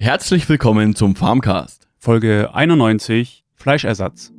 Herzlich 0.00 0.48
willkommen 0.48 0.94
zum 0.94 1.16
Farmcast. 1.16 1.88
Folge 1.98 2.54
91 2.54 3.44
Fleischersatz. 3.56 4.32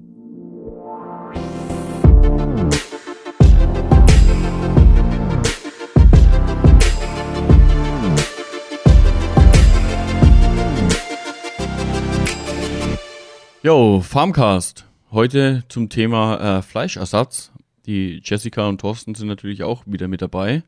Yo, 13.62 14.00
Farmcast. 14.00 14.86
Heute 15.12 15.66
zum 15.68 15.90
Thema 15.90 16.60
äh, 16.60 16.62
Fleischersatz. 16.62 17.52
Die 17.86 18.22
Jessica 18.24 18.70
und 18.70 18.80
Thorsten 18.80 19.14
sind 19.14 19.28
natürlich 19.28 19.64
auch 19.64 19.84
wieder 19.86 20.08
mit 20.08 20.22
dabei. 20.22 20.64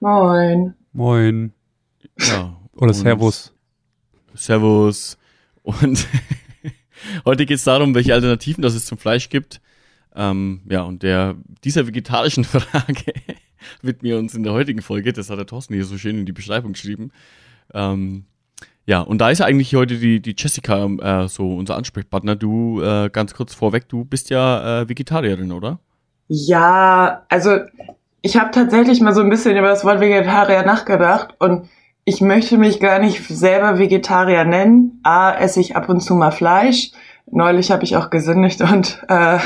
Moin. 0.00 0.72
Moin. 0.94 1.52
Ja. 2.18 2.56
Oder 2.72 2.86
und 2.86 2.94
Servus. 2.94 3.53
Servus. 4.34 5.18
Und 5.62 6.06
heute 7.24 7.46
geht 7.46 7.58
es 7.58 7.64
darum, 7.64 7.94
welche 7.94 8.14
Alternativen 8.14 8.62
das 8.62 8.74
es 8.74 8.86
zum 8.86 8.98
Fleisch 8.98 9.28
gibt. 9.28 9.60
Ähm, 10.14 10.62
ja, 10.68 10.82
und 10.82 11.02
der 11.02 11.36
dieser 11.64 11.86
vegetarischen 11.86 12.44
Frage 12.44 13.12
widmen 13.82 14.10
wir 14.10 14.18
uns 14.18 14.34
in 14.34 14.42
der 14.42 14.52
heutigen 14.52 14.82
Folge. 14.82 15.12
Das 15.12 15.30
hat 15.30 15.38
der 15.38 15.46
Thorsten 15.46 15.74
hier 15.74 15.84
so 15.84 15.98
schön 15.98 16.18
in 16.18 16.26
die 16.26 16.32
Beschreibung 16.32 16.72
geschrieben. 16.72 17.10
Ähm, 17.72 18.26
ja, 18.86 19.00
und 19.00 19.18
da 19.18 19.30
ist 19.30 19.38
ja 19.38 19.46
eigentlich 19.46 19.74
heute 19.74 19.98
die, 19.98 20.20
die 20.20 20.34
Jessica 20.36 20.84
äh, 20.84 21.28
so 21.28 21.56
unser 21.56 21.76
Ansprechpartner. 21.76 22.36
Du, 22.36 22.82
äh, 22.82 23.08
ganz 23.10 23.34
kurz 23.34 23.54
vorweg, 23.54 23.88
du 23.88 24.04
bist 24.04 24.30
ja 24.30 24.82
äh, 24.82 24.88
Vegetarierin, 24.88 25.52
oder? 25.52 25.78
Ja, 26.28 27.24
also 27.28 27.60
ich 28.20 28.36
habe 28.36 28.50
tatsächlich 28.50 29.00
mal 29.00 29.14
so 29.14 29.22
ein 29.22 29.30
bisschen 29.30 29.56
über 29.56 29.68
das 29.68 29.84
Wort 29.84 30.00
Vegetarier 30.00 30.64
nachgedacht 30.64 31.34
und 31.38 31.68
ich 32.04 32.20
möchte 32.20 32.58
mich 32.58 32.80
gar 32.80 32.98
nicht 32.98 33.26
selber 33.26 33.78
Vegetarier 33.78 34.44
nennen. 34.44 35.00
A, 35.02 35.32
esse 35.32 35.60
ich 35.60 35.76
ab 35.76 35.88
und 35.88 36.00
zu 36.00 36.14
mal 36.14 36.32
Fleisch. 36.32 36.90
Neulich 37.30 37.70
habe 37.70 37.84
ich 37.84 37.96
auch 37.96 38.10
gesündigt 38.10 38.60
und 38.60 39.02
äh, 39.08 39.38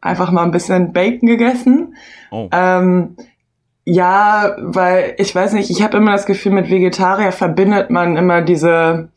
einfach 0.00 0.30
mal 0.30 0.42
ein 0.44 0.50
bisschen 0.50 0.92
Bacon 0.92 1.26
gegessen. 1.26 1.96
Oh. 2.30 2.48
Ähm, 2.52 3.16
ja, 3.86 4.56
weil 4.58 5.14
ich 5.18 5.34
weiß 5.34 5.52
nicht, 5.54 5.70
ich 5.70 5.82
habe 5.82 5.96
immer 5.96 6.12
das 6.12 6.26
Gefühl, 6.26 6.52
mit 6.52 6.70
Vegetarier 6.70 7.32
verbindet 7.32 7.90
man 7.90 8.16
immer 8.16 8.42
diese 8.42 9.08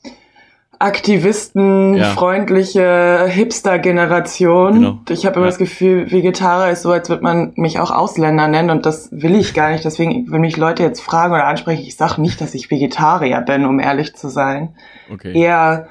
Aktivisten, 0.80 1.96
Ja. 1.96 2.06
freundliche 2.12 3.26
Hipster-Generation. 3.28 4.74
Genau. 4.74 5.00
Ich 5.10 5.26
habe 5.26 5.36
immer 5.38 5.46
Ja. 5.46 5.50
das 5.50 5.58
Gefühl, 5.58 6.12
Vegetarier 6.12 6.72
ist 6.72 6.84
so, 6.84 6.92
als 6.92 7.10
würde 7.10 7.24
man 7.24 7.54
mich 7.56 7.80
auch 7.80 7.92
Ausländer 7.92 8.48
nennen 8.48 8.70
und 8.70 8.86
das 8.86 9.10
will 9.12 9.36
ich 9.36 9.54
gar 9.54 9.72
nicht. 9.72 9.86
Deswegen, 9.86 10.32
wenn 10.32 10.42
mich 10.42 10.58
Leute 10.58 10.84
jetzt 10.84 11.02
fragen 11.02 11.34
oder 11.34 11.48
ansprechen, 11.48 11.82
ich 11.84 11.96
sage 11.98 12.22
nicht, 12.22 12.40
dass 12.42 12.54
ich 12.54 12.70
Vegetarier 12.70 13.42
bin, 13.42 13.66
um 13.66 13.80
ehrlich 13.80 14.16
zu 14.16 14.30
sein. 14.30 14.76
Okay. 15.12 15.34
Eher 15.40 15.88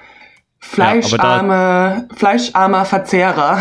fleischarme, 0.59 2.09
fleischarmer 2.15 2.85
Verzehrer. 2.85 3.59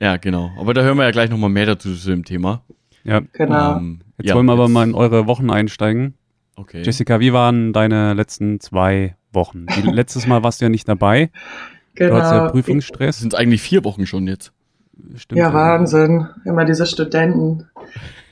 Ja, 0.00 0.16
genau. 0.16 0.50
Aber 0.58 0.74
da 0.74 0.82
hören 0.82 0.96
wir 0.96 1.04
ja 1.04 1.10
gleich 1.10 1.30
nochmal 1.30 1.50
mehr 1.50 1.66
dazu 1.66 1.94
zu 1.94 2.10
dem 2.10 2.24
Thema. 2.24 2.62
Ja. 3.04 3.20
Genau. 3.32 3.76
Ähm, 3.76 4.00
Jetzt 4.18 4.30
ja, 4.30 4.34
wollen 4.34 4.46
wir 4.46 4.52
aber 4.52 4.64
jetzt- 4.64 4.72
mal 4.72 4.84
in 4.88 4.94
eure 4.94 5.26
Wochen 5.26 5.50
einsteigen. 5.50 6.14
Okay. 6.56 6.82
Jessica, 6.82 7.20
wie 7.20 7.32
waren 7.32 7.72
deine 7.72 8.14
letzten 8.14 8.58
zwei 8.60 9.14
Wochen? 9.32 9.66
Die, 9.76 9.82
letztes 9.82 10.26
Mal 10.26 10.42
warst 10.42 10.60
du 10.60 10.64
ja 10.66 10.68
nicht 10.68 10.88
dabei. 10.88 11.30
genau. 11.94 12.10
Du 12.10 12.16
hattest 12.16 12.32
ja 12.32 12.42
Das 12.44 12.52
Prüfungsstress. 12.52 13.18
sind 13.18 13.34
eigentlich 13.34 13.62
vier 13.62 13.84
Wochen 13.84 14.06
schon 14.06 14.26
jetzt. 14.26 14.52
Stimmt. 15.16 15.38
Ja, 15.38 15.52
Wahnsinn. 15.52 16.26
Immer 16.44 16.64
diese 16.64 16.86
Studenten. 16.86 17.68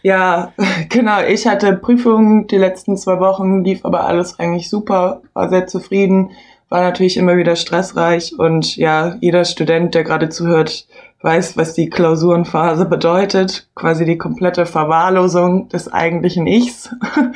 Ja, 0.03 0.53
genau. 0.89 1.23
Ich 1.23 1.47
hatte 1.47 1.73
Prüfungen 1.75 2.47
die 2.47 2.59
letzten 2.59 2.97
zwei 2.97 3.19
Wochen, 3.21 3.65
lief 3.65 3.85
aber 3.85 4.05
alles 4.07 4.39
eigentlich 4.39 4.69
super, 4.69 5.23
war 5.33 5.49
sehr 5.49 5.67
zufrieden, 5.67 6.31
war 6.69 6.81
natürlich 6.83 7.17
immer 7.17 7.37
wieder 7.37 7.55
stressreich 7.57 8.37
und 8.39 8.77
ja, 8.77 9.17
jeder 9.21 9.45
Student, 9.45 9.95
der 9.95 10.03
gerade 10.03 10.29
zuhört, 10.29 10.89
weiß, 11.23 11.57
was 11.57 11.75
die 11.75 11.89
Klausurenphase 11.91 12.87
bedeutet. 12.87 13.69
Quasi 13.75 14.05
die 14.05 14.19
komplette 14.19 14.67
Verwahrlosung 14.67 15.69
des 15.69 15.93
eigentlichen 15.93 16.47
Ichs. 16.47 16.91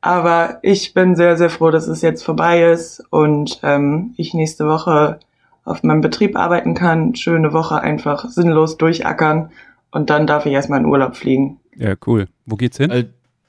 Aber 0.00 0.58
ich 0.62 0.94
bin 0.94 1.14
sehr, 1.14 1.36
sehr 1.36 1.50
froh, 1.50 1.70
dass 1.70 1.86
es 1.86 2.00
jetzt 2.00 2.22
vorbei 2.22 2.70
ist 2.70 3.04
und 3.10 3.60
ähm, 3.62 4.14
ich 4.16 4.32
nächste 4.32 4.66
Woche 4.66 5.20
auf 5.64 5.82
meinem 5.82 6.00
Betrieb 6.00 6.36
arbeiten 6.36 6.74
kann. 6.74 7.14
Schöne 7.14 7.52
Woche 7.52 7.80
einfach 7.80 8.28
sinnlos 8.28 8.78
durchackern 8.78 9.50
und 9.90 10.10
dann 10.10 10.26
darf 10.26 10.46
ich 10.46 10.52
erstmal 10.52 10.80
in 10.80 10.86
Urlaub 10.86 11.16
fliegen. 11.16 11.58
Ja, 11.76 11.94
cool. 12.06 12.28
Wo 12.46 12.56
geht's 12.56 12.78
hin? 12.78 12.90
Äh, 12.90 13.04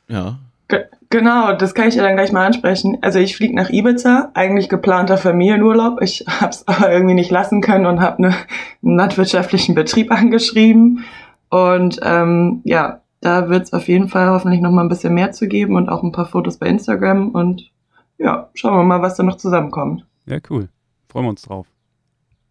ja. 0.09 0.39
Ge 0.67 0.85
genau, 1.09 1.53
das 1.53 1.73
kann 1.73 1.87
ich 1.87 1.95
ja 1.95 2.03
dann 2.03 2.15
gleich 2.15 2.31
mal 2.31 2.45
ansprechen. 2.45 2.97
Also 3.01 3.19
ich 3.19 3.35
fliege 3.35 3.55
nach 3.55 3.69
Ibiza, 3.69 4.31
eigentlich 4.33 4.69
geplanter 4.69 5.17
Familienurlaub. 5.17 6.01
Ich 6.01 6.25
habe 6.41 6.51
es 6.51 6.67
aber 6.67 6.91
irgendwie 6.91 7.15
nicht 7.15 7.31
lassen 7.31 7.61
können 7.61 7.85
und 7.85 8.01
habe 8.01 8.21
ne, 8.21 8.33
einen 8.83 8.97
landwirtschaftlichen 8.97 9.75
Betrieb 9.75 10.11
angeschrieben. 10.11 11.05
Und 11.49 11.99
ähm, 12.03 12.61
ja, 12.63 13.00
da 13.21 13.49
wird 13.49 13.63
es 13.63 13.73
auf 13.73 13.87
jeden 13.87 14.09
Fall 14.09 14.29
hoffentlich 14.29 14.61
noch 14.61 14.71
mal 14.71 14.81
ein 14.81 14.89
bisschen 14.89 15.13
mehr 15.13 15.31
zu 15.31 15.47
geben 15.47 15.75
und 15.75 15.89
auch 15.89 16.03
ein 16.03 16.11
paar 16.11 16.25
Fotos 16.25 16.57
bei 16.57 16.67
Instagram. 16.67 17.29
Und 17.29 17.71
ja, 18.17 18.49
schauen 18.53 18.75
wir 18.75 18.83
mal, 18.83 19.01
was 19.01 19.15
da 19.15 19.23
noch 19.23 19.37
zusammenkommt. 19.37 20.05
Ja, 20.25 20.39
cool. 20.49 20.69
Freuen 21.07 21.25
wir 21.25 21.29
uns 21.29 21.43
drauf. 21.43 21.67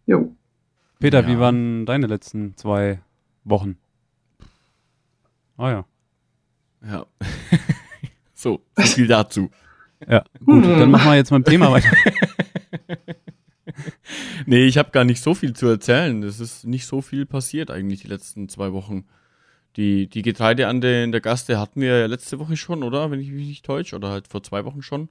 Jo. 0.05 0.33
Peter, 0.99 1.21
Ja. 1.21 1.27
wie 1.27 1.39
waren 1.39 1.85
deine 1.85 2.07
letzten 2.07 2.55
zwei 2.57 2.99
Wochen? 3.43 3.77
Ah 5.57 5.69
ja. 5.71 5.85
Ja. 6.85 7.05
so, 8.33 8.61
so 8.75 8.83
viel 8.83 9.07
dazu. 9.07 9.49
Ja, 10.07 10.23
gut. 10.43 10.65
Hm. 10.65 10.79
Dann 10.79 10.91
machen 10.91 11.11
wir 11.11 11.15
jetzt 11.15 11.31
mal 11.31 11.37
im 11.37 11.43
Thema 11.43 11.71
weiter. 11.71 11.91
Nee, 14.45 14.65
ich 14.65 14.77
habe 14.77 14.91
gar 14.91 15.03
nicht 15.03 15.21
so 15.21 15.33
viel 15.33 15.53
zu 15.53 15.67
erzählen. 15.67 16.23
Es 16.23 16.39
ist 16.39 16.65
nicht 16.65 16.85
so 16.85 17.01
viel 17.01 17.25
passiert 17.25 17.71
eigentlich 17.71 18.01
die 18.01 18.07
letzten 18.07 18.49
zwei 18.49 18.73
Wochen. 18.73 19.05
Die, 19.77 20.07
die 20.07 20.21
Getreideernte 20.21 20.87
in 20.87 21.11
der 21.11 21.21
Gaste 21.21 21.59
hatten 21.59 21.81
wir 21.81 21.99
ja 21.99 22.05
letzte 22.05 22.39
Woche 22.39 22.57
schon, 22.57 22.83
oder? 22.83 23.09
Wenn 23.09 23.19
ich 23.19 23.31
mich 23.31 23.47
nicht 23.47 23.65
täusche. 23.65 23.95
Oder 23.95 24.09
halt 24.09 24.27
vor 24.27 24.43
zwei 24.43 24.65
Wochen 24.65 24.81
schon. 24.81 25.09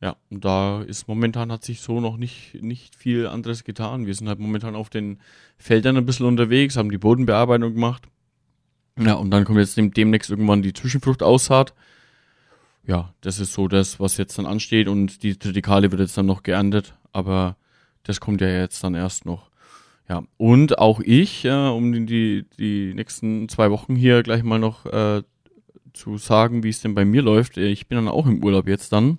Ja, 0.00 0.16
und 0.30 0.44
da 0.44 0.82
ist 0.82 1.08
momentan 1.08 1.50
hat 1.50 1.64
sich 1.64 1.80
so 1.80 2.00
noch 2.00 2.16
nicht, 2.16 2.62
nicht 2.62 2.94
viel 2.94 3.26
anderes 3.26 3.64
getan. 3.64 4.06
Wir 4.06 4.14
sind 4.14 4.28
halt 4.28 4.38
momentan 4.38 4.74
auf 4.74 4.90
den 4.90 5.18
Feldern 5.56 5.96
ein 5.96 6.04
bisschen 6.04 6.26
unterwegs, 6.26 6.76
haben 6.76 6.90
die 6.90 6.98
Bodenbearbeitung 6.98 7.72
gemacht. 7.72 8.02
Ja, 8.98 9.14
und 9.14 9.30
dann 9.30 9.44
kommt 9.44 9.58
jetzt 9.58 9.76
dem, 9.76 9.92
demnächst 9.92 10.30
irgendwann 10.30 10.62
die 10.62 10.72
Zwischenfruchtaussaat. 10.72 11.74
Ja, 12.86 13.14
das 13.22 13.40
ist 13.40 13.54
so 13.54 13.66
das, 13.66 13.98
was 13.98 14.18
jetzt 14.18 14.38
dann 14.38 14.46
ansteht 14.46 14.88
und 14.88 15.22
die 15.22 15.38
Tritikale 15.38 15.90
wird 15.90 16.02
jetzt 16.02 16.18
dann 16.18 16.26
noch 16.26 16.42
geerntet, 16.42 16.94
aber 17.12 17.56
das 18.02 18.20
kommt 18.20 18.42
ja 18.42 18.48
jetzt 18.48 18.84
dann 18.84 18.94
erst 18.94 19.24
noch. 19.24 19.50
Ja, 20.08 20.22
und 20.36 20.78
auch 20.78 21.00
ich, 21.00 21.44
äh, 21.46 21.50
um 21.68 21.92
die- 22.06 22.44
die, 22.58 22.92
nächsten 22.94 23.48
zwei 23.48 23.70
Wochen 23.70 23.96
hier 23.96 24.22
gleich 24.22 24.42
mal 24.42 24.58
noch 24.58 24.84
äh, 24.86 25.22
zu 25.94 26.18
sagen, 26.18 26.62
wie 26.62 26.68
es 26.68 26.80
denn 26.82 26.94
bei 26.94 27.04
mir 27.04 27.22
läuft. 27.22 27.56
äh, 27.56 27.68
Ich 27.68 27.86
bin 27.88 27.96
dann 27.96 28.08
auch 28.08 28.26
im 28.26 28.42
Urlaub 28.44 28.66
jetzt 28.68 28.92
dann. 28.92 29.18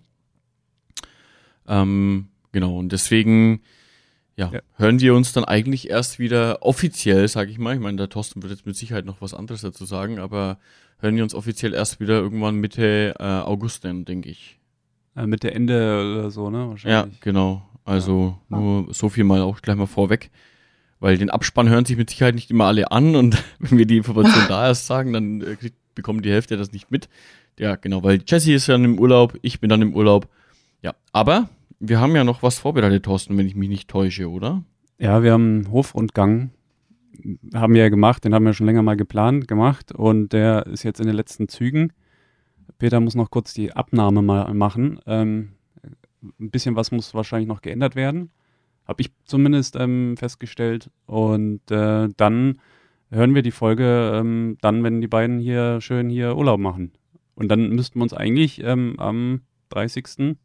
Ähm, 1.68 2.28
genau, 2.51 2.78
und 2.78 2.91
deswegen 2.91 3.62
ja, 4.38 4.51
Ja. 4.51 4.59
hören 4.75 5.00
wir 5.00 5.16
uns 5.16 5.31
dann 5.34 5.45
eigentlich 5.45 5.90
erst 5.90 6.19
wieder 6.19 6.62
offiziell, 6.62 7.28
sage 7.29 7.51
ich 7.51 7.57
mal. 7.57 7.74
Ich 7.74 7.79
meine, 7.79 7.97
der 7.97 8.09
Thorsten 8.09 8.44
wird 8.44 8.51
jetzt 8.51 8.66
mit 8.66 8.75
Sicherheit 8.75 9.06
noch 9.06 9.22
was 9.22 9.34
anderes 9.34 9.62
dazu 9.62 9.85
sagen, 9.85 10.19
aber 10.19 10.59
hören 11.00 11.16
wir 11.16 11.24
uns 11.24 11.34
offiziell 11.34 11.74
erst 11.74 12.00
wieder 12.01 12.19
irgendwann 12.19 12.56
Mitte 12.57 13.16
äh, 13.18 13.24
August 13.24 13.85
dann, 13.85 14.03
denke 14.06 14.29
ich. 14.29 14.59
Äh, 15.16 15.25
Mitte 15.25 15.51
Ende 15.53 16.18
oder 16.18 16.31
so, 16.31 16.50
ne? 16.50 16.57
Ja, 16.59 16.69
Wahrscheinlich. 16.69 17.22
genau. 17.22 17.68
Also 17.85 18.38
nur 18.50 18.94
so 18.94 19.09
viel 19.09 19.24
mal 19.24 19.41
auch 19.41 19.62
gleich 19.62 19.78
mal 19.78 19.85
vorweg. 19.85 20.29
Weil 21.06 21.20
den 21.20 21.30
Abspann 21.30 21.70
hören 21.70 21.86
sich 21.86 21.98
mit 21.98 22.10
Sicherheit 22.10 22.34
nicht 22.34 22.50
immer 22.50 22.66
alle 22.66 22.90
an 22.90 23.16
und 23.16 23.44
wenn 23.60 23.78
wir 23.78 23.86
die 23.86 23.98
Information 23.98 24.46
da 24.48 24.66
erst 24.66 24.88
sagen, 24.88 25.14
dann 25.14 25.40
äh, 25.42 25.56
kriegt, 25.56 25.78
bekommen 25.94 26.24
die 26.24 26.32
Hälfte 26.32 26.58
das 26.58 26.72
nicht 26.72 26.90
mit. 26.90 27.10
Ja, 27.60 27.76
genau, 27.76 28.02
weil 28.02 28.24
Jesse 28.26 28.54
ist 28.54 28.70
dann 28.70 28.84
im 28.84 28.98
Urlaub, 28.98 29.38
ich 29.44 29.60
bin 29.60 29.70
dann 29.70 29.84
im 29.84 29.94
Urlaub. 29.94 30.28
Ja, 30.82 30.96
aber 31.12 31.48
wir 31.80 32.00
haben 32.00 32.16
ja 32.16 32.24
noch 32.24 32.42
was 32.42 32.58
vorbereitet, 32.58 33.04
Thorsten, 33.04 33.38
wenn 33.38 33.46
ich 33.46 33.54
mich 33.54 33.69
nicht 33.69 33.88
täusche, 33.88 34.31
oder? 34.31 34.63
Ja, 34.98 35.22
wir 35.22 35.34
haben 35.34 35.57
einen 35.57 35.72
Hofrundgang, 35.72 36.50
haben 37.54 37.75
wir 37.75 37.84
ja 37.84 37.90
gemacht, 37.90 38.25
den 38.25 38.34
haben 38.34 38.46
wir 38.48 38.54
schon 38.54 38.66
länger 38.66 38.81
mal 38.81 38.98
geplant, 38.98 39.48
gemacht 39.48 39.92
und 39.92 40.34
der 40.34 40.66
ist 40.66 40.81
jetzt 40.81 41.00
in 41.00 41.06
den 41.06 41.16
letzten 41.16 41.48
Zügen. 41.48 41.94
Peter 42.80 43.00
muss 43.00 43.13
noch 43.13 43.30
kurz 43.30 43.54
die 43.54 43.74
Abnahme 43.74 44.24
mal 44.24 44.51
machen. 44.56 44.98
Ähm, 45.06 45.50
ein 46.40 46.50
bisschen 46.50 46.75
was 46.75 46.92
muss 46.92 47.13
wahrscheinlich 47.13 47.48
noch 47.48 47.62
geändert 47.62 47.96
werden, 47.96 48.31
habe 48.88 49.02
ich 49.02 49.12
zumindest 49.26 49.76
ähm, 49.76 50.16
festgestellt. 50.18 50.90
Und 51.06 51.70
äh, 51.72 52.10
dann 52.16 52.60
hören 53.10 53.36
wir 53.36 53.42
die 53.42 53.52
Folge 53.52 54.12
ähm, 54.16 54.58
dann, 54.62 54.84
wenn 54.84 55.02
die 55.02 55.08
beiden 55.08 55.40
hier 55.40 55.82
schön 55.82 56.10
hier 56.10 56.36
Urlaub 56.36 56.60
machen. 56.60 56.92
Und 57.36 57.50
dann 57.50 57.70
müssten 57.70 58.00
wir 58.00 58.04
uns 58.04 58.14
eigentlich 58.14 58.64
ähm, 58.64 58.96
am 58.98 59.42
30. 59.70 60.38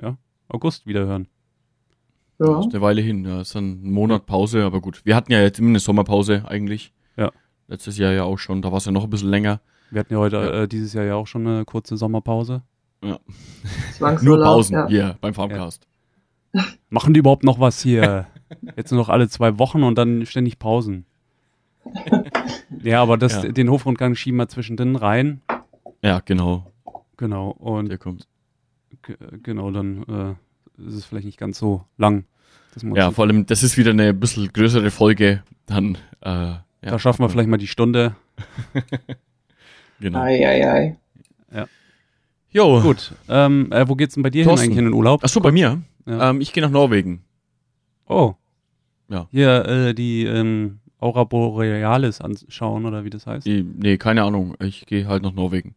Ja, 0.00 0.16
August 0.48 0.86
wieder 0.86 1.06
hören. 1.06 1.28
Ja. 2.38 2.46
Das 2.46 2.66
ist 2.66 2.74
eine 2.74 2.82
Weile 2.82 3.00
hin, 3.00 3.24
ja. 3.24 3.40
Ist 3.40 3.54
dann 3.54 3.82
ein 3.82 3.90
Monat 3.90 4.26
Pause, 4.26 4.64
aber 4.64 4.80
gut. 4.80 5.04
Wir 5.04 5.16
hatten 5.16 5.32
ja 5.32 5.40
jetzt 5.40 5.58
immer 5.58 5.70
eine 5.70 5.80
Sommerpause 5.80 6.44
eigentlich. 6.46 6.92
Ja. 7.16 7.32
Letztes 7.66 7.98
Jahr 7.98 8.12
ja 8.12 8.22
auch 8.22 8.38
schon, 8.38 8.62
da 8.62 8.70
war 8.70 8.78
es 8.78 8.84
ja 8.84 8.92
noch 8.92 9.04
ein 9.04 9.10
bisschen 9.10 9.28
länger. 9.28 9.60
Wir 9.90 10.00
hatten 10.00 10.12
ja 10.12 10.18
heute 10.18 10.36
Ja. 10.36 10.62
Äh, 10.62 10.68
dieses 10.68 10.92
Jahr 10.92 11.04
ja 11.04 11.14
auch 11.16 11.26
schon 11.26 11.46
eine 11.46 11.64
kurze 11.64 11.96
Sommerpause. 11.96 12.62
Nur 13.00 13.20
Zwangsurlaub, 13.96 14.44
Pausen 14.44 14.74
ja. 14.74 14.88
hier 14.88 15.16
beim 15.20 15.34
Farmcast. 15.34 15.87
Machen 16.90 17.14
die 17.14 17.20
überhaupt 17.20 17.44
noch 17.44 17.60
was 17.60 17.82
hier? 17.82 18.26
Jetzt 18.76 18.90
nur 18.92 19.00
noch 19.00 19.08
alle 19.08 19.28
zwei 19.28 19.58
Wochen 19.58 19.82
und 19.82 19.96
dann 19.98 20.24
ständig 20.26 20.58
Pausen. 20.58 21.04
ja, 22.82 23.02
aber 23.02 23.16
das, 23.16 23.42
Ja. 23.42 23.52
den 23.52 23.70
Hofrundgang 23.70 24.14
schieben 24.14 24.38
wir 24.38 24.48
zwischendrin 24.48 24.96
rein. 24.96 25.40
Ja, 26.02 26.20
genau. 26.24 26.70
Genau. 27.16 27.50
Und 27.50 27.88
Der 27.90 27.98
kommt. 27.98 28.26
genau, 29.42 29.70
dann 29.70 30.02
äh, 30.78 30.86
ist 30.86 30.94
es 30.94 31.04
vielleicht 31.04 31.26
nicht 31.26 31.38
ganz 31.38 31.58
so 31.58 31.84
lang. 31.96 32.24
Ja, 32.94 33.10
vor 33.10 33.24
allem, 33.24 33.46
das 33.46 33.62
ist 33.62 33.76
wieder 33.76 33.90
eine 33.90 34.14
bisschen 34.14 34.52
größere 34.52 34.90
Folge. 34.90 35.42
Dann, 35.66 35.96
äh, 36.20 36.30
ja. 36.30 36.62
da 36.80 36.98
schaffen 36.98 37.22
wir 37.24 37.28
vielleicht 37.28 37.48
mal 37.48 37.56
die 37.56 37.66
Stunde. 37.66 38.14
Genau. 40.00 40.20
Ei, 40.20 40.46
ei, 40.46 40.70
ei. 40.70 40.96
Jo. 42.50 42.80
Gut. 42.80 43.12
Ähm, 43.28 43.70
äh, 43.72 43.88
wo 43.88 43.94
geht's 43.94 44.14
denn 44.14 44.22
bei 44.22 44.30
dir 44.30 44.44
Thorsten. 44.44 44.62
hin 44.62 44.70
eigentlich 44.72 44.78
in 44.78 44.84
den 44.86 44.94
Urlaub? 44.94 45.22
Achso, 45.24 45.40
bei 45.40 45.50
mir? 45.52 45.82
Ja. 46.08 46.30
Ähm, 46.30 46.40
ich 46.40 46.52
gehe 46.52 46.62
nach 46.62 46.70
Norwegen. 46.70 47.22
Oh. 48.06 48.34
Ja. 49.08 49.28
Hier 49.30 49.64
äh, 49.66 49.94
die 49.94 50.24
ähm, 50.24 50.80
Aura 50.98 51.24
Borealis 51.24 52.20
anschauen 52.20 52.86
oder 52.86 53.04
wie 53.04 53.10
das 53.10 53.26
heißt. 53.26 53.46
Die, 53.46 53.62
nee, 53.62 53.98
keine 53.98 54.22
Ahnung. 54.24 54.54
Ich 54.60 54.86
gehe 54.86 55.06
halt 55.06 55.22
nach 55.22 55.32
Norwegen. 55.32 55.74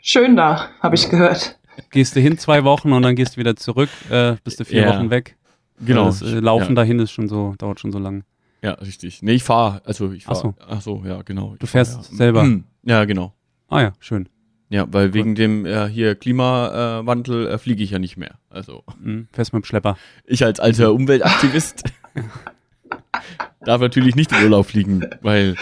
Schön 0.00 0.36
da, 0.36 0.68
habe 0.80 0.94
ich 0.94 1.08
gehört. 1.10 1.58
Gehst 1.90 2.16
du 2.16 2.20
hin 2.20 2.38
zwei 2.38 2.64
Wochen 2.64 2.92
und 2.92 3.02
dann 3.02 3.16
gehst 3.16 3.36
du 3.36 3.40
wieder 3.40 3.56
zurück, 3.56 3.90
äh, 4.10 4.36
bist 4.44 4.58
du 4.60 4.64
vier 4.64 4.82
Ja. 4.82 4.88
Wochen 4.96 5.10
weg. 5.10 5.36
Genau. 5.84 6.06
Das 6.06 6.22
äh, 6.22 6.38
Laufen 6.40 6.70
ja. 6.70 6.74
dahin 6.76 6.98
ist 7.00 7.10
schon 7.10 7.28
so, 7.28 7.54
dauert 7.58 7.80
schon 7.80 7.92
so 7.92 7.98
lang. 7.98 8.24
Ja, 8.62 8.72
richtig. 8.72 9.22
Nee, 9.22 9.32
ich 9.34 9.44
fahre. 9.44 9.82
Also 9.84 10.12
ich 10.12 10.26
Ach 10.26 10.34
so. 10.36 10.54
fahre. 10.58 10.70
Ach 10.70 10.80
so, 10.80 11.02
ja, 11.04 11.20
genau. 11.22 11.52
Ich 11.52 11.58
Du 11.58 11.66
fahr, 11.66 11.84
fährst 11.84 12.10
ja. 12.10 12.16
selber. 12.16 12.42
Hm. 12.42 12.64
Ja, 12.84 13.04
genau. 13.04 13.34
Ah 13.68 13.82
ja, 13.82 13.92
schön. 13.98 14.28
Ja, 14.68 14.86
weil 14.90 15.14
wegen 15.14 15.34
dem 15.36 15.64
äh, 15.64 15.88
hier 15.88 16.14
Klimawandel 16.16 17.46
äh, 17.46 17.58
fliege 17.58 17.82
ich 17.84 17.90
ja 17.92 17.98
nicht 17.98 18.16
mehr. 18.16 18.34
Also 18.50 18.82
Mhm. 19.00 19.28
Fährst 19.32 19.52
mit 19.52 19.62
dem 19.62 19.66
Schlepper. 19.66 19.96
ich 20.24 20.44
als 20.44 20.58
alter 20.60 20.92
Umweltaktivist 20.92 21.84
darf 23.64 23.80
natürlich 23.80 24.14
nicht 24.16 24.32
in 24.32 24.42
Urlaub 24.44 24.66
fliegen, 24.66 25.04
weil 25.22 25.56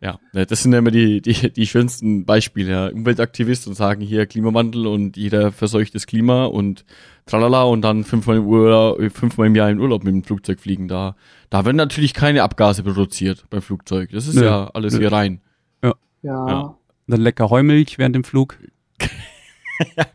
ja, 0.00 0.18
das 0.32 0.62
sind 0.62 0.72
ja 0.72 0.78
immer 0.78 0.92
die, 0.92 1.20
die, 1.20 1.52
die 1.52 1.66
schönsten 1.66 2.24
Beispiele. 2.24 2.70
Ja. 2.70 2.86
Umweltaktivist 2.88 3.66
und 3.66 3.74
sagen 3.74 4.00
hier 4.00 4.26
Klimawandel 4.26 4.86
und 4.86 5.16
jeder 5.16 5.50
verseucht 5.50 5.94
das 5.96 6.06
Klima 6.06 6.44
und 6.44 6.84
tralala 7.26 7.64
und 7.64 7.82
dann 7.82 8.04
fünfmal 8.04 8.36
im, 8.36 8.46
Urlaub, 8.46 8.98
fünfmal 9.12 9.48
im 9.48 9.56
Jahr 9.56 9.68
in 9.70 9.80
Urlaub 9.80 10.04
mit 10.04 10.14
dem 10.14 10.22
Flugzeug 10.22 10.60
fliegen. 10.60 10.86
Da, 10.86 11.16
da 11.50 11.64
werden 11.64 11.76
natürlich 11.76 12.14
keine 12.14 12.44
Abgase 12.44 12.84
produziert 12.84 13.44
beim 13.50 13.60
Flugzeug. 13.60 14.10
Das 14.12 14.28
ist 14.28 14.36
Nö, 14.36 14.44
ja 14.44 14.70
alles 14.72 14.94
nö. 14.94 15.00
hier 15.00 15.10
rein. 15.12 15.40
Ja. 15.82 15.94
Ja. 16.22 16.77
Dann 17.08 17.22
lecker 17.22 17.48
Heumilch 17.48 17.98
während 17.98 18.14
dem 18.14 18.24
Flug. 18.24 18.58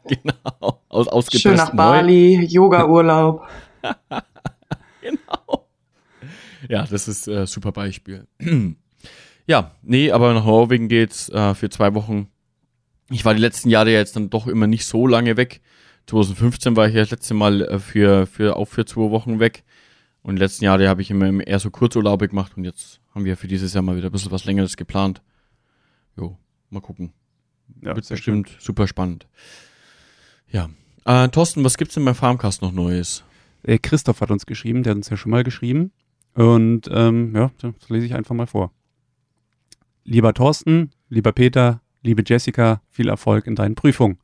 Genau. 0.07 0.81
Aus, 0.89 1.29
Schön 1.31 1.55
nach. 1.55 1.73
Bali, 1.73 2.45
Yoga-Urlaub. 2.45 3.47
Genau. 5.01 5.67
Ja, 6.69 6.85
das 6.85 7.09
ist 7.09 7.27
äh, 7.27 7.45
super 7.45 7.73
Beispiel. 7.73 8.25
ja, 9.47 9.71
nee, 9.81 10.11
aber 10.11 10.33
nach 10.33 10.45
Norwegen 10.45 10.87
geht's 10.87 11.27
äh, 11.27 11.53
für 11.55 11.69
zwei 11.69 11.93
Wochen. 11.93 12.27
Ich 13.09 13.25
war 13.25 13.33
die 13.33 13.41
letzten 13.41 13.69
Jahre 13.69 13.91
ja 13.91 13.99
jetzt 13.99 14.15
dann 14.15 14.29
doch 14.29 14.47
immer 14.47 14.67
nicht 14.67 14.85
so 14.85 15.07
lange 15.07 15.35
weg. 15.35 15.59
2015 16.05 16.77
war 16.77 16.87
ich 16.87 16.93
ja 16.93 17.01
das 17.01 17.11
letzte 17.11 17.33
Mal 17.33 17.63
äh, 17.63 17.79
für, 17.79 18.27
für, 18.27 18.55
auch 18.55 18.65
für 18.65 18.85
zwei 18.85 19.11
Wochen 19.11 19.39
weg. 19.39 19.63
Und 20.21 20.35
die 20.35 20.41
letzten 20.41 20.63
Jahre 20.63 20.87
habe 20.87 21.01
ich 21.01 21.11
immer 21.11 21.45
eher 21.45 21.59
so 21.59 21.69
Kurzurlaube 21.69 22.29
gemacht 22.29 22.53
und 22.55 22.63
jetzt 22.63 23.01
haben 23.13 23.25
wir 23.25 23.35
für 23.35 23.47
dieses 23.47 23.73
Jahr 23.73 23.83
mal 23.83 23.97
wieder 23.97 24.07
ein 24.07 24.13
bisschen 24.13 24.31
was 24.31 24.45
längeres 24.45 24.77
geplant. 24.77 25.21
Jo, 26.15 26.37
mal 26.73 26.81
gucken. 26.81 27.13
Ja, 27.81 27.95
Wird 27.95 28.07
bestimmt 28.07 28.57
super 28.59 28.87
spannend. 28.87 29.27
Ja. 30.49 30.69
Äh, 31.05 31.29
Thorsten, 31.29 31.63
was 31.63 31.77
gibt's 31.77 31.95
denn 31.95 32.05
beim 32.05 32.15
Farmcast 32.15 32.61
noch 32.61 32.71
Neues? 32.71 33.23
Äh, 33.63 33.77
Christoph 33.77 34.21
hat 34.21 34.31
uns 34.31 34.45
geschrieben, 34.45 34.83
der 34.83 34.91
hat 34.91 34.97
uns 34.97 35.09
ja 35.09 35.17
schon 35.17 35.31
mal 35.31 35.43
geschrieben. 35.43 35.91
Und 36.33 36.89
ähm, 36.91 37.35
ja, 37.35 37.51
das 37.59 37.89
lese 37.89 38.05
ich 38.05 38.15
einfach 38.15 38.35
mal 38.35 38.47
vor. 38.47 38.71
Lieber 40.03 40.33
Thorsten, 40.33 40.91
lieber 41.09 41.31
Peter, 41.31 41.81
liebe 42.01 42.23
Jessica, 42.25 42.81
viel 42.89 43.07
Erfolg 43.07 43.47
in 43.47 43.55
deinen 43.55 43.75
Prüfungen. 43.75 44.17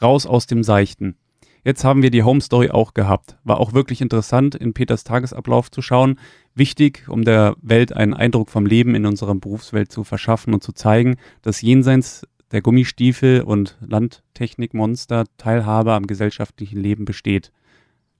Raus 0.00 0.26
aus 0.26 0.46
dem 0.46 0.62
Seichten. 0.62 1.16
Jetzt 1.64 1.84
haben 1.84 2.02
wir 2.02 2.10
die 2.10 2.24
Home 2.24 2.40
Story 2.40 2.70
auch 2.70 2.92
gehabt. 2.92 3.36
War 3.44 3.60
auch 3.60 3.72
wirklich 3.72 4.00
interessant, 4.00 4.56
in 4.56 4.74
Peters 4.74 5.04
Tagesablauf 5.04 5.70
zu 5.70 5.80
schauen. 5.80 6.18
Wichtig, 6.56 7.04
um 7.08 7.24
der 7.24 7.54
Welt 7.62 7.92
einen 7.92 8.14
Eindruck 8.14 8.50
vom 8.50 8.66
Leben 8.66 8.96
in 8.96 9.06
unserer 9.06 9.34
Berufswelt 9.36 9.92
zu 9.92 10.02
verschaffen 10.02 10.54
und 10.54 10.64
zu 10.64 10.72
zeigen, 10.72 11.16
dass 11.40 11.62
jenseits 11.62 12.26
der 12.50 12.62
Gummistiefel 12.62 13.42
und 13.42 13.78
Landtechnikmonster 13.80 15.24
Teilhabe 15.36 15.92
am 15.92 16.08
gesellschaftlichen 16.08 16.80
Leben 16.80 17.04
besteht. 17.04 17.52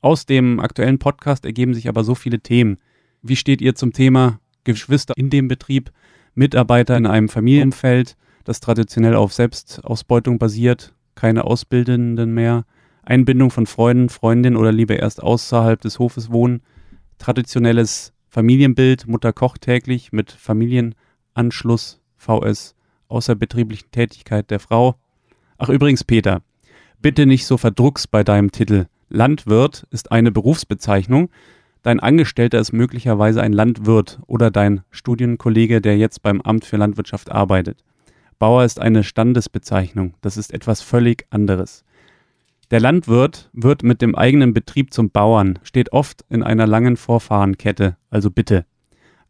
Aus 0.01 0.25
dem 0.25 0.61
aktuellen 0.61 1.01
Podcast 1.01 1.45
ergeben 1.45 1.75
sich 1.75 1.89
aber 1.89 2.05
so 2.05 2.15
viele 2.15 2.41
Themen. 2.41 2.79
Wie 3.23 3.37
steht 3.37 3.61
ihr 3.61 3.75
zum 3.75 3.93
Thema 3.93 4.39
Geschwister 4.65 5.15
in 5.17 5.31
dem 5.31 5.49
Betrieb, 5.49 5.91
Mitarbeiter 6.35 6.97
in 6.97 7.07
einem 7.07 7.29
Familienumfeld, 7.29 8.17
das 8.45 8.61
traditionell 8.61 9.17
auf 9.17 9.33
Selbstausbeutung 9.33 10.39
basiert, 10.39 10.95
keine 11.15 11.45
Ausbildenden 11.45 12.33
mehr, 12.33 12.65
Einbindung 13.03 13.51
von 13.51 13.67
Freunden, 13.67 14.09
Freundinnen 14.09 14.57
oder 14.57 14.73
lieber 14.73 14.99
erst 14.99 15.23
außerhalb 15.23 15.81
des 15.81 15.99
Hofes 15.99 16.31
wohnen, 16.31 16.63
traditionelles 17.19 18.13
Familienbild, 18.29 19.07
Mutter 19.07 19.33
kocht 19.33 19.63
täglich 19.63 20.13
mit 20.13 20.33
Familienanschluss, 20.33 22.01
VS, 22.17 22.75
außerbetrieblichen 23.09 23.91
Tätigkeit 23.91 24.51
der 24.51 24.61
Frau. 24.61 24.97
Ach 25.59 25.69
übrigens, 25.69 26.05
Peter, 26.05 26.43
bitte 27.01 27.27
nicht 27.27 27.47
so 27.47 27.59
verdrucks 27.59 28.07
bei 28.07 28.25
deinem 28.25 28.51
Titel. 28.51 28.87
Landwirt 29.09 29.87
ist 29.91 30.11
eine 30.13 30.33
Berufsbezeichnung. 30.33 31.29
Dein 31.83 32.01
Angestellter 32.01 32.59
ist 32.59 32.73
möglicherweise 32.73 33.43
ein 33.43 33.53
Landwirt 33.53 34.21
oder 34.27 34.51
dein 34.51 34.83
Studienkollege, 34.91 35.81
der 35.81 35.99
jetzt 35.99 36.23
beim 36.23 36.41
Amt 36.41 36.65
für 36.65 36.79
Landwirtschaft 36.79 37.31
arbeitet. 37.31 37.85
Bauer 38.39 38.65
ist 38.65 38.81
eine 38.81 39.05
Standesbezeichnung. 39.05 40.15
Das 40.21 40.37
ist 40.37 40.55
etwas 40.55 40.81
völlig 40.81 41.27
anderes. 41.31 41.85
Der 42.73 42.81
Landwirt 42.81 43.51
wird 43.53 43.83
mit 43.83 44.01
dem 44.01 44.15
eigenen 44.15 44.55
Betrieb 44.55 44.95
zum 44.95 45.11
Bauern, 45.11 45.59
steht 45.63 45.93
oft 45.93 46.25
in 46.31 46.43
einer 46.43 46.67
langen 46.67 46.97
Vorfahrenkette, 46.97 47.99
also 48.09 48.31
bitte. 48.31 48.65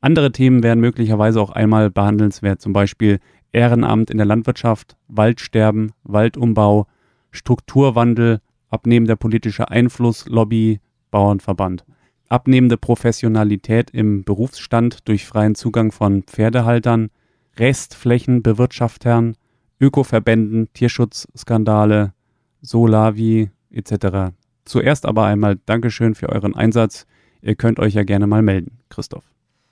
Andere 0.00 0.30
Themen 0.30 0.62
wären 0.62 0.78
möglicherweise 0.78 1.40
auch 1.40 1.50
einmal 1.50 1.90
behandelnswert, 1.90 2.60
zum 2.60 2.72
Beispiel 2.72 3.18
Ehrenamt 3.50 4.12
in 4.12 4.18
der 4.18 4.26
Landwirtschaft, 4.26 4.96
Waldsterben, 5.08 5.90
Waldumbau, 6.04 6.86
Strukturwandel, 7.32 8.40
abnehmender 8.70 9.16
politischer 9.16 9.72
Einfluss, 9.72 10.28
Lobby, 10.28 10.78
Bauernverband. 11.10 11.84
Abnehmende 12.28 12.76
Professionalität 12.76 13.90
im 13.90 14.22
Berufsstand 14.22 15.08
durch 15.08 15.26
freien 15.26 15.56
Zugang 15.56 15.90
von 15.90 16.22
Pferdehaltern, 16.22 17.10
Restflächenbewirtschaftern, 17.58 19.36
Ökoverbänden, 19.80 20.72
Tierschutzskandale, 20.74 22.12
Solavi 22.62 23.50
etc. 23.70 24.32
Zuerst 24.64 25.04
aber 25.06 25.24
einmal 25.26 25.58
Dankeschön 25.66 26.14
für 26.14 26.28
euren 26.30 26.54
Einsatz. 26.54 27.06
Ihr 27.42 27.56
könnt 27.56 27.78
euch 27.78 27.94
ja 27.94 28.04
gerne 28.04 28.26
mal 28.26 28.42
melden, 28.42 28.78
Christoph. 28.88 29.24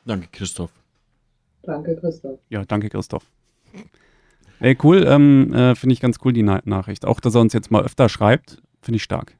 Danke, 0.04 0.28
Christoph. 0.32 0.72
Danke, 1.62 1.96
Christoph. 1.96 2.38
Ja, 2.48 2.64
danke, 2.64 2.88
Christoph. 2.88 3.24
Ey, 4.58 4.76
cool, 4.82 5.04
ähm, 5.06 5.52
äh, 5.54 5.74
finde 5.74 5.92
ich 5.94 6.00
ganz 6.00 6.18
cool, 6.24 6.32
die 6.32 6.42
Na 6.42 6.60
Nachricht. 6.64 7.06
Auch, 7.06 7.20
dass 7.20 7.34
er 7.34 7.40
uns 7.40 7.52
jetzt 7.52 7.70
mal 7.70 7.82
öfter 7.82 8.08
schreibt, 8.08 8.60
finde 8.82 8.96
ich 8.96 9.02
stark. 9.02 9.36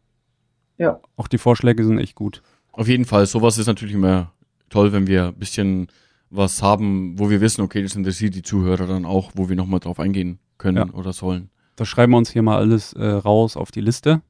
Ja. 0.79 1.01
Auch 1.17 1.29
die 1.29 1.39
Vorschläge 1.39 1.85
sind 1.85 1.99
echt 1.99 2.15
gut. 2.15 2.43
Auf 2.73 2.89
jeden 2.89 3.05
Fall, 3.05 3.27
sowas 3.27 3.59
ist 3.59 3.67
natürlich 3.67 3.95
immer 3.95 4.33
toll, 4.71 4.93
wenn 4.93 5.07
wir 5.07 5.27
ein 5.29 5.35
bisschen 5.35 5.89
was 6.31 6.63
haben, 6.63 7.19
wo 7.19 7.29
wir 7.29 7.41
wissen, 7.41 7.63
okay, 7.63 7.83
das 7.83 7.97
interessiert 7.97 8.35
die 8.35 8.43
Zuhörer 8.43 8.87
dann 8.87 9.05
auch, 9.05 9.33
wo 9.35 9.49
wir 9.49 9.57
nochmal 9.57 9.81
drauf 9.81 9.99
eingehen 9.99 10.39
können 10.57 10.77
Ja. 10.77 10.95
oder 10.95 11.13
sollen. 11.13 11.51
Da 11.77 11.85
schreiben 11.85 12.13
wir 12.13 12.19
uns 12.19 12.31
hier 12.31 12.43
mal 12.43 12.59
alles 12.59 12.93
äh, 12.93 13.05
raus 13.05 13.57
auf 13.57 13.71
die 13.71 13.81
Liste. 13.81 14.23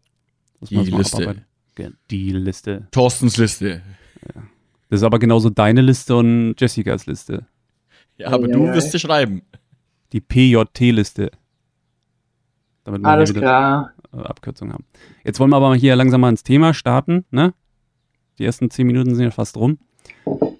Die 0.60 0.76
das 0.76 0.90
mal 0.90 0.98
Liste. 0.98 1.44
Die 2.10 2.32
Liste. 2.32 2.86
Thorstens 2.90 3.36
Liste. 3.38 3.82
Das 4.90 5.00
ist 5.00 5.02
aber 5.02 5.18
genauso 5.18 5.50
deine 5.50 5.80
Liste 5.80 6.16
und 6.16 6.54
Jessicas 6.58 7.06
Liste. 7.06 7.46
Ja, 8.18 8.28
aber 8.28 8.44
Ei, 8.44 8.52
du 8.52 8.66
ei, 8.66 8.74
wirst 8.74 8.92
sie 8.92 8.98
schreiben. 8.98 9.42
Die 10.12 10.20
PJT-Liste. 10.20 11.30
Damit 12.84 13.02
wir 13.02 13.08
Alles 13.08 13.32
klar. 13.32 13.92
äh, 14.12 14.18
Abkürzung 14.18 14.72
haben. 14.72 14.84
Jetzt 15.24 15.40
wollen 15.40 15.50
wir 15.50 15.56
aber 15.56 15.74
hier 15.74 15.96
langsam 15.96 16.20
mal 16.20 16.28
ins 16.30 16.42
Thema 16.42 16.74
starten. 16.74 17.24
Ne? 17.30 17.54
Die 18.38 18.44
ersten 18.44 18.70
zehn 18.70 18.86
Minuten 18.86 19.14
sind 19.14 19.24
ja 19.24 19.30
fast 19.30 19.56
rum. 19.56 19.78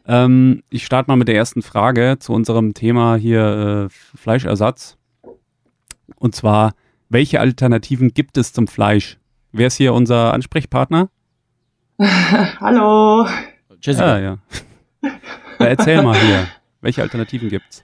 Ähm, 0.07 0.63
ich 0.71 0.85
starte 0.87 1.11
mal 1.11 1.17
mit 1.17 1.29
der 1.29 1.35
ersten 1.37 1.63
Frage 1.63 2.17
zu 2.19 2.33
unserem 2.33 2.73
Thema 2.75 3.17
hier 3.17 3.89
äh, 3.91 4.17
Fleischersatz. 4.17 4.97
Und 6.21 6.35
zwar, 6.35 6.75
welche 7.09 7.41
Alternativen 7.41 8.13
gibt 8.13 8.37
es 8.37 8.53
zum 8.53 8.69
Fleisch? 8.69 9.19
Wer 9.53 9.67
ist 9.69 9.77
hier 9.77 9.95
unser 9.95 10.33
Ansprechpartner? 10.35 11.09
Hallo. 11.99 13.27
Jessica. 13.83 14.15
Ah, 14.15 14.19
ja. 14.19 14.39
ja. 15.03 15.11
Erzähl 15.59 16.03
mal 16.03 16.17
hier, 16.17 16.47
welche 16.83 17.01
Alternativen 17.03 17.49
gibt's? 17.49 17.83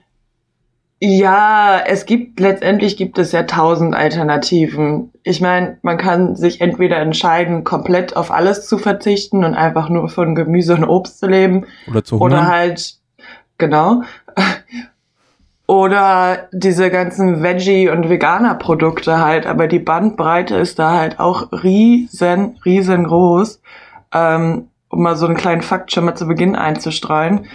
Ja, 0.99 1.79
es 1.85 2.05
gibt 2.05 2.39
letztendlich 2.39 2.95
gibt 2.95 3.17
es 3.17 3.31
ja 3.31 3.43
tausend 3.43 3.95
Alternativen. 3.95 5.11
Ich 5.23 5.41
meine, 5.41 5.77
man 5.81 5.97
kann 5.97 6.35
sich 6.35 6.61
entweder 6.61 6.97
entscheiden, 6.97 7.63
komplett 7.63 8.15
auf 8.15 8.31
alles 8.31 8.67
zu 8.67 8.77
verzichten 8.77 9.43
und 9.43 9.55
einfach 9.55 9.89
nur 9.89 10.09
von 10.09 10.35
Gemüse 10.35 10.75
und 10.75 10.83
Obst 10.83 11.19
zu 11.19 11.27
leben. 11.27 11.65
Oder 11.87 12.03
zu 12.03 12.19
Oder 12.19 12.37
hungern. 12.37 12.51
halt, 12.51 12.97
genau. 13.57 14.03
Oder 15.67 16.47
diese 16.53 16.89
ganzen 16.89 17.43
Veggie- 17.43 17.89
und 17.89 18.09
Veganer-Produkte 18.09 19.19
halt. 19.19 19.45
Aber 19.45 19.67
die 19.67 19.79
Bandbreite 19.79 20.55
ist 20.55 20.79
da 20.79 20.93
halt 20.93 21.19
auch 21.19 21.51
riesen, 21.51 22.57
riesengroß. 22.65 23.61
Ähm, 24.13 24.69
um 24.89 25.03
mal 25.03 25.15
so 25.15 25.25
einen 25.25 25.35
kleinen 25.35 25.61
Fakt 25.61 25.91
schon 25.91 26.05
mal 26.05 26.15
zu 26.15 26.27
Beginn 26.27 26.55
einzustreuen. 26.55 27.45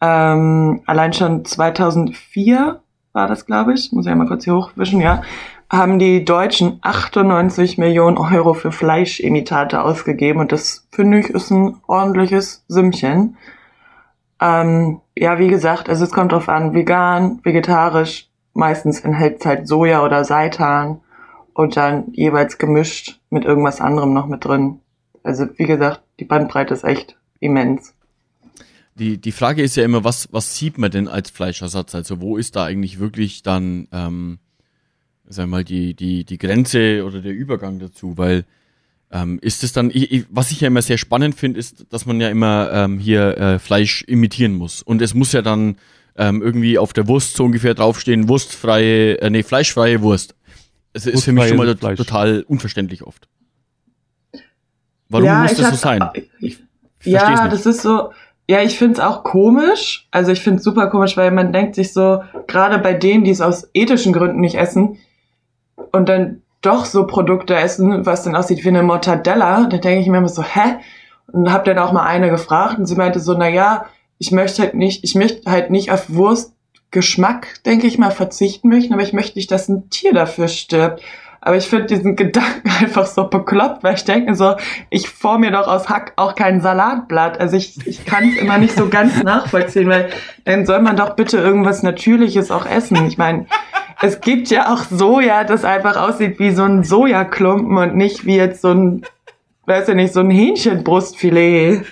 Ähm, 0.00 0.82
allein 0.86 1.12
schon 1.12 1.44
2004 1.44 2.80
war 3.12 3.28
das, 3.28 3.46
glaube 3.46 3.74
ich, 3.74 3.92
muss 3.92 4.06
ich 4.06 4.10
ja 4.10 4.16
mal 4.16 4.26
kurz 4.26 4.44
hier 4.44 4.56
hochwischen, 4.56 5.00
ja, 5.00 5.22
haben 5.70 5.98
die 5.98 6.24
Deutschen 6.24 6.78
98 6.82 7.78
Millionen 7.78 8.18
Euro 8.18 8.52
für 8.54 8.72
Fleischimitate 8.72 9.82
ausgegeben 9.82 10.40
und 10.40 10.52
das 10.52 10.86
finde 10.90 11.20
ich 11.20 11.30
ist 11.30 11.50
ein 11.50 11.76
ordentliches 11.86 12.64
Sümmchen. 12.68 13.36
Ähm, 14.40 15.00
ja, 15.16 15.38
wie 15.38 15.48
gesagt, 15.48 15.88
also 15.88 16.04
es 16.04 16.10
kommt 16.10 16.32
drauf 16.32 16.48
an, 16.48 16.74
vegan, 16.74 17.40
vegetarisch, 17.42 18.28
meistens 18.54 19.00
enthält 19.00 19.40
es 19.40 19.46
halt 19.46 19.68
Soja 19.68 20.04
oder 20.04 20.24
Seitan 20.24 21.00
und 21.54 21.76
dann 21.76 22.12
jeweils 22.12 22.58
gemischt 22.58 23.20
mit 23.30 23.44
irgendwas 23.44 23.80
anderem 23.80 24.12
noch 24.12 24.26
mit 24.26 24.44
drin. 24.44 24.80
Also 25.22 25.46
wie 25.56 25.66
gesagt, 25.66 26.02
die 26.18 26.24
Bandbreite 26.24 26.74
ist 26.74 26.84
echt 26.84 27.16
immens. 27.40 27.94
Die, 28.94 29.18
die 29.18 29.32
Frage 29.32 29.62
ist 29.62 29.76
ja 29.76 29.84
immer, 29.84 30.04
was, 30.04 30.28
was 30.32 30.56
sieht 30.56 30.76
man 30.78 30.90
denn 30.90 31.08
als 31.08 31.30
Fleischersatz? 31.30 31.94
Also 31.94 32.20
wo 32.20 32.36
ist 32.36 32.56
da 32.56 32.64
eigentlich 32.64 32.98
wirklich 32.98 33.42
dann, 33.42 33.88
ähm, 33.90 34.38
sagen 35.26 35.50
wir 35.50 35.56
mal, 35.58 35.64
die, 35.64 35.94
die, 35.94 36.24
die 36.24 36.38
Grenze 36.38 37.04
oder 37.04 37.22
der 37.22 37.32
Übergang 37.32 37.78
dazu? 37.78 38.18
Weil 38.18 38.44
ähm, 39.12 39.38
ist 39.42 39.62
es 39.62 39.72
dann, 39.72 39.90
ich, 39.90 40.10
ich, 40.10 40.26
was 40.30 40.50
ich 40.50 40.60
ja 40.60 40.68
immer 40.68 40.82
sehr 40.82 40.98
spannend 40.98 41.34
finde, 41.34 41.60
ist, 41.60 41.86
dass 41.90 42.06
man 42.06 42.20
ja 42.20 42.28
immer 42.28 42.70
ähm, 42.72 42.98
hier 42.98 43.36
äh, 43.38 43.58
Fleisch 43.58 44.02
imitieren 44.04 44.54
muss. 44.54 44.82
Und 44.82 45.02
es 45.02 45.14
muss 45.14 45.32
ja 45.32 45.42
dann 45.42 45.76
ähm, 46.16 46.42
irgendwie 46.42 46.78
auf 46.78 46.92
der 46.92 47.06
Wurst 47.08 47.36
so 47.36 47.44
ungefähr 47.44 47.74
draufstehen, 47.74 48.28
wurstfreie, 48.28 49.20
äh, 49.20 49.30
nee, 49.30 49.42
fleischfreie 49.42 50.00
Wurst. 50.02 50.34
Es 50.94 51.06
ist 51.06 51.24
für 51.24 51.32
mich 51.32 51.48
schon 51.48 51.56
mal 51.56 51.76
Fleisch. 51.76 51.96
total 51.96 52.44
unverständlich 52.46 53.02
oft. 53.02 53.28
Warum 55.08 55.26
Ja, 55.26 55.42
muss 55.42 55.54
das 55.54 55.70
so 55.70 55.76
sein? 55.76 56.02
Ich 56.40 56.58
Ja, 57.04 57.42
nicht. 57.42 57.52
das 57.52 57.66
ist 57.66 57.82
so. 57.82 58.12
Ja, 58.48 58.62
ich 58.62 58.76
find's 58.78 58.98
auch 58.98 59.24
komisch. 59.24 60.08
Also 60.10 60.32
ich 60.32 60.40
find's 60.40 60.64
super 60.64 60.88
komisch, 60.88 61.16
weil 61.16 61.30
man 61.30 61.52
denkt 61.52 61.74
sich 61.74 61.92
so, 61.92 62.22
gerade 62.46 62.78
bei 62.78 62.92
denen, 62.94 63.24
die 63.24 63.30
es 63.30 63.40
aus 63.40 63.68
ethischen 63.72 64.12
Gründen 64.12 64.40
nicht 64.40 64.56
essen 64.56 64.98
und 65.92 66.08
dann 66.08 66.41
doch 66.62 66.84
so 66.84 67.06
Produkte 67.06 67.54
essen, 67.54 68.06
was 68.06 68.22
dann 68.22 68.36
aussieht 68.36 68.64
wie 68.64 68.68
eine 68.68 68.82
Mortadella, 68.82 69.66
da 69.66 69.76
denke 69.76 70.00
ich 70.00 70.08
mir 70.08 70.18
immer 70.18 70.28
so, 70.28 70.42
hä? 70.42 70.76
Und 71.32 71.52
hab 71.52 71.64
dann 71.64 71.78
auch 71.78 71.92
mal 71.92 72.04
eine 72.04 72.30
gefragt 72.30 72.78
und 72.78 72.86
sie 72.86 72.94
meinte 72.94 73.20
so, 73.20 73.34
na 73.34 73.48
ja, 73.48 73.86
ich 74.18 74.30
möchte 74.30 74.62
halt 74.62 74.74
nicht, 74.74 75.02
ich 75.02 75.14
möchte 75.14 75.50
halt 75.50 75.70
nicht 75.70 75.90
auf 75.90 76.04
Wurstgeschmack, 76.08 77.62
denke 77.64 77.86
ich 77.86 77.98
mal, 77.98 78.10
verzichten 78.10 78.68
möchten, 78.68 78.92
aber 78.92 79.02
ich 79.02 79.12
möchte 79.12 79.38
nicht, 79.38 79.50
dass 79.50 79.68
ein 79.68 79.90
Tier 79.90 80.12
dafür 80.12 80.48
stirbt. 80.48 81.02
Aber 81.40 81.56
ich 81.56 81.66
finde 81.66 81.86
diesen 81.86 82.14
Gedanken 82.16 82.70
einfach 82.80 83.06
so 83.06 83.26
bekloppt, 83.28 83.82
weil 83.82 83.94
ich 83.94 84.04
denke 84.04 84.34
so, 84.36 84.54
ich 84.90 85.08
form 85.08 85.40
mir 85.40 85.50
doch 85.50 85.66
aus 85.66 85.88
Hack 85.88 86.12
auch 86.16 86.36
kein 86.36 86.60
Salatblatt. 86.60 87.40
Also 87.40 87.56
ich, 87.56 87.84
ich 87.84 88.06
kann 88.06 88.28
es 88.28 88.36
immer 88.36 88.58
nicht 88.58 88.76
so 88.76 88.88
ganz 88.88 89.22
nachvollziehen, 89.24 89.88
weil 89.88 90.10
dann 90.44 90.64
soll 90.66 90.80
man 90.80 90.96
doch 90.96 91.16
bitte 91.16 91.38
irgendwas 91.38 91.82
Natürliches 91.82 92.52
auch 92.52 92.64
essen. 92.64 93.04
Ich 93.06 93.18
meine, 93.18 93.46
es 94.02 94.20
gibt 94.20 94.48
ja 94.50 94.72
auch 94.72 94.84
Soja, 94.90 95.44
das 95.44 95.64
einfach 95.64 95.96
aussieht 95.96 96.38
wie 96.38 96.50
so 96.50 96.64
ein 96.64 96.82
Sojaklumpen 96.82 97.78
und 97.78 97.96
nicht 97.96 98.26
wie 98.26 98.36
jetzt 98.36 98.60
so 98.60 98.72
ein, 98.72 99.06
weiß 99.66 99.88
ich 99.88 99.94
nicht, 99.94 100.12
so 100.12 100.20
ein 100.20 100.30
Hähnchenbrustfilet. 100.30 101.82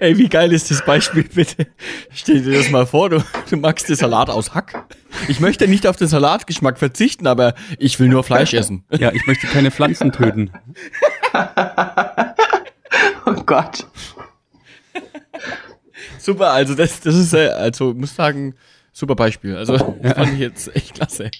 Ey, 0.00 0.18
wie 0.18 0.28
geil 0.28 0.52
ist 0.52 0.70
das 0.70 0.84
Beispiel, 0.84 1.24
bitte? 1.24 1.68
Stell 2.12 2.42
dir 2.42 2.58
das 2.58 2.70
mal 2.70 2.86
vor, 2.86 3.10
du, 3.10 3.24
du 3.48 3.56
magst 3.56 3.88
den 3.88 3.96
Salat 3.96 4.30
aus 4.30 4.54
Hack. 4.54 4.84
Ich 5.28 5.40
möchte 5.40 5.68
nicht 5.68 5.86
auf 5.86 5.96
den 5.96 6.08
Salatgeschmack 6.08 6.78
verzichten, 6.78 7.26
aber 7.26 7.54
ich 7.78 8.00
will 8.00 8.08
nur 8.08 8.24
Fleisch 8.24 8.52
essen. 8.54 8.84
Ja, 8.90 9.12
ich 9.12 9.26
möchte 9.26 9.46
keine 9.46 9.70
Pflanzen 9.70 10.12
töten. 10.12 10.50
Oh 13.26 13.42
Gott. 13.46 13.86
Super, 16.18 16.50
also 16.52 16.74
das, 16.74 17.00
das 17.00 17.16
ist, 17.16 17.34
äh, 17.34 17.48
also 17.48 17.92
muss 17.92 18.14
sagen, 18.14 18.54
super 18.94 19.14
Beispiel. 19.14 19.56
Also 19.56 19.76
das 20.02 20.12
fand 20.14 20.32
ich 20.32 20.38
jetzt 20.38 20.74
echt 20.74 20.94
klasse. 20.94 21.30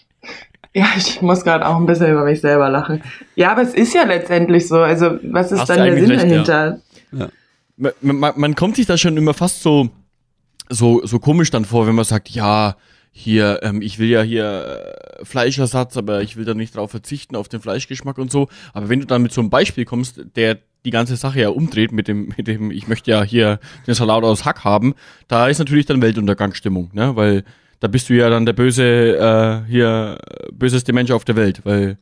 Ja, 0.74 0.88
ich 0.96 1.22
muss 1.22 1.44
gerade 1.44 1.66
auch 1.66 1.76
ein 1.76 1.86
bisschen 1.86 2.10
über 2.10 2.24
mich 2.24 2.40
selber 2.40 2.68
lachen. 2.68 3.02
Ja, 3.36 3.52
aber 3.52 3.62
es 3.62 3.74
ist 3.74 3.94
ja 3.94 4.02
letztendlich 4.02 4.66
so. 4.66 4.78
Also, 4.78 5.18
was 5.22 5.52
ist 5.52 5.60
Hast 5.60 5.70
dann 5.70 5.84
der 5.84 5.94
Sinn 5.94 6.10
recht, 6.10 6.24
dahinter? 6.24 6.80
Man, 7.76 7.92
man, 8.00 8.32
man 8.36 8.54
kommt 8.56 8.76
sich 8.76 8.86
da 8.86 8.98
schon 8.98 9.16
immer 9.16 9.34
fast 9.34 9.62
so, 9.62 9.88
so, 10.68 11.06
so 11.06 11.20
komisch 11.20 11.50
dann 11.50 11.64
vor, 11.64 11.86
wenn 11.86 11.94
man 11.94 12.04
sagt, 12.04 12.28
ja, 12.30 12.76
hier, 13.12 13.60
ähm, 13.62 13.80
ich 13.82 14.00
will 14.00 14.08
ja 14.08 14.22
hier 14.22 14.96
äh, 15.20 15.24
Fleischersatz, 15.24 15.96
aber 15.96 16.22
ich 16.22 16.36
will 16.36 16.44
da 16.44 16.54
nicht 16.54 16.74
drauf 16.74 16.90
verzichten, 16.90 17.36
auf 17.36 17.48
den 17.48 17.60
Fleischgeschmack 17.60 18.18
und 18.18 18.32
so. 18.32 18.48
Aber 18.72 18.88
wenn 18.88 18.98
du 18.98 19.06
dann 19.06 19.22
mit 19.22 19.32
so 19.32 19.40
einem 19.40 19.50
Beispiel 19.50 19.84
kommst, 19.84 20.20
der 20.34 20.58
die 20.84 20.90
ganze 20.90 21.16
Sache 21.16 21.40
ja 21.40 21.48
umdreht 21.48 21.92
mit 21.92 22.08
dem, 22.08 22.32
mit 22.36 22.46
dem, 22.46 22.70
ich 22.70 22.88
möchte 22.88 23.10
ja 23.10 23.22
hier 23.22 23.58
den 23.86 23.94
Salat 23.94 24.22
aus 24.24 24.44
Hack 24.44 24.64
haben, 24.64 24.94
da 25.28 25.48
ist 25.48 25.58
natürlich 25.58 25.86
dann 25.86 26.02
Weltuntergangsstimmung, 26.02 26.90
ne? 26.92 27.16
Weil 27.16 27.44
da 27.80 27.88
bist 27.88 28.08
du 28.08 28.14
ja 28.14 28.30
dann 28.30 28.46
der 28.46 28.52
böse, 28.54 28.84
äh, 28.84 29.70
hier, 29.70 30.18
böseste 30.52 30.92
Mensch 30.92 31.10
auf 31.10 31.24
der 31.24 31.36
Welt, 31.36 31.60
weil 31.64 31.98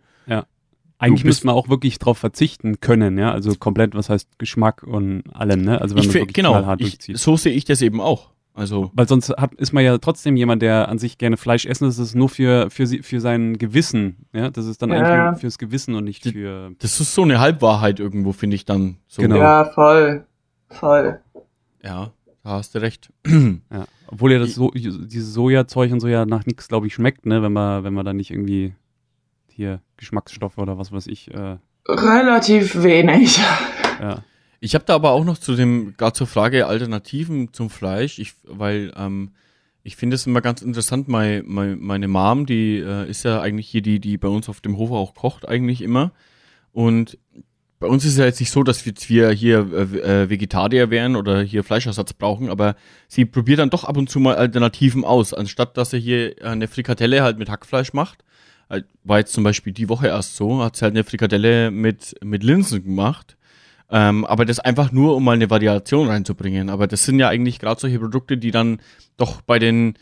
Eigentlich 0.98 1.22
Du 1.22 1.26
bist- 1.26 1.38
müsste 1.42 1.46
man 1.48 1.56
auch 1.56 1.68
wirklich 1.68 1.98
drauf 1.98 2.18
verzichten 2.18 2.78
können, 2.80 3.18
ja. 3.18 3.32
Also 3.32 3.52
komplett, 3.56 3.96
was 3.96 4.08
heißt 4.08 4.38
Geschmack 4.38 4.84
und 4.84 5.24
allem, 5.34 5.62
ne? 5.62 5.80
Also 5.80 5.96
wenn 5.96 6.04
man 6.04 6.14
wirklich 6.14 6.32
genau, 6.32 6.52
knallhart 6.52 6.80
ich, 6.80 6.90
durchzieht. 6.90 7.18
so 7.18 7.36
sehe 7.36 7.52
ich 7.52 7.64
das 7.64 7.82
eben 7.82 8.00
auch. 8.00 8.30
Also, 8.54 8.90
Weil 8.94 9.08
sonst 9.08 9.30
hat, 9.30 9.54
ist 9.54 9.72
man 9.72 9.82
ja 9.82 9.96
trotzdem 9.98 10.36
jemand, 10.36 10.60
der 10.60 10.88
an 10.88 10.98
sich 10.98 11.16
gerne 11.16 11.38
Fleisch 11.38 11.64
essen. 11.64 11.84
Das 11.86 11.98
ist 11.98 12.14
nur 12.14 12.28
für, 12.28 12.68
für, 12.70 12.86
für 12.86 13.20
sein 13.20 13.56
Gewissen. 13.56 14.26
Ja, 14.34 14.50
das 14.50 14.66
ist 14.66 14.82
dann 14.82 14.90
Ja. 14.90 14.96
eigentlich 14.98 15.24
nur 15.32 15.34
fürs 15.40 15.58
Gewissen 15.58 15.94
und 15.94 16.04
nicht 16.04 16.22
für. 16.24 16.72
das 16.78 17.00
ist 17.00 17.14
so 17.14 17.22
eine 17.22 17.40
Halbwahrheit 17.40 17.98
irgendwo, 17.98 18.32
finde 18.32 18.56
ich 18.56 18.64
dann. 18.66 18.98
So. 19.08 19.22
Genau. 19.22 19.36
Ja, 19.36 19.64
voll. 19.64 20.26
Voll. 20.68 21.20
Ja, 21.82 22.12
da 22.44 22.50
hast 22.50 22.74
du 22.74 22.80
recht. 22.80 23.10
Ja. 23.72 23.86
Obwohl 24.08 24.30
ja 24.32 24.38
das 24.38 24.54
so, 24.54 24.70
dieses 24.72 25.32
Sojazeug 25.32 25.90
und 25.90 26.00
so 26.00 26.06
ja 26.08 26.26
nach 26.26 26.44
nichts, 26.44 26.68
glaube 26.68 26.86
ich, 26.86 26.92
schmeckt, 26.92 27.24
ne? 27.24 27.42
Wenn 27.42 27.54
man, 27.54 27.82
wenn 27.84 27.94
man 27.94 28.04
da 28.04 28.12
nicht 28.12 28.30
irgendwie 28.30 28.74
hier 29.48 29.80
Geschmacksstoffe 29.96 30.58
oder 30.58 30.76
was 30.76 30.92
weiß 30.92 31.06
ich, 31.06 31.32
äh, 31.32 31.56
Relativ 31.88 32.82
wenig. 32.82 33.38
ja. 34.00 34.22
Ich 34.64 34.76
habe 34.76 34.84
da 34.84 34.94
aber 34.94 35.10
auch 35.10 35.24
noch 35.24 35.38
zu 35.38 35.56
dem, 35.56 35.96
gerade 35.96 36.12
zur 36.12 36.28
Frage 36.28 36.68
Alternativen 36.68 37.52
zum 37.52 37.68
Fleisch, 37.68 38.20
ich, 38.20 38.34
weil 38.44 38.92
ähm, 38.96 39.32
ich 39.82 39.96
finde 39.96 40.14
es 40.14 40.24
immer 40.24 40.40
ganz 40.40 40.62
interessant, 40.62 41.08
mein, 41.08 41.42
mein, 41.48 41.80
meine 41.80 42.06
Mom, 42.06 42.46
die 42.46 42.76
äh, 42.76 43.10
ist 43.10 43.24
ja 43.24 43.40
eigentlich 43.40 43.68
hier 43.68 43.82
die, 43.82 43.98
die 43.98 44.18
bei 44.18 44.28
uns 44.28 44.48
auf 44.48 44.60
dem 44.60 44.76
Hof 44.76 44.92
auch 44.92 45.16
kocht, 45.16 45.48
eigentlich 45.48 45.82
immer. 45.82 46.12
Und 46.70 47.18
bei 47.80 47.88
uns 47.88 48.04
ist 48.04 48.12
es 48.12 48.18
ja 48.18 48.24
jetzt 48.24 48.38
nicht 48.38 48.52
so, 48.52 48.62
dass 48.62 48.86
wir, 48.86 49.30
hier 49.32 49.68
äh, 49.72 50.22
äh, 50.22 50.30
Vegetarier 50.30 50.90
wären 50.90 51.16
oder 51.16 51.42
hier 51.42 51.64
Fleischersatz 51.64 52.12
brauchen, 52.12 52.48
aber 52.48 52.76
sie 53.08 53.24
probiert 53.24 53.58
dann 53.58 53.70
doch 53.70 53.82
ab 53.82 53.96
und 53.96 54.10
zu 54.10 54.20
mal 54.20 54.36
Alternativen 54.36 55.04
aus, 55.04 55.34
anstatt 55.34 55.76
dass 55.76 55.90
sie 55.90 55.98
hier 55.98 56.36
eine 56.40 56.68
Frikadelle 56.68 57.24
halt 57.24 57.36
mit 57.36 57.50
Hackfleisch 57.50 57.94
macht. 57.94 58.24
Halt, 58.70 58.84
War 59.02 59.18
jetzt 59.18 59.32
zum 59.32 59.42
Beispiel 59.42 59.72
die 59.72 59.88
Woche 59.88 60.06
erst 60.06 60.36
so, 60.36 60.62
hat 60.62 60.76
sie 60.76 60.84
halt 60.84 60.94
eine 60.94 61.02
Frikadelle 61.02 61.72
mit, 61.72 62.14
mit 62.22 62.44
Linsen 62.44 62.84
gemacht. 62.84 63.36
Ähm, 63.90 64.24
aber 64.24 64.44
das 64.44 64.58
einfach 64.58 64.92
nur, 64.92 65.16
um 65.16 65.24
mal 65.24 65.32
eine 65.32 65.50
Variation 65.50 66.08
reinzubringen. 66.08 66.70
Aber 66.70 66.86
das 66.86 67.04
sind 67.04 67.18
ja 67.18 67.28
eigentlich 67.28 67.58
gerade 67.58 67.80
solche 67.80 67.98
Produkte, 67.98 68.38
die 68.38 68.50
dann 68.50 68.80
doch 69.16 69.42
bei 69.42 69.58
den 69.58 69.94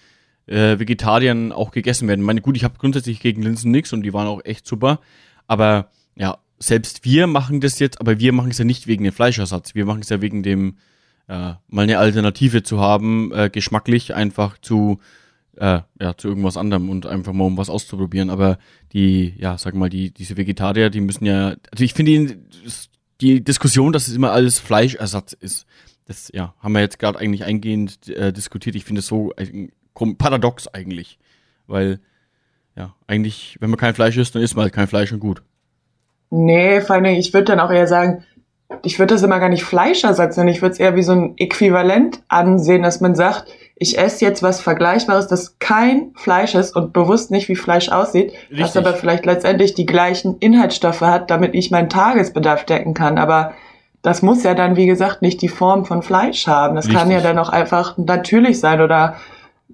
äh, 0.46 0.78
Vegetariern 0.78 1.52
auch 1.52 1.70
gegessen 1.70 2.08
werden. 2.08 2.20
Ich 2.20 2.26
meine, 2.26 2.40
gut, 2.40 2.56
ich 2.56 2.64
habe 2.64 2.78
grundsätzlich 2.78 3.20
gegen 3.20 3.42
Linsen 3.42 3.70
nichts 3.70 3.92
und 3.92 4.02
die 4.02 4.12
waren 4.12 4.26
auch 4.26 4.44
echt 4.44 4.66
super. 4.66 5.00
Aber 5.46 5.90
ja, 6.16 6.38
selbst 6.58 7.04
wir 7.04 7.26
machen 7.26 7.60
das 7.60 7.78
jetzt, 7.78 8.00
aber 8.00 8.20
wir 8.20 8.32
machen 8.32 8.50
es 8.50 8.58
ja 8.58 8.64
nicht 8.64 8.86
wegen 8.86 9.04
dem 9.04 9.12
Fleischersatz. 9.12 9.74
Wir 9.74 9.86
machen 9.86 10.02
es 10.02 10.08
ja 10.08 10.20
wegen 10.20 10.42
dem, 10.42 10.76
äh, 11.28 11.54
mal 11.68 11.82
eine 11.82 11.98
Alternative 11.98 12.62
zu 12.62 12.80
haben, 12.80 13.32
äh, 13.32 13.48
geschmacklich 13.50 14.14
einfach 14.14 14.58
zu, 14.58 14.98
äh, 15.56 15.80
ja, 16.00 16.16
zu 16.16 16.28
irgendwas 16.28 16.56
anderem 16.56 16.90
und 16.90 17.06
einfach 17.06 17.32
mal 17.32 17.44
um 17.44 17.56
was 17.56 17.70
auszuprobieren. 17.70 18.30
Aber 18.30 18.58
die, 18.92 19.34
ja, 19.38 19.56
sag 19.56 19.74
mal, 19.74 19.88
die, 19.88 20.12
diese 20.12 20.36
Vegetarier, 20.36 20.90
die 20.90 21.00
müssen 21.00 21.24
ja, 21.24 21.54
also 21.70 21.84
ich 21.84 21.94
finde 21.94 22.12
die, 22.12 22.36
die 23.20 23.42
Diskussion, 23.42 23.92
dass 23.92 24.08
es 24.08 24.14
immer 24.14 24.32
alles 24.32 24.58
Fleischersatz 24.58 25.32
ist, 25.32 25.66
das, 26.06 26.30
ja, 26.34 26.54
haben 26.60 26.72
wir 26.72 26.80
jetzt 26.80 26.98
gerade 26.98 27.18
eigentlich 27.18 27.44
eingehend 27.44 28.08
äh, 28.08 28.32
diskutiert. 28.32 28.74
Ich 28.74 28.84
finde 28.84 29.00
es 29.00 29.06
so 29.06 29.32
äh, 29.36 29.68
paradox 30.18 30.66
eigentlich. 30.68 31.18
Weil, 31.66 32.00
ja, 32.76 32.94
eigentlich, 33.06 33.56
wenn 33.60 33.70
man 33.70 33.78
kein 33.78 33.94
Fleisch 33.94 34.16
isst, 34.16 34.34
dann 34.34 34.42
isst 34.42 34.56
man 34.56 34.64
halt 34.64 34.72
kein 34.72 34.88
Fleisch 34.88 35.12
und 35.12 35.20
gut. 35.20 35.42
Nee, 36.30 36.80
vor 36.80 37.00
Dingen, 37.00 37.16
ich 37.16 37.32
würde 37.32 37.44
dann 37.44 37.60
auch 37.60 37.70
eher 37.70 37.86
sagen, 37.86 38.24
ich 38.82 38.98
würde 38.98 39.14
das 39.14 39.22
immer 39.22 39.40
gar 39.40 39.48
nicht 39.48 39.64
Fleischersatz 39.64 40.36
nennen, 40.36 40.48
ich 40.48 40.62
würde 40.62 40.72
es 40.72 40.80
eher 40.80 40.94
wie 40.96 41.02
so 41.02 41.12
ein 41.12 41.34
Äquivalent 41.36 42.22
ansehen, 42.28 42.82
dass 42.82 43.00
man 43.00 43.14
sagt, 43.14 43.50
ich 43.82 43.98
esse 43.98 44.26
jetzt 44.26 44.42
was 44.42 44.60
Vergleichbares, 44.60 45.26
das 45.26 45.58
kein 45.58 46.10
Fleisch 46.14 46.54
ist 46.54 46.76
und 46.76 46.92
bewusst 46.92 47.30
nicht 47.30 47.48
wie 47.48 47.56
Fleisch 47.56 47.88
aussieht, 47.88 48.30
Richtig. 48.50 48.60
was 48.60 48.76
aber 48.76 48.92
vielleicht 48.92 49.24
letztendlich 49.24 49.72
die 49.72 49.86
gleichen 49.86 50.36
Inhaltsstoffe 50.38 51.00
hat, 51.00 51.30
damit 51.30 51.54
ich 51.54 51.70
meinen 51.70 51.88
Tagesbedarf 51.88 52.66
decken 52.66 52.92
kann. 52.92 53.16
Aber 53.16 53.54
das 54.02 54.20
muss 54.20 54.42
ja 54.42 54.52
dann, 54.52 54.76
wie 54.76 54.84
gesagt, 54.84 55.22
nicht 55.22 55.40
die 55.40 55.48
Form 55.48 55.86
von 55.86 56.02
Fleisch 56.02 56.46
haben. 56.46 56.76
Das 56.76 56.88
kann 56.88 57.10
ja 57.10 57.16
Richtig. 57.16 57.22
dann 57.22 57.38
auch 57.38 57.48
einfach 57.48 57.96
natürlich 57.96 58.60
sein 58.60 58.82
oder 58.82 59.16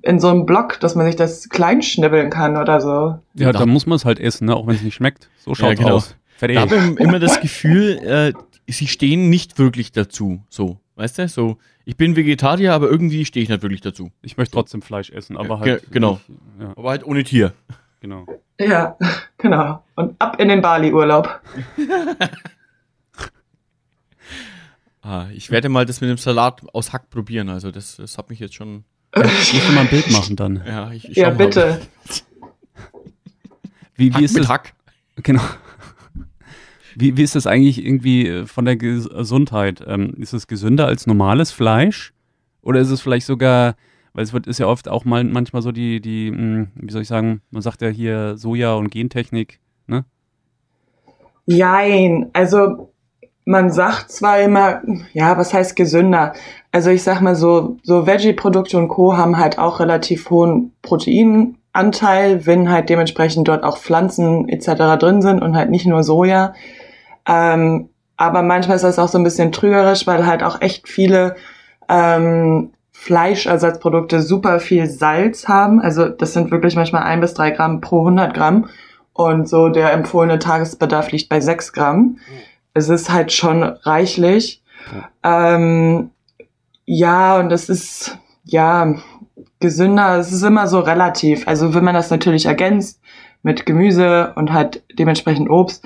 in 0.02 0.20
so 0.20 0.28
einem 0.28 0.46
Block, 0.46 0.78
dass 0.78 0.94
man 0.94 1.04
sich 1.04 1.16
das 1.16 1.48
klein 1.48 1.82
schnibbeln 1.82 2.30
kann 2.30 2.56
oder 2.56 2.80
so. 2.80 3.18
Ja, 3.34 3.50
Da- 3.50 3.66
muss 3.66 3.86
man 3.86 3.96
es 3.96 4.04
halt 4.04 4.20
essen, 4.20 4.46
ne? 4.46 4.54
auch 4.54 4.68
wenn 4.68 4.76
es 4.76 4.82
nicht 4.82 4.94
schmeckt. 4.94 5.28
So 5.38 5.56
schaut's 5.56 5.80
genau. 5.80 5.96
aus. 5.96 6.14
Fertig. 6.36 6.58
Da 6.58 6.60
habe 6.62 6.76
ich 6.76 7.00
immer 7.00 7.18
das 7.18 7.40
Gefühl, 7.40 7.98
äh, 8.04 8.32
sie 8.72 8.86
stehen 8.86 9.30
nicht 9.30 9.58
wirklich 9.58 9.90
dazu. 9.90 10.42
So, 10.48 10.76
weißt 10.96 11.18
du? 11.18 11.28
So, 11.28 11.58
ich 11.84 11.96
bin 11.96 12.16
Vegetarier, 12.16 12.74
aber 12.74 12.90
irgendwie 12.90 13.24
stehe 13.24 13.42
ich 13.44 13.48
nicht 13.48 13.62
wirklich 13.62 13.80
dazu. 13.80 14.10
Ich 14.22 14.36
möchte 14.36 14.52
trotzdem 14.54 14.82
Fleisch 14.82 15.10
essen, 15.10 15.36
aber 15.36 15.54
Ja, 15.56 15.60
halt. 15.60 15.82
ge- 15.82 15.90
genau. 15.92 16.20
Nicht, 16.28 16.40
ja, 16.60 16.72
Aber 16.76 16.90
halt 16.90 17.04
ohne 17.06 17.22
Tier. 17.24 17.52
genau. 18.00 18.26
Ja, 18.58 18.96
genau. 19.38 19.84
Und 19.94 20.16
ab 20.18 20.40
in 20.40 20.48
den 20.48 20.60
Bali-Urlaub. 20.62 21.40
Ah, 25.02 25.26
ich 25.32 25.50
werde 25.52 25.68
mal 25.68 25.86
das 25.86 26.00
mit 26.00 26.10
dem 26.10 26.16
Salat 26.18 26.62
aus 26.74 26.92
Hack 26.92 27.10
probieren. 27.10 27.48
Also 27.48 27.70
das, 27.70 27.94
das 27.96 28.18
hat 28.18 28.28
mich 28.28 28.40
jetzt 28.40 28.54
schon. 28.54 28.82
Ich 29.16 29.54
muss 29.54 29.68
mal 29.72 29.82
ein 29.82 29.88
Bild 29.88 30.10
machen 30.10 30.34
dann. 30.36 30.62
Ja, 30.66 30.90
ich, 30.90 31.08
ich 31.08 31.16
Ja, 31.16 31.30
bitte. 31.30 31.80
Wie, 33.94 34.10
Hack 34.12 34.20
wie 34.20 34.24
ist 34.24 34.34
mit 34.34 34.42
das? 34.42 34.50
Hack. 34.50 34.74
Genau. 35.22 35.42
Wie, 36.98 37.16
wie 37.16 37.22
ist 37.22 37.34
das 37.34 37.46
eigentlich 37.46 37.84
irgendwie 37.84 38.26
äh, 38.26 38.46
von 38.46 38.64
der 38.64 38.76
Ges- 38.76 39.08
Gesundheit? 39.14 39.84
Ähm, 39.86 40.14
ist 40.18 40.32
es 40.32 40.46
gesünder 40.46 40.86
als 40.86 41.06
normales 41.06 41.50
Fleisch? 41.52 42.12
Oder 42.62 42.80
ist 42.80 42.90
es 42.90 43.00
vielleicht 43.00 43.26
sogar, 43.26 43.74
weil 44.12 44.24
es 44.24 44.32
wird, 44.32 44.46
ist 44.46 44.58
ja 44.58 44.66
oft 44.66 44.88
auch 44.88 45.04
mal 45.04 45.22
manchmal 45.24 45.62
so 45.62 45.72
die, 45.72 46.00
die, 46.00 46.30
mh, 46.30 46.68
wie 46.74 46.92
soll 46.92 47.02
ich 47.02 47.08
sagen, 47.08 47.42
man 47.50 47.62
sagt 47.62 47.82
ja 47.82 47.88
hier 47.88 48.36
Soja 48.36 48.74
und 48.74 48.90
Gentechnik, 48.90 49.60
ne? 49.86 50.04
Jein, 51.46 52.30
also 52.32 52.92
man 53.44 53.70
sagt 53.70 54.10
zwar 54.10 54.40
immer, 54.40 54.82
ja, 55.12 55.38
was 55.38 55.54
heißt 55.54 55.76
gesünder? 55.76 56.32
Also 56.72 56.90
ich 56.90 57.04
sag 57.04 57.20
mal 57.20 57.36
so, 57.36 57.76
so 57.84 58.06
Veggie-Produkte 58.06 58.76
und 58.78 58.88
Co. 58.88 59.16
haben 59.16 59.38
halt 59.38 59.58
auch 59.58 59.78
relativ 59.78 60.28
hohen 60.30 60.72
Proteinanteil, 60.82 62.46
wenn 62.46 62.68
halt 62.68 62.88
dementsprechend 62.88 63.46
dort 63.46 63.62
auch 63.62 63.78
Pflanzen 63.78 64.48
etc. 64.48 64.98
drin 64.98 65.22
sind 65.22 65.42
und 65.42 65.54
halt 65.54 65.70
nicht 65.70 65.86
nur 65.86 66.02
Soja. 66.02 66.54
Ähm, 67.26 67.88
aber 68.16 68.42
manchmal 68.42 68.76
ist 68.76 68.82
das 68.82 68.98
auch 68.98 69.08
so 69.08 69.18
ein 69.18 69.24
bisschen 69.24 69.52
trügerisch, 69.52 70.06
weil 70.06 70.26
halt 70.26 70.42
auch 70.42 70.60
echt 70.60 70.88
viele 70.88 71.36
ähm, 71.88 72.70
Fleischersatzprodukte 72.92 74.22
super 74.22 74.58
viel 74.58 74.86
Salz 74.88 75.48
haben. 75.48 75.80
Also 75.80 76.08
das 76.08 76.32
sind 76.32 76.50
wirklich 76.50 76.76
manchmal 76.76 77.02
ein 77.02 77.20
bis 77.20 77.34
drei 77.34 77.50
Gramm 77.50 77.80
pro 77.80 78.00
100 78.00 78.34
Gramm. 78.34 78.68
Und 79.12 79.48
so 79.48 79.68
der 79.68 79.92
empfohlene 79.92 80.38
Tagesbedarf 80.38 81.10
liegt 81.10 81.28
bei 81.28 81.40
sechs 81.40 81.72
Gramm. 81.72 82.18
Es 82.74 82.88
ist 82.88 83.10
halt 83.10 83.32
schon 83.32 83.62
reichlich. 83.62 84.62
Ähm, 85.22 86.10
ja, 86.84 87.38
und 87.38 87.50
es 87.52 87.68
ist, 87.68 88.18
ja, 88.44 88.94
gesünder. 89.60 90.18
Es 90.18 90.32
ist 90.32 90.42
immer 90.42 90.66
so 90.66 90.80
relativ. 90.80 91.46
Also 91.48 91.74
wenn 91.74 91.84
man 91.84 91.94
das 91.94 92.10
natürlich 92.10 92.46
ergänzt 92.46 93.00
mit 93.42 93.66
Gemüse 93.66 94.32
und 94.36 94.52
halt 94.52 94.82
dementsprechend 94.98 95.50
Obst, 95.50 95.84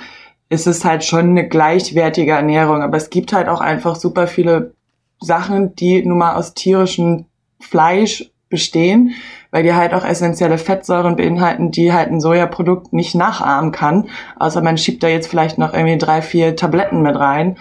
ist 0.50 0.66
es 0.66 0.84
halt 0.84 1.04
schon 1.04 1.30
eine 1.30 1.48
gleichwertige 1.48 2.32
Ernährung. 2.32 2.82
Aber 2.82 2.98
es 2.98 3.08
gibt 3.08 3.32
halt 3.32 3.48
auch 3.48 3.62
einfach 3.62 3.96
super 3.96 4.26
viele 4.26 4.74
Sachen, 5.20 5.74
die 5.76 6.04
nun 6.04 6.18
mal 6.18 6.34
aus 6.34 6.54
tierischem 6.54 7.26
Fleisch 7.60 8.30
bestehen, 8.48 9.14
weil 9.52 9.62
die 9.62 9.74
halt 9.74 9.94
auch 9.94 10.04
essentielle 10.04 10.58
Fettsäuren 10.58 11.14
beinhalten, 11.14 11.70
die 11.70 11.92
halt 11.92 12.10
ein 12.10 12.20
Sojaprodukt 12.20 12.92
nicht 12.92 13.14
nachahmen 13.14 13.70
kann. 13.70 14.08
Außer 14.38 14.60
man 14.60 14.76
schiebt 14.76 15.04
da 15.04 15.08
jetzt 15.08 15.28
vielleicht 15.28 15.56
noch 15.56 15.72
irgendwie 15.72 15.98
drei, 15.98 16.20
vier 16.20 16.56
Tabletten 16.56 17.00
mit 17.00 17.16
rein. 17.16 17.56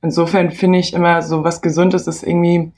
Insofern 0.00 0.50
finde 0.50 0.78
ich 0.78 0.94
immer 0.94 1.20
so 1.20 1.44
was 1.44 1.60
Gesundes 1.60 2.06
ist 2.06 2.22
irgendwie, 2.22 2.72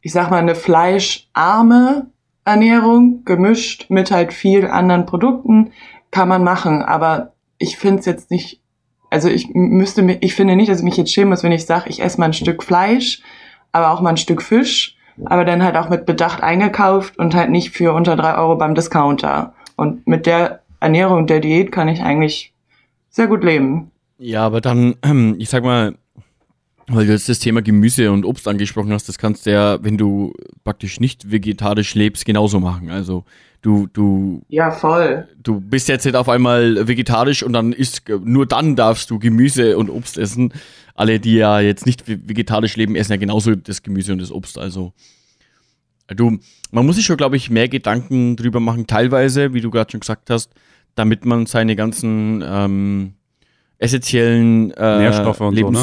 ich 0.00 0.12
sag 0.12 0.28
mal, 0.30 0.38
eine 0.38 0.56
fleischarme 0.56 2.08
Ernährung, 2.44 3.24
gemischt 3.24 3.86
mit 3.90 4.10
halt 4.10 4.32
viel 4.32 4.66
anderen 4.66 5.06
Produkten, 5.06 5.70
kann 6.10 6.28
man 6.28 6.42
machen. 6.42 6.82
Aber 6.82 7.32
ich 7.58 7.76
finde 7.76 8.00
es 8.00 8.06
jetzt 8.06 8.32
nicht, 8.32 8.60
also 9.14 9.28
ich 9.28 9.48
müsste 9.54 10.02
mir, 10.02 10.18
ich 10.22 10.34
finde 10.34 10.56
nicht, 10.56 10.68
dass 10.68 10.78
ich 10.78 10.84
mich 10.84 10.96
jetzt 10.96 11.12
schämen 11.12 11.30
muss, 11.30 11.44
wenn 11.44 11.52
ich 11.52 11.66
sage, 11.66 11.88
ich 11.88 12.02
esse 12.02 12.18
mal 12.18 12.26
ein 12.26 12.32
Stück 12.32 12.64
Fleisch, 12.64 13.22
aber 13.70 13.92
auch 13.92 14.00
mal 14.00 14.10
ein 14.10 14.16
Stück 14.16 14.42
Fisch, 14.42 14.96
aber 15.24 15.44
dann 15.44 15.62
halt 15.62 15.76
auch 15.76 15.88
mit 15.88 16.04
Bedacht 16.04 16.42
eingekauft 16.42 17.16
und 17.16 17.32
halt 17.32 17.50
nicht 17.50 17.70
für 17.70 17.92
unter 17.92 18.16
drei 18.16 18.36
Euro 18.36 18.56
beim 18.56 18.74
Discounter. 18.74 19.54
Und 19.76 20.04
mit 20.08 20.26
der 20.26 20.62
Ernährung 20.80 21.28
der 21.28 21.38
Diät 21.38 21.70
kann 21.70 21.86
ich 21.86 22.02
eigentlich 22.02 22.52
sehr 23.08 23.28
gut 23.28 23.44
leben. 23.44 23.92
Ja, 24.18 24.44
aber 24.44 24.60
dann, 24.60 24.96
ähm, 25.04 25.36
ich 25.38 25.48
sag 25.48 25.62
mal, 25.62 25.94
weil 26.86 27.06
du 27.06 27.12
jetzt 27.12 27.28
das 27.28 27.38
Thema 27.38 27.62
Gemüse 27.62 28.10
und 28.12 28.24
Obst 28.24 28.46
angesprochen 28.46 28.92
hast, 28.92 29.08
das 29.08 29.18
kannst 29.18 29.46
du 29.46 29.52
ja, 29.52 29.82
wenn 29.82 29.96
du 29.96 30.32
praktisch 30.64 31.00
nicht 31.00 31.30
vegetarisch 31.30 31.94
lebst, 31.94 32.24
genauso 32.24 32.60
machen. 32.60 32.90
Also 32.90 33.24
du, 33.62 33.86
du, 33.92 34.42
Ja, 34.48 34.70
voll. 34.70 35.26
du 35.42 35.60
bist 35.60 35.88
jetzt 35.88 36.04
nicht 36.04 36.14
auf 36.16 36.28
einmal 36.28 36.86
vegetarisch 36.86 37.42
und 37.42 37.52
dann 37.54 37.72
isst, 37.72 38.02
nur 38.24 38.46
dann 38.46 38.76
darfst 38.76 39.10
du 39.10 39.18
Gemüse 39.18 39.78
und 39.78 39.88
Obst 39.88 40.18
essen. 40.18 40.52
Alle, 40.94 41.18
die 41.18 41.34
ja 41.36 41.58
jetzt 41.60 41.86
nicht 41.86 42.06
ve- 42.06 42.20
vegetarisch 42.28 42.76
leben, 42.76 42.94
essen 42.96 43.12
ja 43.12 43.18
genauso 43.18 43.54
das 43.54 43.82
Gemüse 43.82 44.12
und 44.12 44.20
das 44.20 44.30
Obst. 44.30 44.58
Also 44.58 44.92
du, 46.08 46.38
man 46.70 46.86
muss 46.86 46.96
sich 46.96 47.06
schon, 47.06 47.16
glaube 47.16 47.36
ich, 47.36 47.50
mehr 47.50 47.68
Gedanken 47.68 48.36
drüber 48.36 48.60
machen, 48.60 48.86
teilweise, 48.86 49.54
wie 49.54 49.60
du 49.60 49.70
gerade 49.70 49.90
schon 49.90 50.00
gesagt 50.00 50.28
hast, 50.30 50.52
damit 50.94 51.24
man 51.24 51.46
seine 51.46 51.74
ganzen 51.76 52.44
ähm, 52.46 53.14
essentiellen 53.78 54.70
äh, 54.72 54.98
Nährstoffe 54.98 55.40
und 55.40 55.56
so, 55.58 55.70
ne? 55.70 55.78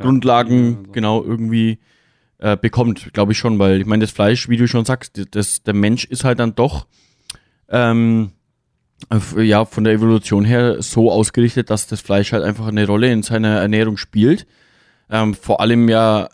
Ja, 0.00 0.78
also. 0.78 0.92
genau 0.92 1.22
irgendwie 1.22 1.78
äh, 2.38 2.56
bekommt, 2.56 3.12
glaube 3.12 3.32
ich 3.32 3.38
schon, 3.38 3.58
weil 3.58 3.80
ich 3.80 3.86
meine, 3.86 4.02
das 4.02 4.10
Fleisch, 4.10 4.48
wie 4.48 4.56
du 4.56 4.66
schon 4.66 4.84
sagst, 4.84 5.20
das, 5.32 5.62
der 5.62 5.74
Mensch 5.74 6.04
ist 6.04 6.24
halt 6.24 6.38
dann 6.38 6.54
doch 6.54 6.86
ähm, 7.68 8.32
ja, 9.36 9.64
von 9.64 9.84
der 9.84 9.94
Evolution 9.94 10.44
her 10.44 10.82
so 10.82 11.10
ausgerichtet, 11.10 11.70
dass 11.70 11.86
das 11.86 12.00
Fleisch 12.00 12.32
halt 12.32 12.44
einfach 12.44 12.66
eine 12.66 12.86
Rolle 12.86 13.10
in 13.10 13.22
seiner 13.22 13.60
Ernährung 13.60 13.96
spielt. 13.96 14.46
Ähm, 15.10 15.34
vor 15.34 15.60
allem 15.60 15.88
ja, 15.88 16.28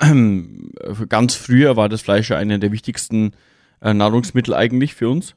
ganz 1.08 1.34
früher 1.34 1.76
war 1.76 1.88
das 1.88 2.02
Fleisch 2.02 2.30
ja 2.30 2.36
eine 2.36 2.58
der 2.58 2.72
wichtigsten 2.72 3.32
äh, 3.80 3.94
Nahrungsmittel 3.94 4.54
eigentlich 4.54 4.94
für 4.94 5.08
uns. 5.08 5.34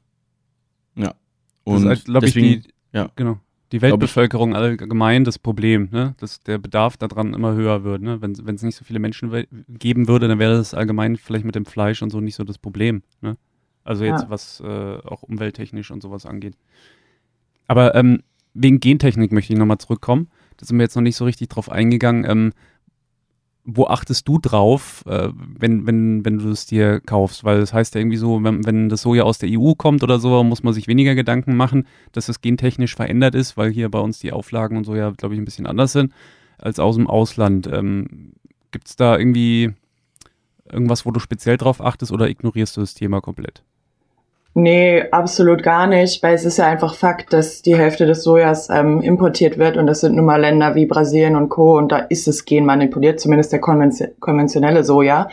Ja. 0.96 1.08
Das 1.08 1.16
Und 1.64 1.78
ist 1.84 1.88
halt, 1.88 2.06
glaube 2.06 2.28
ich, 2.28 2.34
deswegen, 2.34 2.62
die, 2.64 2.74
ja. 2.98 3.10
genau, 3.16 3.40
die 3.72 3.82
Weltbevölkerung 3.82 4.56
allgemein 4.56 5.24
das 5.24 5.38
Problem, 5.38 5.90
ne? 5.92 6.16
dass 6.18 6.40
der 6.42 6.58
Bedarf 6.58 6.98
daran 6.98 7.34
immer 7.34 7.54
höher 7.54 7.84
wird. 7.84 8.02
Ne? 8.02 8.22
Wenn 8.22 8.32
es 8.56 8.64
nicht 8.64 8.76
so 8.76 8.84
viele 8.84 9.00
Menschen 9.00 9.32
geben 9.68 10.08
würde, 10.08 10.28
dann 10.28 10.40
wäre 10.40 10.58
das 10.58 10.74
allgemein 10.74 11.18
vielleicht 11.18 11.46
mit 11.46 11.56
dem 11.56 11.66
Fleisch 11.66 12.02
und 12.02 12.10
so 12.10 12.20
nicht 12.20 12.36
so 12.36 12.44
das 12.44 12.58
Problem. 12.58 13.04
Ne? 13.22 13.38
Also 13.84 14.06
jetzt, 14.06 14.24
Ja. 14.24 14.30
was 14.30 14.60
äh, 14.62 14.98
auch 15.04 15.24
umwelttechnisch 15.24 15.92
und 15.92 16.02
sowas 16.02 16.26
angeht. 16.26 16.56
Aber 17.68 17.94
ähm, 17.96 18.24
wegen 18.54 18.80
Gentechnik 18.80 19.32
möchte 19.32 19.54
ich 19.54 19.60
nochmal 19.60 19.78
zurückkommen. 19.78 20.30
Da 20.58 20.66
sind 20.66 20.78
wir 20.78 20.84
jetzt 20.84 20.96
noch 20.96 21.04
nicht 21.04 21.16
so 21.16 21.26
richtig 21.26 21.50
drauf 21.50 21.72
eingegangen. 21.72 22.26
Ähm, 22.30 22.54
wo 23.66 23.86
achtest 23.88 24.28
du 24.28 24.40
drauf, 24.40 25.04
äh, 25.08 25.30
wenn, 25.36 25.86
wenn, 25.86 26.26
wenn 26.26 26.40
du 26.40 26.50
es 26.50 26.66
dir 26.66 27.00
kaufst? 27.02 27.44
Weil 27.44 27.60
das 27.60 27.74
heißt 27.74 27.94
ja 27.94 28.02
irgendwie 28.02 28.18
so, 28.18 28.44
wenn, 28.44 28.66
wenn 28.66 28.90
das 28.90 29.02
Soja 29.02 29.24
aus 29.24 29.38
der 29.38 29.50
EU 29.52 29.74
kommt 29.74 30.04
oder 30.04 30.20
so, 30.20 30.44
muss 30.44 30.64
man 30.64 30.74
sich 30.74 30.88
weniger 30.88 31.16
Gedanken 31.16 31.56
machen, 31.56 31.86
dass 32.12 32.30
es 32.30 32.42
gentechnisch 32.42 32.96
verändert 32.96 33.36
ist, 33.36 33.58
weil 33.58 33.72
hier 33.72 33.90
bei 33.90 34.00
uns 34.00 34.20
die 34.20 34.32
Auflagen 34.32 34.78
und 34.78 34.86
so 34.86 34.96
ja, 34.96 35.12
glaube 35.12 35.36
ich, 35.36 35.42
ein 35.42 35.46
bisschen 35.46 35.68
anders 35.68 35.92
sind 35.92 36.14
als 36.58 36.80
aus 36.80 36.96
dem 36.96 37.08
Ausland. 37.08 37.68
Ähm, 37.68 38.34
Gibt 38.72 38.88
es 38.88 38.96
da 38.96 39.18
irgendwie 39.18 39.74
irgendwas, 40.72 41.06
wo 41.06 41.12
du 41.12 41.20
speziell 41.20 41.58
drauf 41.58 41.82
achtest 41.82 42.12
oder 42.12 42.30
ignorierst 42.30 42.78
du 42.78 42.82
das 42.82 42.94
Thema 42.94 43.22
komplett? 43.22 43.64
Nee, 44.56 45.04
absolut 45.12 45.62
gar 45.64 45.88
nicht, 45.88 46.24
weil 46.24 46.34
es 46.34 46.44
ist 46.44 46.58
ja 46.58 46.66
einfach 46.66 46.96
Fakt, 46.96 47.34
dass 47.34 47.62
die 47.62 47.78
Hälfte 47.78 48.06
des 48.06 48.24
Sojas 48.24 48.70
ähm, 48.70 49.02
importiert 49.02 49.58
wird 49.58 49.78
und 49.78 49.86
das 49.86 50.02
sind 50.02 50.16
nun 50.16 50.26
mal 50.26 50.42
Länder 50.42 50.74
wie 50.76 50.88
Brasilien 50.88 51.36
und 51.36 51.50
Co. 51.50 51.78
und 51.78 51.92
da 51.92 52.00
ist 52.00 52.28
es 52.28 52.46
genmanipuliert, 52.46 53.20
zumindest 53.20 53.52
der 53.52 53.60
konvention 53.60 54.10
konventionelle 54.20 54.84
Soja. 54.84 55.30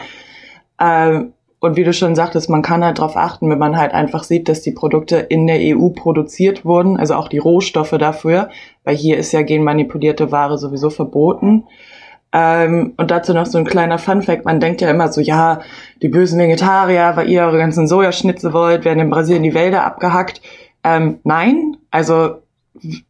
Ähm, 0.79 1.33
und 1.59 1.77
wie 1.77 1.85
du 1.85 1.95
schon 1.95 2.15
sagtest, 2.15 2.51
man 2.51 2.61
kann 2.61 2.85
halt 2.85 2.99
darauf 2.99 3.17
achten, 3.17 3.49
wenn 3.49 3.59
man 3.59 3.79
halt 3.79 3.95
einfach 3.95 4.23
sieht, 4.23 4.49
dass 4.49 4.61
die 4.61 4.73
Produkte 4.73 5.17
in 5.17 5.47
der 5.47 5.59
EU 5.77 5.89
produziert 5.89 6.67
wurden, 6.67 6.99
also 6.99 7.15
auch 7.15 7.29
die 7.29 7.39
Rohstoffe 7.39 7.97
dafür, 7.99 8.51
weil 8.85 8.95
hier 8.95 9.17
ist 9.17 9.33
ja 9.33 9.43
genmanipulierte 9.43 10.31
Ware 10.31 10.59
sowieso 10.59 10.91
verboten. 10.91 11.65
Ähm, 12.33 12.95
und 12.97 13.11
dazu 13.11 13.33
noch 13.33 13.47
so 13.47 13.59
ein 13.59 13.65
kleiner 13.65 13.99
Funfact. 13.99 14.45
Man 14.45 14.61
denkt 14.61 14.81
ja 14.81 14.91
immer 14.91 15.11
so, 15.13 15.21
ja, 15.21 15.61
die 16.03 16.09
bösen 16.09 16.39
Vegetarier, 16.39 17.13
weil 17.15 17.31
ihr 17.31 17.43
eure 17.43 17.59
ganzen 17.59 17.87
Sojaschnitze 17.87 18.53
wollt, 18.53 18.85
werden 18.85 19.01
in 19.01 19.11
Brasilien 19.11 19.43
die 19.43 19.55
Wälder 19.55 19.85
abgehackt. 19.85 20.43
Ähm, 20.85 21.19
nein, 21.25 21.77
also 21.91 22.37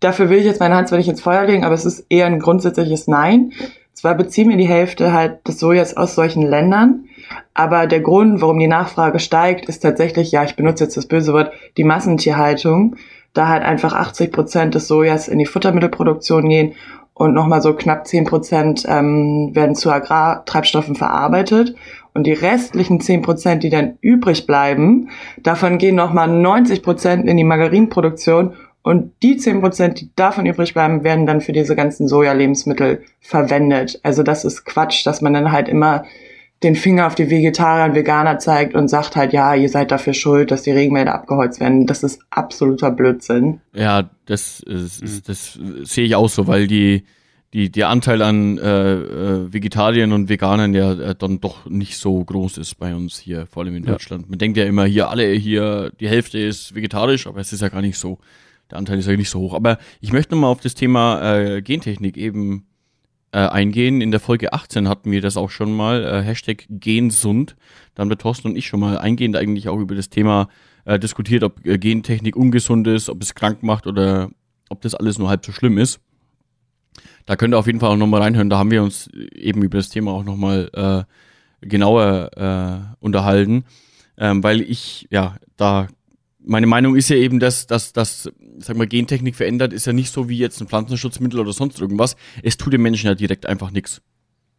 dafür 0.00 0.30
will 0.30 0.38
ich 0.38 0.44
jetzt 0.44 0.60
meine 0.60 0.76
Hand 0.76 0.88
zwar 0.88 0.98
nicht 0.98 1.08
ins 1.08 1.20
Feuer 1.20 1.44
legen, 1.44 1.64
aber 1.64 1.74
es 1.74 1.84
ist 1.84 2.06
eher 2.08 2.26
ein 2.26 2.40
grundsätzliches 2.40 3.08
Nein. 3.08 3.52
zwar 3.94 4.14
beziehen 4.14 4.48
wir 4.48 4.56
die 4.56 4.68
Hälfte 4.68 5.12
halt 5.12 5.46
des 5.48 5.58
Sojas 5.58 5.96
aus 5.96 6.14
solchen 6.14 6.42
Ländern, 6.42 7.06
aber 7.54 7.86
der 7.86 8.00
Grund, 8.00 8.40
warum 8.40 8.58
die 8.58 8.68
Nachfrage 8.68 9.18
steigt, 9.18 9.68
ist 9.68 9.80
tatsächlich, 9.80 10.30
ja, 10.32 10.44
ich 10.44 10.56
benutze 10.56 10.84
jetzt 10.84 10.96
das 10.96 11.06
böse 11.06 11.32
Wort, 11.32 11.52
die 11.76 11.84
Massentierhaltung, 11.84 12.96
da 13.32 13.48
halt 13.48 13.62
einfach 13.62 13.92
80 13.92 14.32
Prozent 14.32 14.74
des 14.74 14.88
Sojas 14.88 15.28
in 15.28 15.38
die 15.38 15.46
Futtermittelproduktion 15.46 16.48
gehen 16.48 16.74
und 17.18 17.32
nochmal 17.32 17.62
so 17.62 17.72
knapp 17.72 18.06
10 18.06 18.24
Prozent 18.24 18.84
ähm, 18.86 19.50
werden 19.54 19.74
zu 19.74 19.90
Agrartreibstoffen 19.90 20.96
verarbeitet. 20.96 21.74
Und 22.12 22.26
die 22.26 22.34
restlichen 22.34 23.00
10 23.00 23.22
Prozent, 23.22 23.62
die 23.62 23.70
dann 23.70 23.96
übrig 24.02 24.46
bleiben, 24.46 25.08
davon 25.42 25.78
gehen 25.78 25.94
nochmal 25.94 26.28
90 26.28 26.82
Prozent 26.82 27.26
in 27.26 27.38
die 27.38 27.44
Margarinproduktion 27.44 28.52
und 28.82 29.12
die 29.22 29.38
10 29.38 29.62
Prozent, 29.62 30.00
die 30.00 30.10
davon 30.14 30.44
übrig 30.44 30.74
bleiben, 30.74 31.04
werden 31.04 31.24
dann 31.24 31.40
für 31.40 31.52
diese 31.52 31.74
ganzen 31.74 32.06
Soja-Lebensmittel 32.06 33.02
verwendet. 33.18 33.98
Also 34.02 34.22
das 34.22 34.44
ist 34.44 34.66
Quatsch, 34.66 35.06
dass 35.06 35.22
man 35.22 35.32
dann 35.32 35.52
halt 35.52 35.70
immer 35.70 36.04
den 36.62 36.76
Finger 36.76 37.06
auf 37.06 37.14
die 37.14 37.30
Vegetarier 37.30 37.86
und 37.86 37.94
Veganer 37.94 38.38
zeigt 38.38 38.74
und 38.74 38.88
sagt 38.88 39.16
halt, 39.16 39.32
ja, 39.32 39.54
ihr 39.54 39.70
seid 39.70 39.90
dafür 39.90 40.12
schuld, 40.12 40.50
dass 40.50 40.62
die 40.62 40.70
Regenwälder 40.70 41.14
abgeholzt 41.14 41.60
werden. 41.60 41.86
Das 41.86 42.02
ist 42.02 42.20
absoluter 42.30 42.90
Blödsinn. 42.90 43.60
Ja, 43.72 44.10
das, 44.26 44.60
ist, 44.60 45.02
mhm. 45.02 45.22
das 45.26 45.58
sehe 45.82 46.04
ich 46.04 46.14
auch 46.14 46.28
so, 46.28 46.46
weil 46.46 46.66
die, 46.66 47.04
die, 47.52 47.70
der 47.70 47.88
Anteil 47.88 48.22
an 48.22 48.58
äh, 48.58 48.94
äh, 48.94 49.52
Vegetariern 49.52 50.12
und 50.12 50.28
Veganern 50.28 50.74
ja 50.74 50.92
äh, 50.92 51.14
dann 51.14 51.40
doch 51.40 51.66
nicht 51.66 51.96
so 51.96 52.22
groß 52.22 52.58
ist 52.58 52.74
bei 52.74 52.94
uns 52.94 53.18
hier, 53.18 53.46
vor 53.46 53.62
allem 53.62 53.76
in 53.76 53.84
ja. 53.84 53.92
Deutschland. 53.92 54.28
Man 54.28 54.38
denkt 54.38 54.58
ja 54.58 54.64
immer, 54.64 54.84
hier 54.84 55.08
alle 55.08 55.32
hier, 55.32 55.92
die 56.00 56.08
Hälfte 56.08 56.38
ist 56.38 56.74
vegetarisch, 56.74 57.26
aber 57.26 57.40
es 57.40 57.52
ist 57.52 57.62
ja 57.62 57.68
gar 57.68 57.82
nicht 57.82 57.98
so. 57.98 58.18
Der 58.70 58.78
Anteil 58.78 58.98
ist 58.98 59.06
ja 59.06 59.16
nicht 59.16 59.30
so 59.30 59.38
hoch. 59.38 59.54
Aber 59.54 59.78
ich 60.00 60.12
möchte 60.12 60.34
nochmal 60.34 60.50
auf 60.50 60.60
das 60.60 60.74
Thema 60.74 61.36
äh, 61.36 61.62
Gentechnik 61.62 62.16
eben 62.16 62.66
äh, 63.30 63.38
eingehen. 63.38 64.00
In 64.00 64.10
der 64.10 64.20
Folge 64.20 64.52
18 64.52 64.88
hatten 64.88 65.12
wir 65.12 65.20
das 65.20 65.36
auch 65.36 65.50
schon 65.50 65.72
mal, 65.74 66.04
äh, 66.04 66.22
Hashtag 66.22 66.66
Gensund. 66.68 67.56
Da 67.94 68.00
haben 68.00 68.08
der 68.08 68.18
Thorsten 68.18 68.48
und 68.48 68.56
ich 68.56 68.66
schon 68.66 68.80
mal 68.80 68.98
eingehend 68.98 69.36
eigentlich 69.36 69.68
auch 69.68 69.78
über 69.78 69.94
das 69.94 70.10
Thema 70.10 70.48
äh, 70.86 70.98
diskutiert, 70.98 71.42
ob 71.42 71.64
äh, 71.66 71.78
Gentechnik 71.78 72.36
ungesund 72.36 72.86
ist, 72.86 73.10
ob 73.10 73.22
es 73.22 73.34
krank 73.34 73.62
macht 73.62 73.86
oder 73.86 74.30
ob 74.70 74.80
das 74.80 74.94
alles 74.94 75.18
nur 75.18 75.28
halb 75.28 75.44
so 75.44 75.52
schlimm 75.52 75.78
ist. 75.78 76.00
Da 77.26 77.36
könnt 77.36 77.54
ihr 77.54 77.58
auf 77.58 77.66
jeden 77.66 77.80
Fall 77.80 77.90
auch 77.90 77.96
nochmal 77.96 78.22
reinhören. 78.22 78.48
Da 78.48 78.58
haben 78.58 78.70
wir 78.70 78.82
uns 78.82 79.08
eben 79.08 79.62
über 79.62 79.78
das 79.78 79.90
Thema 79.90 80.12
auch 80.12 80.24
nochmal 80.24 80.70
äh, 80.72 81.66
genauer 81.66 82.30
äh, 82.36 83.04
unterhalten, 83.04 83.64
ähm, 84.16 84.42
weil 84.42 84.62
ich 84.62 85.06
ja 85.10 85.36
da 85.56 85.88
meine 86.48 86.68
Meinung 86.68 86.94
ist 86.94 87.08
ja 87.08 87.16
eben, 87.16 87.40
dass, 87.40 87.66
dass, 87.66 87.92
dass 87.92 88.30
sag 88.58 88.76
mal, 88.76 88.86
Gentechnik 88.86 89.34
verändert, 89.34 89.72
ist 89.72 89.86
ja 89.86 89.92
nicht 89.92 90.12
so 90.12 90.28
wie 90.28 90.38
jetzt 90.38 90.60
ein 90.60 90.68
Pflanzenschutzmittel 90.68 91.40
oder 91.40 91.52
sonst 91.52 91.80
irgendwas. 91.80 92.14
Es 92.44 92.56
tut 92.56 92.72
dem 92.72 92.82
Menschen 92.82 93.08
ja 93.08 93.16
direkt 93.16 93.46
einfach 93.46 93.72
nichts. 93.72 94.00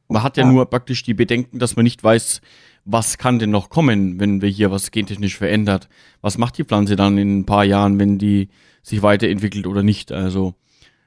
Man 0.10 0.22
hat 0.22 0.36
ja, 0.36 0.44
ja, 0.44 0.52
nur 0.52 0.70
praktisch 0.70 1.04
die 1.04 1.14
Bedenken, 1.14 1.60
dass 1.60 1.78
man 1.78 1.84
nicht 1.84 2.04
weiß, 2.04 2.42
was 2.90 3.18
kann 3.18 3.38
denn 3.38 3.52
noch 3.52 3.70
kommen, 3.70 4.18
wenn 4.20 4.42
wir 4.42 4.50
hier 4.50 4.72
was 4.72 4.92
gentechnisch 4.92 5.38
verändert. 5.38 5.90
Was 6.22 6.38
macht 6.38 6.58
die 6.58 6.64
Pflanze 6.64 6.96
dann 6.96 7.18
in 7.18 7.40
ein 7.40 7.46
paar 7.46 7.66
Jahren, 7.66 8.00
wenn 8.00 8.18
die 8.18 8.48
sich 8.82 9.02
weiterentwickelt 9.02 9.68
oder 9.68 9.84
nicht? 9.84 10.14
Also, 10.14 10.56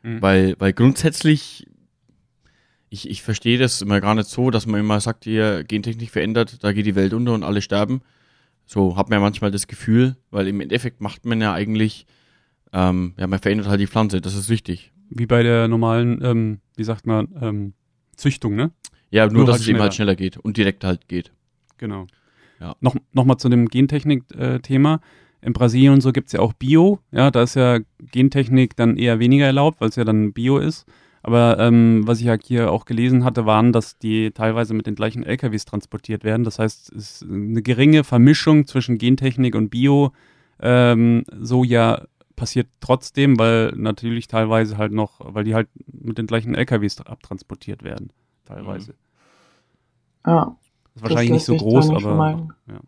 mhm. 0.03 0.21
weil, 0.21 0.57
weil 0.59 0.75
grundsätzlich, 0.75 1.66
ich, 2.90 3.09
ich 3.09 3.23
verstehe 3.23 3.57
das 3.57 3.81
immer 3.81 4.03
gar 4.03 4.14
nicht 4.14 4.29
so, 4.29 4.51
dass 4.51 4.66
man 4.66 4.79
immer 4.79 5.01
sagt, 5.01 5.25
hier 5.25 5.64
Gentechnik 5.64 6.11
verändert, 6.11 6.62
da 6.62 6.73
geht 6.73 6.85
die 6.85 6.97
Welt 6.97 7.14
unter 7.14 7.33
und 7.33 7.45
alle 7.45 7.62
sterben. 7.62 8.03
So 8.66 8.99
hat 8.99 9.09
man 9.09 9.16
ja 9.16 9.21
manchmal 9.21 9.51
das 9.51 9.66
Gefühl, 9.66 10.16
weil 10.31 10.49
im 10.49 10.61
Endeffekt 10.61 11.01
macht 11.01 11.25
man 11.25 11.40
ja 11.40 11.55
eigentlich, 11.55 12.07
ähm, 12.75 13.14
ja, 13.16 13.27
man 13.27 13.38
verändert 13.38 13.69
halt 13.69 13.81
die 13.81 13.87
Pflanze, 13.87 14.21
das 14.21 14.35
ist 14.35 14.51
wichtig. 14.51 14.93
Wie 15.09 15.27
bei 15.27 15.43
der 15.43 15.66
normalen, 15.66 16.23
ähm, 16.23 16.61
wie 16.77 16.85
sagt 16.85 17.07
man, 17.07 17.29
ähm, 17.40 17.73
Züchtung, 18.16 18.55
ne? 18.55 18.71
Ja, 19.11 19.25
nur, 19.27 19.33
nur 19.33 19.47
dass 19.47 19.55
halt 19.55 19.61
es 19.61 19.64
schneller. 19.64 19.77
eben 19.79 19.83
halt 19.83 19.95
schneller 19.95 20.14
geht 20.14 20.37
und 20.37 20.59
direkt 20.59 20.85
halt 20.85 21.09
geht. 21.09 21.33
Genau. 21.81 22.07
Ja. 22.61 22.77
Noch, 22.81 22.95
noch 23.12 23.25
mal 23.25 23.38
zu 23.38 23.49
dem 23.49 23.66
Gentechnik-Thema. 23.66 24.95
Äh, 24.95 24.99
in 25.43 25.55
Brasilien 25.55 25.95
und 25.95 26.03
so 26.03 26.12
gibt 26.12 26.27
es 26.27 26.35
ja 26.35 26.40
auch 26.40 26.53
Bio. 26.53 26.99
Ja, 27.12 27.31
da 27.31 27.43
ist 27.43 27.57
ja 27.57 27.79
Gentechnik 27.99 28.77
dann 28.77 28.99
eher 28.99 29.19
weniger 29.19 29.47
erlaubt, 29.47 29.81
weil 29.81 29.88
es 29.88 29.97
ja 29.97 30.05
dann 30.05 30.35
Bio 30.35 30.59
ist. 30.59 30.87
Aber 31.23 31.59
ähm, 31.59 32.03
was 32.07 32.21
ich 32.21 32.27
ja 32.27 32.37
hier 32.43 32.71
auch 32.71 32.85
gelesen 32.85 33.25
hatte, 33.25 33.47
waren, 33.47 33.73
dass 33.73 33.99
die 33.99 34.33
teilweise 34.33 34.75
mit 34.75 34.87
den 34.87 34.95
gleichen 34.95 35.23
LKWs 35.23 35.64
transportiert 35.64 36.25
werden. 36.25 36.45
Das 36.45 36.59
heißt, 36.59 36.93
es 36.93 37.23
ist 37.23 37.31
eine 37.31 37.62
geringe 37.62 38.05
Vermischung 38.05 38.66
zwischen 38.66 38.99
Gentechnik 38.99 39.55
und 39.55 39.71
Bio. 39.71 40.12
Ähm, 40.61 41.25
Soja 41.38 42.07
passiert 42.37 42.69
trotzdem, 42.81 43.38
weil 43.38 43.73
natürlich 43.77 44.29
teilweise 44.29 44.79
halt 44.79 44.93
noch, 44.93 45.21
weil 45.23 45.45
die 45.45 45.55
halt 45.55 45.69
mit 45.87 46.16
den 46.16 46.27
gleichen 46.27 46.55
LKWs 46.55 47.01
abtransportiert 47.01 47.83
werden, 47.83 48.12
teilweise. 48.47 48.95
Ja. 50.27 50.57
Das 50.61 50.70
ist 50.94 51.03
wahrscheinlich 51.03 51.31
nicht 51.31 51.44
so 51.44 51.57
groß, 51.57 51.90
aber 51.90 52.48
ja. 52.68 52.81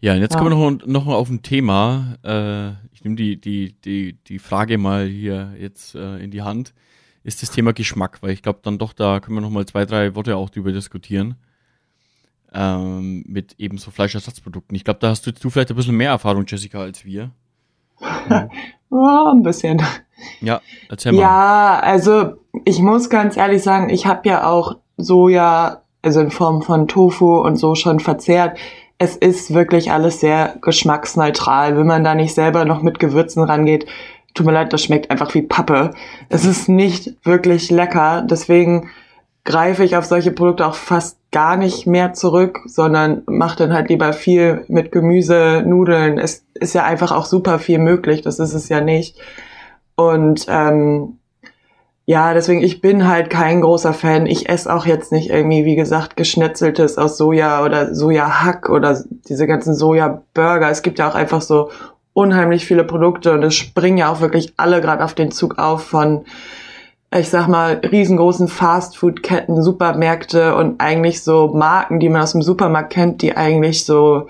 Ja, 0.00 0.14
und 0.14 0.20
jetzt 0.20 0.34
ja. 0.34 0.38
kommen 0.38 0.56
wir 0.56 0.70
noch, 0.70 0.86
noch 0.86 1.04
mal 1.06 1.14
auf 1.14 1.28
ein 1.28 1.42
Thema. 1.42 2.16
Äh, 2.22 2.70
ich 2.92 3.02
nehme 3.02 3.16
die, 3.16 3.40
die, 3.40 3.72
die, 3.80 4.12
die 4.12 4.38
Frage 4.38 4.78
mal 4.78 5.06
hier 5.06 5.54
jetzt 5.58 5.94
äh, 5.94 6.18
in 6.18 6.30
die 6.30 6.42
Hand. 6.42 6.72
Ist 7.24 7.42
das 7.42 7.50
Thema 7.50 7.72
Geschmack, 7.72 8.22
weil 8.22 8.30
ich 8.30 8.42
glaube 8.42 8.60
dann 8.62 8.78
doch, 8.78 8.92
da 8.92 9.18
können 9.18 9.36
wir 9.36 9.40
noch 9.40 9.50
mal 9.50 9.66
zwei, 9.66 9.84
drei 9.84 10.14
Worte 10.14 10.36
auch 10.36 10.50
drüber 10.50 10.72
diskutieren. 10.72 11.34
Ähm, 12.52 13.24
mit 13.26 13.56
eben 13.58 13.76
so 13.76 13.90
Fleischersatzprodukten. 13.90 14.74
Ich 14.76 14.84
glaube, 14.84 15.00
da 15.00 15.10
hast 15.10 15.26
du, 15.26 15.32
du 15.32 15.50
vielleicht 15.50 15.70
ein 15.70 15.76
bisschen 15.76 15.96
mehr 15.96 16.10
Erfahrung, 16.10 16.44
Jessica, 16.46 16.80
als 16.80 17.04
wir. 17.04 17.32
oh, 18.90 19.30
ein 19.32 19.42
bisschen. 19.42 19.82
Ja, 20.40 20.60
erzähl 20.88 21.12
mal. 21.12 21.20
Ja, 21.20 21.80
also 21.80 22.36
ich 22.64 22.78
muss 22.80 23.10
ganz 23.10 23.36
ehrlich 23.36 23.62
sagen, 23.62 23.90
ich 23.90 24.06
habe 24.06 24.28
ja 24.28 24.46
auch 24.46 24.78
Soja, 24.96 25.82
also 26.02 26.20
in 26.20 26.30
Form 26.30 26.62
von 26.62 26.88
Tofu 26.88 27.38
und 27.40 27.56
so 27.56 27.74
schon 27.74 28.00
verzehrt 28.00 28.56
es 28.98 29.16
ist 29.16 29.54
wirklich 29.54 29.92
alles 29.92 30.20
sehr 30.20 30.56
geschmacksneutral. 30.60 31.76
Wenn 31.76 31.86
man 31.86 32.04
da 32.04 32.14
nicht 32.14 32.34
selber 32.34 32.64
noch 32.64 32.82
mit 32.82 32.98
Gewürzen 32.98 33.42
rangeht, 33.44 33.86
tut 34.34 34.44
mir 34.44 34.52
leid, 34.52 34.72
das 34.72 34.82
schmeckt 34.82 35.10
einfach 35.10 35.32
wie 35.34 35.42
Pappe. 35.42 35.92
Es 36.28 36.44
ist 36.44 36.68
nicht 36.68 37.14
wirklich 37.24 37.70
lecker. 37.70 38.26
Deswegen 38.28 38.90
greife 39.44 39.84
ich 39.84 39.96
auf 39.96 40.04
solche 40.04 40.32
Produkte 40.32 40.66
auch 40.66 40.74
fast 40.74 41.16
gar 41.30 41.56
nicht 41.56 41.86
mehr 41.86 42.12
zurück, 42.12 42.60
sondern 42.66 43.22
mache 43.26 43.58
dann 43.58 43.72
halt 43.72 43.88
lieber 43.88 44.12
viel 44.12 44.64
mit 44.68 44.90
Gemüse, 44.90 45.62
Nudeln. 45.64 46.18
Es 46.18 46.44
ist 46.54 46.74
ja 46.74 46.84
einfach 46.84 47.12
auch 47.12 47.24
super 47.24 47.58
viel 47.58 47.78
möglich. 47.78 48.22
Das 48.22 48.40
ist 48.40 48.52
es 48.52 48.68
ja 48.68 48.80
nicht. 48.80 49.16
Und 49.94 50.46
ähm, 50.48 51.18
ja, 52.08 52.32
deswegen, 52.32 52.62
ich 52.62 52.80
bin 52.80 53.06
halt 53.06 53.28
kein 53.28 53.60
großer 53.60 53.92
Fan. 53.92 54.24
Ich 54.24 54.48
esse 54.48 54.74
auch 54.74 54.86
jetzt 54.86 55.12
nicht 55.12 55.28
irgendwie, 55.28 55.66
wie 55.66 55.76
gesagt, 55.76 56.16
geschnetzeltes 56.16 56.96
aus 56.96 57.18
Soja 57.18 57.62
oder 57.62 57.94
Sojahack 57.94 58.70
oder 58.70 58.98
diese 59.28 59.46
ganzen 59.46 59.74
Soja-Burger. 59.74 60.70
Es 60.70 60.80
gibt 60.80 60.98
ja 60.98 61.10
auch 61.10 61.14
einfach 61.14 61.42
so 61.42 61.68
unheimlich 62.14 62.64
viele 62.64 62.84
Produkte 62.84 63.34
und 63.34 63.42
es 63.42 63.56
springen 63.56 63.98
ja 63.98 64.10
auch 64.10 64.22
wirklich 64.22 64.54
alle 64.56 64.80
gerade 64.80 65.04
auf 65.04 65.12
den 65.12 65.30
Zug 65.30 65.58
auf 65.58 65.84
von, 65.84 66.24
ich 67.14 67.28
sag 67.28 67.46
mal, 67.46 67.74
riesengroßen 67.74 68.48
Fastfood-Ketten, 68.48 69.62
Supermärkte 69.62 70.54
und 70.54 70.80
eigentlich 70.80 71.22
so 71.22 71.48
Marken, 71.48 72.00
die 72.00 72.08
man 72.08 72.22
aus 72.22 72.32
dem 72.32 72.40
Supermarkt 72.40 72.94
kennt, 72.94 73.20
die 73.20 73.36
eigentlich 73.36 73.84
so, 73.84 74.28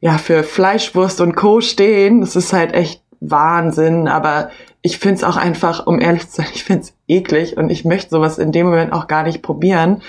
ja, 0.00 0.16
für 0.16 0.42
Fleischwurst 0.42 1.20
und 1.20 1.36
Co. 1.36 1.60
stehen. 1.60 2.22
Das 2.22 2.34
ist 2.34 2.54
halt 2.54 2.72
echt 2.72 3.03
Wahnsinn, 3.30 4.08
aber 4.08 4.50
ich 4.82 4.98
finde 4.98 5.16
es 5.16 5.24
auch 5.24 5.36
einfach, 5.36 5.86
um 5.86 6.00
ehrlich 6.00 6.28
zu 6.28 6.36
sein, 6.36 6.46
ich 6.54 6.64
finde 6.64 6.82
es 6.82 6.94
eklig 7.08 7.56
und 7.56 7.70
ich 7.70 7.84
möchte 7.84 8.10
sowas 8.10 8.38
in 8.38 8.52
dem 8.52 8.66
Moment 8.66 8.92
auch 8.92 9.06
gar 9.06 9.22
nicht 9.24 9.42
probieren. 9.42 10.02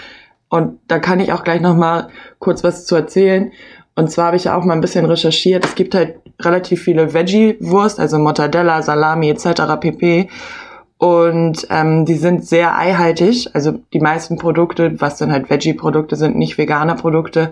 Und 0.49 0.80
da 0.88 0.99
kann 0.99 1.19
ich 1.19 1.34
auch 1.34 1.43
gleich 1.43 1.62
noch 1.62 1.75
mal 1.75 2.10
kurz 2.39 2.63
was 2.63 2.86
zu 2.86 2.95
erzählen. 2.95 3.51
Und 3.95 4.12
zwar 4.12 4.28
habe 4.28 4.38
ich 4.38 4.49
auch 4.49 4.63
mal 4.63 4.73
ein 4.73 4.82
bisschen 4.82 5.06
recherchiert. 5.06 5.65
Es 5.65 5.75
gibt 5.75 5.95
halt 5.95 6.15
relativ 6.41 6.84
viele 6.84 7.13
Veggie-Wurst, 7.13 7.99
also 7.99 8.19
Mortadella, 8.19 8.82
Salami 8.82 9.30
etc. 9.30 9.80
pp. 9.80 10.30
Und 10.97 11.67
ähm, 11.69 12.06
die 12.06 12.15
sind 12.15 12.45
sehr 12.45 12.78
eihaltig. 12.78 13.49
Also 13.54 13.80
die 13.93 13.99
meisten 13.99 14.38
Produkte, 14.38 14.99
was 14.99 15.17
dann 15.17 15.32
halt 15.32 15.49
Veggie-Produkte 15.49 16.15
sind, 16.15 16.36
nicht 16.36 16.58
vegane 16.58 16.95
Produkte, 16.95 17.51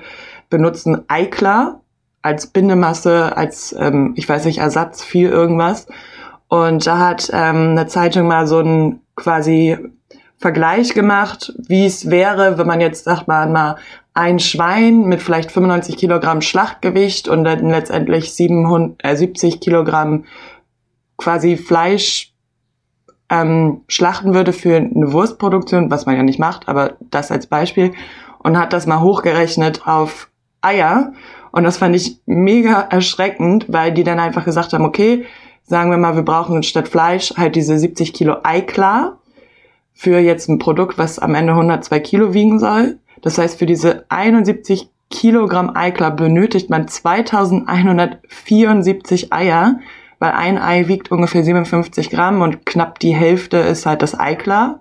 benutzen 0.49 1.03
Eiklar 1.07 1.79
als 2.23 2.47
Bindemasse, 2.47 3.37
als, 3.37 3.75
ähm, 3.77 4.13
ich 4.15 4.27
weiß 4.27 4.45
nicht, 4.45 4.59
Ersatz, 4.59 5.03
viel 5.03 5.29
irgendwas. 5.29 5.87
Und 6.47 6.87
da 6.87 6.97
hat 6.97 7.29
ähm, 7.31 7.71
eine 7.71 7.87
Zeitung 7.87 8.27
mal 8.27 8.47
so 8.47 8.59
einen 8.59 9.01
quasi 9.15 9.77
Vergleich 10.37 10.93
gemacht, 10.93 11.53
wie 11.57 11.85
es 11.85 12.09
wäre, 12.09 12.57
wenn 12.57 12.67
man 12.67 12.81
jetzt, 12.81 13.05
sagt 13.05 13.27
man 13.27 13.51
mal, 13.51 13.75
ein 14.13 14.39
Schwein 14.39 15.05
mit 15.05 15.21
vielleicht 15.21 15.51
95 15.51 15.97
Kilogramm 15.97 16.41
Schlachtgewicht 16.41 17.27
und 17.27 17.43
dann 17.43 17.69
letztendlich 17.69 18.33
700, 18.33 19.03
äh, 19.03 19.15
70 19.15 19.59
Kilogramm 19.59 20.25
quasi 21.17 21.57
Fleisch 21.57 22.33
ähm, 23.29 23.81
schlachten 23.87 24.33
würde 24.33 24.53
für 24.53 24.75
eine 24.75 25.11
Wurstproduktion, 25.11 25.89
was 25.89 26.05
man 26.05 26.15
ja 26.15 26.23
nicht 26.23 26.39
macht, 26.39 26.67
aber 26.67 26.93
das 26.99 27.31
als 27.31 27.47
Beispiel, 27.47 27.93
und 28.39 28.57
hat 28.57 28.73
das 28.73 28.85
mal 28.85 28.99
hochgerechnet 28.99 29.87
auf 29.87 30.29
Eier 30.61 31.13
und 31.53 31.63
das 31.63 31.77
fand 31.77 31.95
ich 31.95 32.19
mega 32.25 32.81
erschreckend, 32.81 33.67
weil 33.69 33.93
die 33.93 34.03
dann 34.03 34.19
einfach 34.19 34.43
gesagt 34.43 34.73
haben, 34.73 34.85
okay, 34.85 35.25
sagen 35.61 35.91
wir 35.91 35.99
mal, 35.99 36.15
wir 36.15 36.23
brauchen 36.23 36.63
statt 36.63 36.87
Fleisch 36.87 37.31
halt 37.37 37.55
diese 37.55 37.77
70 37.77 38.11
Kilo 38.11 38.37
Eiklar. 38.43 39.19
für 39.93 40.17
jetzt 40.17 40.49
ein 40.49 40.57
Produkt, 40.57 40.97
was 40.97 41.19
am 41.19 41.35
Ende 41.35 41.53
102 41.53 41.99
Kilo 41.99 42.33
wiegen 42.33 42.57
soll. 42.57 42.97
Das 43.21 43.37
heißt, 43.37 43.59
für 43.59 43.67
diese 43.67 44.05
71 44.09 44.89
Kilogramm 45.11 45.75
Eiklar 45.75 46.15
benötigt 46.15 46.71
man 46.71 46.87
2174 46.87 49.31
Eier, 49.31 49.79
weil 50.17 50.31
ein 50.31 50.57
Ei 50.57 50.87
wiegt 50.87 51.11
ungefähr 51.11 51.43
57 51.43 52.09
Gramm 52.09 52.41
und 52.41 52.65
knapp 52.65 52.97
die 52.97 53.13
Hälfte 53.13 53.57
ist 53.57 53.85
halt 53.85 54.01
das 54.01 54.19
Eiklar. 54.19 54.79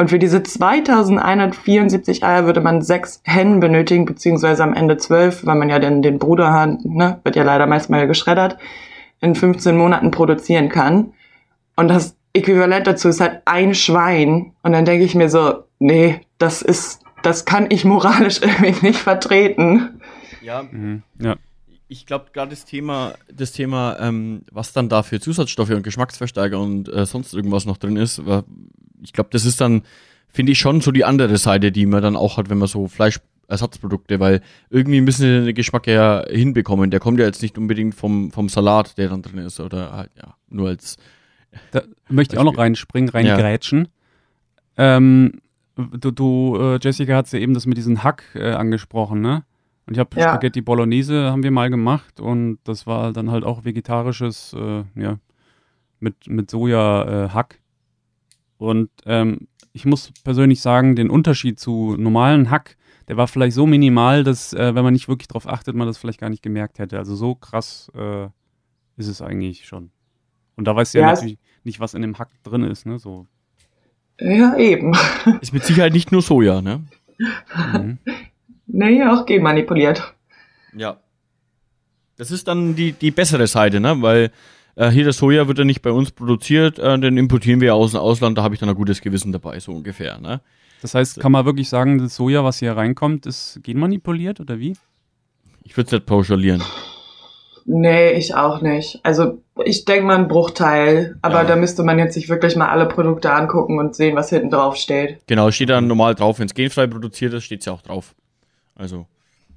Und 0.00 0.10
für 0.10 0.20
diese 0.20 0.44
2174 0.44 2.22
Eier 2.22 2.46
würde 2.46 2.60
man 2.60 2.82
sechs 2.82 3.20
Hennen 3.24 3.58
benötigen, 3.58 4.04
beziehungsweise 4.04 4.62
am 4.62 4.72
Ende 4.72 4.96
zwölf, 4.96 5.44
weil 5.44 5.56
man 5.56 5.68
ja 5.68 5.80
den, 5.80 6.02
den 6.02 6.20
Bruderhahn, 6.20 6.78
ne, 6.84 7.18
wird 7.24 7.34
ja 7.34 7.42
leider 7.42 7.66
meistens 7.66 8.06
geschreddert, 8.06 8.58
in 9.20 9.34
15 9.34 9.76
Monaten 9.76 10.12
produzieren 10.12 10.68
kann. 10.68 11.12
Und 11.74 11.88
das 11.88 12.16
Äquivalent 12.32 12.86
dazu 12.86 13.08
ist 13.08 13.20
halt 13.20 13.42
ein 13.44 13.74
Schwein. 13.74 14.52
Und 14.62 14.72
dann 14.72 14.84
denke 14.84 15.04
ich 15.04 15.16
mir 15.16 15.28
so, 15.28 15.64
nee, 15.80 16.20
das 16.38 16.62
ist, 16.62 17.02
das 17.22 17.44
kann 17.44 17.66
ich 17.68 17.84
moralisch 17.84 18.40
irgendwie 18.42 18.86
nicht 18.86 19.00
vertreten. 19.00 20.00
Ja, 20.42 20.62
mhm. 20.62 21.02
ja. 21.18 21.34
Ich 21.90 22.04
glaube, 22.04 22.26
gerade 22.32 22.50
das 22.50 22.66
Thema, 22.66 23.14
das 23.32 23.52
Thema, 23.52 23.98
ähm, 23.98 24.42
was 24.52 24.72
dann 24.72 24.90
da 24.90 25.02
für 25.02 25.20
Zusatzstoffe 25.20 25.70
und 25.70 25.82
Geschmacksversteiger 25.82 26.60
und 26.60 26.92
äh, 26.92 27.06
sonst 27.06 27.32
irgendwas 27.32 27.64
noch 27.64 27.78
drin 27.78 27.96
ist, 27.96 28.20
ich 29.02 29.12
glaube, 29.12 29.30
das 29.32 29.44
ist 29.44 29.60
dann, 29.60 29.82
finde 30.28 30.52
ich, 30.52 30.58
schon 30.58 30.80
so 30.80 30.92
die 30.92 31.04
andere 31.04 31.38
Seite, 31.38 31.72
die 31.72 31.86
man 31.86 32.02
dann 32.02 32.16
auch 32.16 32.36
hat, 32.36 32.50
wenn 32.50 32.58
man 32.58 32.68
so 32.68 32.88
Fleischersatzprodukte, 32.88 34.20
weil 34.20 34.42
irgendwie 34.68 35.00
müssen 35.00 35.22
sie 35.22 35.44
den 35.46 35.54
Geschmack 35.54 35.86
ja 35.86 36.24
hinbekommen. 36.28 36.90
Der 36.90 37.00
kommt 37.00 37.20
ja 37.20 37.26
jetzt 37.26 37.40
nicht 37.40 37.56
unbedingt 37.56 37.94
vom, 37.94 38.32
vom 38.32 38.48
Salat, 38.48 38.98
der 38.98 39.08
dann 39.08 39.22
drin 39.22 39.38
ist, 39.38 39.58
oder 39.58 39.92
halt, 39.92 40.10
ja, 40.16 40.34
nur 40.50 40.68
als. 40.68 40.96
Da 41.70 41.82
möchte 42.10 42.36
ich 42.36 42.40
auch 42.40 42.44
noch 42.44 42.58
reinspringen, 42.58 43.08
reingrätschen. 43.08 43.88
Ja. 44.76 44.96
Ähm, 44.96 45.40
du, 45.76 46.10
du 46.10 46.56
äh, 46.60 46.78
Jessica 46.82 47.16
hat 47.16 47.32
ja 47.32 47.38
eben 47.38 47.54
das 47.54 47.64
mit 47.64 47.78
diesem 47.78 48.02
Hack 48.04 48.24
äh, 48.34 48.50
angesprochen, 48.50 49.22
ne? 49.22 49.44
Und 49.88 49.94
ich 49.94 50.00
habe 50.00 50.20
ja. 50.20 50.28
Spaghetti 50.28 50.60
Bolognese 50.60 51.30
haben 51.30 51.42
wir 51.42 51.50
mal 51.50 51.70
gemacht 51.70 52.20
und 52.20 52.58
das 52.64 52.86
war 52.86 53.14
dann 53.14 53.30
halt 53.30 53.42
auch 53.44 53.64
vegetarisches, 53.64 54.52
äh, 54.52 54.84
ja, 54.94 55.18
mit, 55.98 56.28
mit 56.28 56.50
Soja-Hack. 56.50 57.54
Äh, 57.54 58.62
und 58.62 58.90
ähm, 59.06 59.48
ich 59.72 59.86
muss 59.86 60.12
persönlich 60.24 60.60
sagen, 60.60 60.94
den 60.94 61.08
Unterschied 61.08 61.58
zu 61.58 61.96
normalen 61.96 62.50
Hack, 62.50 62.76
der 63.08 63.16
war 63.16 63.28
vielleicht 63.28 63.54
so 63.54 63.66
minimal, 63.66 64.24
dass, 64.24 64.52
äh, 64.52 64.74
wenn 64.74 64.84
man 64.84 64.92
nicht 64.92 65.08
wirklich 65.08 65.28
darauf 65.28 65.48
achtet, 65.48 65.74
man 65.74 65.86
das 65.86 65.96
vielleicht 65.96 66.20
gar 66.20 66.28
nicht 66.28 66.42
gemerkt 66.42 66.78
hätte. 66.78 66.98
Also 66.98 67.16
so 67.16 67.34
krass 67.34 67.90
äh, 67.94 68.26
ist 68.98 69.08
es 69.08 69.22
eigentlich 69.22 69.66
schon. 69.66 69.90
Und 70.56 70.66
da 70.66 70.76
weißt 70.76 70.92
du 70.92 70.98
ja, 70.98 71.06
ja 71.06 71.14
natürlich 71.14 71.38
nicht, 71.64 71.80
was 71.80 71.94
in 71.94 72.02
dem 72.02 72.18
Hack 72.18 72.28
drin 72.42 72.64
ist, 72.64 72.84
ne? 72.84 72.98
So. 72.98 73.26
Ja, 74.20 74.54
eben. 74.58 74.92
Ist 75.40 75.54
mit 75.54 75.64
Sicherheit 75.64 75.94
nicht 75.94 76.12
nur 76.12 76.20
Soja, 76.20 76.60
ne? 76.60 76.84
Mhm. 77.72 77.98
Nee, 78.68 79.02
auch 79.04 79.26
genmanipuliert. 79.26 80.14
Ja. 80.76 80.98
Das 82.16 82.30
ist 82.30 82.48
dann 82.48 82.76
die, 82.76 82.92
die 82.92 83.10
bessere 83.10 83.46
Seite, 83.46 83.80
ne? 83.80 84.00
Weil 84.00 84.30
äh, 84.78 84.90
hier 84.90 85.04
das 85.04 85.18
Soja 85.18 85.48
wird 85.48 85.58
ja 85.58 85.64
nicht 85.64 85.82
bei 85.82 85.90
uns 85.90 86.12
produziert, 86.12 86.78
äh, 86.78 86.98
den 86.98 87.16
importieren 87.16 87.60
wir 87.60 87.74
aus 87.74 87.92
dem 87.92 88.00
Ausland, 88.00 88.38
da 88.38 88.42
habe 88.42 88.54
ich 88.54 88.60
dann 88.60 88.68
ein 88.68 88.74
gutes 88.76 89.00
Gewissen 89.00 89.32
dabei, 89.32 89.58
so 89.58 89.72
ungefähr. 89.72 90.18
Ne? 90.18 90.40
Das 90.82 90.94
heißt, 90.94 91.18
kann 91.20 91.32
man 91.32 91.44
wirklich 91.44 91.68
sagen, 91.68 91.98
das 91.98 92.14
Soja, 92.14 92.44
was 92.44 92.58
hier 92.58 92.76
reinkommt, 92.76 93.26
ist 93.26 93.58
genmanipuliert 93.64 94.38
oder 94.38 94.60
wie? 94.60 94.76
Ich 95.64 95.76
würde 95.76 95.86
es 95.86 95.92
nicht 95.92 96.06
pauschalieren. 96.06 96.62
Nee, 97.66 98.12
ich 98.12 98.34
auch 98.34 98.62
nicht. 98.62 99.00
Also 99.02 99.42
ich 99.62 99.84
denke 99.84 100.06
mal 100.06 100.16
ein 100.16 100.28
Bruchteil, 100.28 101.18
aber 101.20 101.42
ja. 101.42 101.44
da 101.44 101.56
müsste 101.56 101.82
man 101.82 101.98
jetzt 101.98 102.14
sich 102.14 102.28
wirklich 102.28 102.56
mal 102.56 102.68
alle 102.68 102.86
Produkte 102.86 103.32
angucken 103.32 103.78
und 103.78 103.94
sehen, 103.94 104.16
was 104.16 104.30
hinten 104.30 104.50
drauf 104.50 104.76
steht. 104.76 105.18
Genau, 105.26 105.50
steht 105.50 105.68
dann 105.68 105.86
normal 105.86 106.14
drauf. 106.14 106.38
Wenn 106.38 106.46
es 106.46 106.54
genfrei 106.54 106.86
produziert 106.86 107.34
ist, 107.34 107.44
steht 107.44 107.60
es 107.60 107.66
ja 107.66 107.72
auch 107.72 107.82
drauf. 107.82 108.14
Also. 108.78 109.06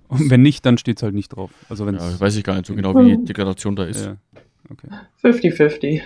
Und 0.09 0.29
wenn 0.29 0.41
nicht, 0.41 0.65
dann 0.65 0.77
steht 0.77 0.97
es 0.97 1.03
halt 1.03 1.15
nicht 1.15 1.29
drauf. 1.29 1.51
Also 1.69 1.85
wenn's 1.85 2.03
ja, 2.03 2.19
weiß 2.19 2.35
ich 2.35 2.43
gar 2.43 2.55
nicht 2.55 2.65
so 2.65 2.75
genau, 2.75 2.93
wie 2.95 3.15
die 3.15 3.23
Deklaration 3.23 3.77
da 3.77 3.85
ist. 3.85 4.05
Ja. 4.05 4.17
Okay. 4.69 4.87
50-50. 5.23 6.01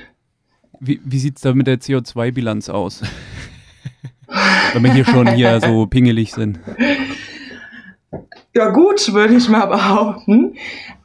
Wie, 0.79 1.01
wie 1.03 1.19
sieht 1.19 1.37
es 1.37 1.41
da 1.41 1.53
mit 1.53 1.65
der 1.65 1.79
CO2-Bilanz 1.79 2.69
aus? 2.69 3.01
Wenn 4.73 4.83
wir 4.83 4.93
hier 4.93 5.05
schon 5.05 5.27
hier 5.33 5.59
so 5.59 5.87
pingelig 5.87 6.33
sind. 6.33 6.59
Ja 8.53 8.69
gut, 8.69 9.11
würde 9.13 9.35
ich 9.35 9.49
mal 9.49 9.65
behaupten. 9.65 10.55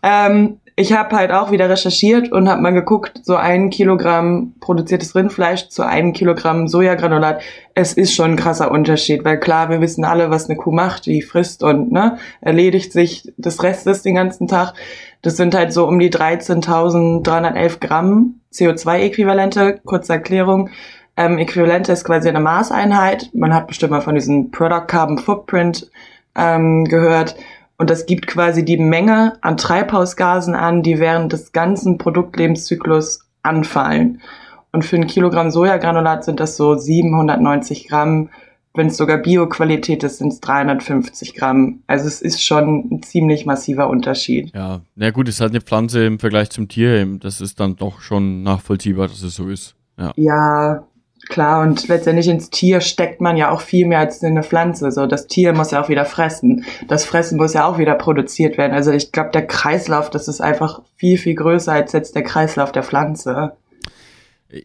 Ähm, 0.03 0.60
ich 0.80 0.94
habe 0.94 1.14
halt 1.14 1.30
auch 1.30 1.50
wieder 1.50 1.68
recherchiert 1.68 2.32
und 2.32 2.48
habe 2.48 2.62
mal 2.62 2.72
geguckt, 2.72 3.20
so 3.22 3.36
ein 3.36 3.68
Kilogramm 3.68 4.54
produziertes 4.60 5.14
Rindfleisch 5.14 5.68
zu 5.68 5.82
einem 5.82 6.14
Kilogramm 6.14 6.68
Sojagranulat. 6.68 7.42
Es 7.74 7.92
ist 7.92 8.14
schon 8.14 8.30
ein 8.30 8.36
krasser 8.36 8.70
Unterschied, 8.70 9.22
weil 9.22 9.38
klar, 9.38 9.68
wir 9.68 9.82
wissen 9.82 10.04
alle, 10.04 10.30
was 10.30 10.48
eine 10.48 10.56
Kuh 10.56 10.72
macht, 10.72 11.04
die 11.04 11.20
frisst 11.20 11.62
und 11.62 11.92
ne, 11.92 12.16
erledigt 12.40 12.94
sich 12.94 13.30
des 13.36 13.62
Restes 13.62 14.00
den 14.00 14.14
ganzen 14.14 14.48
Tag. 14.48 14.72
Das 15.20 15.36
sind 15.36 15.54
halt 15.54 15.74
so 15.74 15.86
um 15.86 15.98
die 15.98 16.10
13.311 16.10 17.78
Gramm 17.78 18.40
CO2-Äquivalente. 18.50 19.80
Kurze 19.84 20.14
Erklärung. 20.14 20.70
Ähm, 21.14 21.36
Äquivalente 21.36 21.92
ist 21.92 22.04
quasi 22.04 22.30
eine 22.30 22.40
Maßeinheit. 22.40 23.28
Man 23.34 23.52
hat 23.52 23.66
bestimmt 23.66 23.90
mal 23.90 24.00
von 24.00 24.14
diesem 24.14 24.50
Product 24.50 24.86
Carbon 24.86 25.18
Footprint 25.18 25.90
ähm, 26.34 26.86
gehört. 26.86 27.36
Und 27.80 27.88
das 27.88 28.04
gibt 28.04 28.26
quasi 28.26 28.62
die 28.62 28.76
Menge 28.76 29.38
an 29.40 29.56
Treibhausgasen 29.56 30.54
an, 30.54 30.82
die 30.82 30.98
während 30.98 31.32
des 31.32 31.52
ganzen 31.52 31.96
Produktlebenszyklus 31.96 33.20
anfallen. 33.42 34.20
Und 34.70 34.84
für 34.84 34.96
ein 34.96 35.06
Kilogramm 35.06 35.50
Sojagranulat 35.50 36.24
sind 36.24 36.40
das 36.40 36.58
so 36.58 36.76
790 36.76 37.88
Gramm. 37.88 38.28
Wenn 38.74 38.88
es 38.88 38.98
sogar 38.98 39.16
Bioqualität 39.16 40.04
ist, 40.04 40.18
sind 40.18 40.30
es 40.30 40.40
350 40.40 41.32
Gramm. 41.32 41.82
Also 41.86 42.06
es 42.06 42.20
ist 42.20 42.44
schon 42.44 42.86
ein 42.90 43.02
ziemlich 43.02 43.46
massiver 43.46 43.88
Unterschied. 43.88 44.54
Ja, 44.54 44.82
na 44.94 45.10
gut, 45.10 45.28
es 45.28 45.36
ist 45.36 45.40
halt 45.40 45.52
eine 45.52 45.62
Pflanze 45.62 46.04
im 46.04 46.18
Vergleich 46.18 46.50
zum 46.50 46.68
Tier. 46.68 47.06
Das 47.18 47.40
ist 47.40 47.60
dann 47.60 47.76
doch 47.76 48.02
schon 48.02 48.42
nachvollziehbar, 48.42 49.08
dass 49.08 49.22
es 49.22 49.36
so 49.36 49.48
ist. 49.48 49.74
Ja, 49.98 50.12
ja 50.16 50.86
Klar, 51.30 51.62
und 51.62 51.86
letztendlich 51.86 52.26
ins 52.26 52.50
Tier 52.50 52.80
steckt 52.80 53.20
man 53.20 53.36
ja 53.36 53.52
auch 53.52 53.60
viel 53.60 53.86
mehr 53.86 54.00
als 54.00 54.20
in 54.20 54.30
eine 54.30 54.42
Pflanze. 54.42 54.90
So, 54.90 55.06
das 55.06 55.28
Tier 55.28 55.52
muss 55.52 55.70
ja 55.70 55.80
auch 55.80 55.88
wieder 55.88 56.04
fressen. 56.04 56.64
Das 56.88 57.04
Fressen 57.04 57.38
muss 57.38 57.54
ja 57.54 57.66
auch 57.66 57.78
wieder 57.78 57.94
produziert 57.94 58.58
werden. 58.58 58.72
Also 58.72 58.90
ich 58.90 59.12
glaube, 59.12 59.30
der 59.30 59.46
Kreislauf, 59.46 60.10
das 60.10 60.26
ist 60.26 60.40
einfach 60.40 60.82
viel, 60.96 61.18
viel 61.18 61.36
größer 61.36 61.72
als 61.72 61.92
jetzt 61.92 62.16
der 62.16 62.24
Kreislauf 62.24 62.72
der 62.72 62.82
Pflanze. 62.82 63.52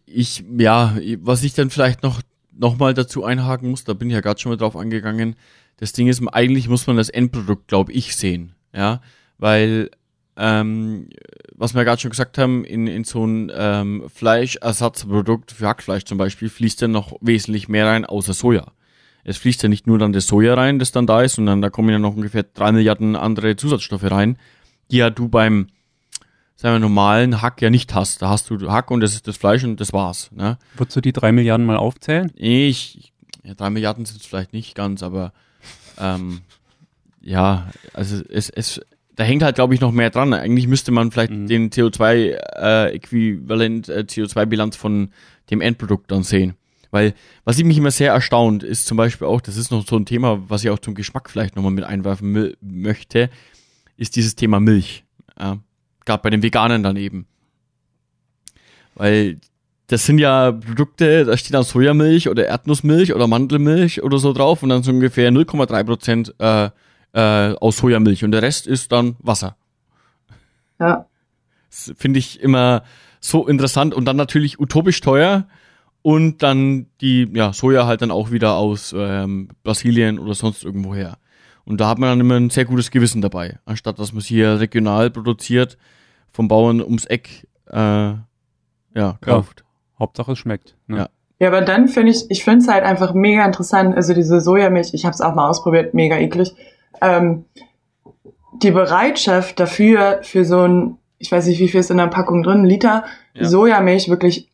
Ich, 0.08 0.44
ja, 0.58 0.98
was 1.20 1.44
ich 1.44 1.54
dann 1.54 1.70
vielleicht 1.70 2.02
noch, 2.02 2.22
noch 2.52 2.80
mal 2.80 2.96
dazu 2.96 3.24
einhaken 3.24 3.70
muss, 3.70 3.84
da 3.84 3.94
bin 3.94 4.10
ich 4.10 4.16
ja 4.16 4.22
gerade 4.22 4.40
schon 4.40 4.52
mal 4.52 4.58
drauf 4.58 4.76
angegangen. 4.76 5.36
Das 5.78 5.94
Ding 5.94 6.08
ist, 6.08 6.20
eigentlich 6.34 6.68
muss 6.68 6.88
man 6.88 6.98
das 6.98 7.10
Endprodukt, 7.10 7.68
glaube 7.68 7.92
ich, 7.92 8.16
sehen. 8.16 8.54
Ja, 8.74 9.02
weil 9.38 9.92
ähm, 10.38 11.10
was 11.54 11.74
wir 11.74 11.86
gerade 11.86 12.02
schon 12.02 12.12
gesagt 12.12 12.38
haben, 12.38 12.66
in, 12.66 12.88
in 12.88 13.04
so 13.04 13.26
ein 13.26 13.52
ähm, 13.56 14.04
Fleischersatzprodukt 14.14 15.52
für 15.52 15.68
Hackfleisch 15.68 16.04
zum 16.04 16.18
Beispiel 16.18 16.50
fließt 16.50 16.82
ja 16.82 16.88
noch 16.88 17.14
wesentlich 17.22 17.70
mehr 17.70 17.88
rein, 17.88 18.06
außer 18.06 18.34
Soja. 18.34 18.72
Es 19.24 19.38
fließt 19.38 19.64
ja 19.64 19.70
nicht 19.70 19.88
nur 19.88 19.98
dann 19.98 20.14
das 20.14 20.28
Soja 20.28 20.54
rein, 20.54 20.78
das 20.78 20.92
dann 20.92 21.08
da 21.08 21.22
ist, 21.22 21.36
sondern 21.36 21.62
da 21.62 21.70
kommen 21.70 21.90
ja 21.90 22.00
noch 22.00 22.16
ungefähr 22.16 22.44
drei 22.44 22.72
Milliarden 22.72 23.16
andere 23.16 23.56
Zusatzstoffe 23.56 24.12
rein, 24.12 24.38
die 24.92 24.98
ja 24.98 25.10
du 25.10 25.30
beim 25.30 25.68
sagen 26.56 26.76
wir, 26.76 26.80
normalen 26.80 27.42
Hack 27.42 27.62
ja 27.62 27.70
nicht 27.70 27.94
hast. 27.94 28.22
Da 28.22 28.30
hast 28.30 28.50
du 28.50 28.72
Hack 28.72 28.92
und 28.92 29.02
das 29.02 29.14
ist 29.14 29.28
das 29.28 29.38
Fleisch 29.38 29.64
und 29.64 29.80
das 29.80 29.94
war's. 29.94 30.32
Ne? 30.32 30.58
Würdest 30.78 30.96
du 30.96 31.02
die 31.02 31.14
drei 31.14 31.32
Milliarden 31.32 31.66
mal 31.66 31.78
aufzählen? 31.78 32.32
Ich, 32.36 33.14
ja, 33.44 33.54
drei 33.54 33.70
Milliarden 33.70 34.06
sind 34.06 34.22
es 34.22 34.26
vielleicht 34.26 34.54
nicht 34.54 34.76
ganz, 34.76 35.04
aber 35.04 35.34
ähm, 36.00 36.42
ja, 37.22 37.70
also 37.94 38.22
es, 38.30 38.50
es, 38.50 38.82
da 39.16 39.24
hängt 39.24 39.44
halt, 39.44 39.56
glaube 39.56 39.74
ich, 39.74 39.82
noch 39.82 39.92
mehr 39.92 40.10
dran. 40.10 40.34
Eigentlich 40.34 40.68
müsste 40.68 40.92
man 40.92 41.12
vielleicht 41.12 41.32
mhm. 41.32 41.48
den 41.48 41.70
CO2-Äquivalent, 41.70 43.90
äh, 43.90 44.00
äh, 44.00 44.04
CO2-Bilanz 44.04 44.76
von 44.76 45.10
dem 45.50 45.62
Endprodukt 45.62 46.12
dann 46.12 46.24
sehen. 46.24 46.56
Weil, 46.92 47.14
was 47.44 47.58
ich 47.58 47.66
mich 47.66 47.78
immer 47.78 47.92
sehr 47.92 48.14
erstaunt, 48.14 48.64
ist 48.64 48.88
zum 48.88 48.98
Beispiel 48.98 49.28
auch, 49.28 49.42
das 49.42 49.58
ist 49.58 49.72
noch 49.72 49.88
so 49.88 49.98
ein 49.98 50.06
Thema, 50.06 50.50
was 50.50 50.64
ich 50.64 50.70
auch 50.70 50.80
zum 50.80 50.96
Geschmack 50.96 51.30
vielleicht 51.30 51.56
nochmal 51.56 51.72
mit 51.72 51.84
einwerfen 51.84 52.56
möchte, 52.62 53.30
ist 53.98 54.16
dieses 54.16 54.36
Thema 54.36 54.60
Milch. 54.60 55.04
Ja, 55.40 55.60
Gerade 56.06 56.24
bei 56.24 56.30
den 56.30 56.44
Veganern 56.44 56.84
dann 56.84 56.98
eben. 56.98 57.26
Weil 58.96 59.40
das 59.88 60.06
sind 60.06 60.20
ja 60.20 60.52
Produkte, 60.52 61.26
da 61.26 61.38
steht 61.38 61.54
dann 61.54 61.64
Sojamilch 61.64 62.30
oder 62.30 62.48
Erdnussmilch 62.48 63.14
oder 63.14 63.28
Mandelmilch 63.28 64.04
oder 64.04 64.18
so 64.18 64.34
drauf 64.34 64.64
und 64.64 64.70
dann 64.70 64.84
so 64.84 64.92
ungefähr 64.92 65.32
0,3 65.32 65.84
Prozent 65.84 66.36
äh, 66.40 66.70
äh, 67.16 67.56
aus 67.60 67.78
Sojamilch 67.78 68.24
und 68.24 68.32
der 68.32 68.42
Rest 68.42 68.68
ist 68.68 68.92
dann 68.92 69.16
Wasser. 69.20 69.56
Ja. 70.80 71.06
Das 71.70 71.94
finde 71.98 72.20
ich 72.20 72.42
immer 72.42 72.84
so 73.22 73.48
interessant 73.48 73.94
und 73.94 74.06
dann 74.06 74.18
natürlich 74.18 74.60
utopisch 74.60 75.00
teuer 75.02 75.48
und 76.02 76.44
dann 76.44 76.88
die 77.02 77.28
ja, 77.34 77.54
Soja 77.54 77.88
halt 77.88 78.02
dann 78.02 78.12
auch 78.12 78.32
wieder 78.32 78.56
aus 78.56 78.94
ähm, 78.96 79.48
Brasilien 79.64 80.20
oder 80.20 80.36
sonst 80.36 80.64
irgendwo 80.64 80.94
her. 80.94 81.18
Und 81.64 81.82
da 81.82 81.88
hat 81.88 81.98
man 81.98 82.10
dann 82.10 82.20
immer 82.20 82.36
ein 82.36 82.52
sehr 82.52 82.66
gutes 82.66 82.92
Gewissen 82.92 83.22
dabei, 83.22 83.58
anstatt 83.66 83.98
dass 83.98 84.12
man 84.12 84.20
es 84.20 84.28
hier 84.28 84.60
regional 84.60 85.10
produziert, 85.10 85.78
vom 86.32 86.48
Bauern 86.48 86.82
ums 86.82 87.06
Eck 87.06 87.48
äh, 87.72 87.78
ja, 87.78 89.18
kauft. 89.22 89.62
Ja, 89.62 90.00
Hauptsache 90.00 90.34
es 90.34 90.38
schmeckt. 90.38 90.76
Ne? 90.88 90.98
Ja, 90.98 91.10
Ja, 91.40 91.48
aber 91.48 91.62
dann 91.62 91.88
finde 91.88 92.12
ich, 92.12 92.30
ich 92.30 92.44
finde 92.44 92.60
es 92.60 92.68
halt 92.68 92.84
einfach 92.84 93.14
mega 93.14 93.44
interessant. 93.46 93.96
Also 93.96 94.14
diese 94.14 94.42
Sojamilch, 94.42 94.94
ich 94.94 95.06
habe 95.06 95.14
es 95.14 95.22
auch 95.22 95.34
mal 95.34 95.50
ausprobiert, 95.50 95.94
mega 95.94 96.18
eklig. 96.18 96.54
Ähm, 97.02 97.46
die 98.62 98.72
Bereitschaft 98.72 99.60
dafür, 99.60 100.20
für 100.24 100.46
so 100.46 100.62
ein, 100.62 100.98
ich 101.18 101.32
weiß 101.32 101.48
nicht, 101.48 101.60
wie 101.60 101.68
viel 101.68 101.80
ist 101.80 101.92
in 101.92 101.98
der 101.98 102.08
Packung 102.08 102.44
drin, 102.44 102.64
Liter 102.64 103.06
ja. 103.34 103.46
Sojamilch 103.46 104.10
wirklich 104.10 104.50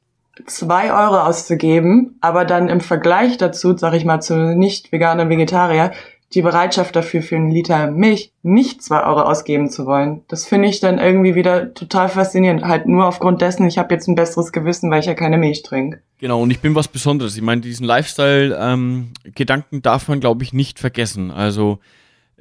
zwei 0.45 0.91
Euro 0.91 1.19
auszugeben, 1.19 2.17
aber 2.21 2.45
dann 2.45 2.69
im 2.69 2.79
Vergleich 2.79 3.37
dazu, 3.37 3.77
sag 3.77 3.93
ich 3.93 4.05
mal, 4.05 4.21
zu 4.21 4.55
nicht 4.55 4.91
veganen 4.91 5.29
Vegetarier, 5.29 5.91
die 6.33 6.41
Bereitschaft 6.41 6.95
dafür, 6.95 7.21
für 7.21 7.35
einen 7.35 7.51
Liter 7.51 7.91
Milch 7.91 8.31
nicht 8.41 8.81
zwei 8.81 9.03
Euro 9.03 9.21
ausgeben 9.21 9.69
zu 9.69 9.85
wollen. 9.85 10.21
Das 10.29 10.45
finde 10.45 10.69
ich 10.69 10.79
dann 10.79 10.97
irgendwie 10.97 11.35
wieder 11.35 11.73
total 11.73 12.07
faszinierend. 12.07 12.63
Halt 12.63 12.87
nur 12.87 13.05
aufgrund 13.05 13.41
dessen, 13.41 13.67
ich 13.67 13.77
habe 13.77 13.93
jetzt 13.93 14.07
ein 14.07 14.15
besseres 14.15 14.53
Gewissen, 14.53 14.89
weil 14.89 15.01
ich 15.01 15.07
ja 15.07 15.13
keine 15.13 15.37
Milch 15.37 15.61
trinke. 15.63 16.01
Genau, 16.19 16.41
und 16.41 16.51
ich 16.51 16.61
bin 16.61 16.73
was 16.73 16.87
Besonderes. 16.87 17.35
Ich 17.35 17.41
meine, 17.41 17.59
diesen 17.59 17.85
Lifestyle-Gedanken 17.85 19.75
ähm, 19.75 19.81
darf 19.81 20.07
man, 20.07 20.21
glaube 20.21 20.43
ich, 20.43 20.53
nicht 20.53 20.79
vergessen. 20.79 21.31
Also 21.31 21.79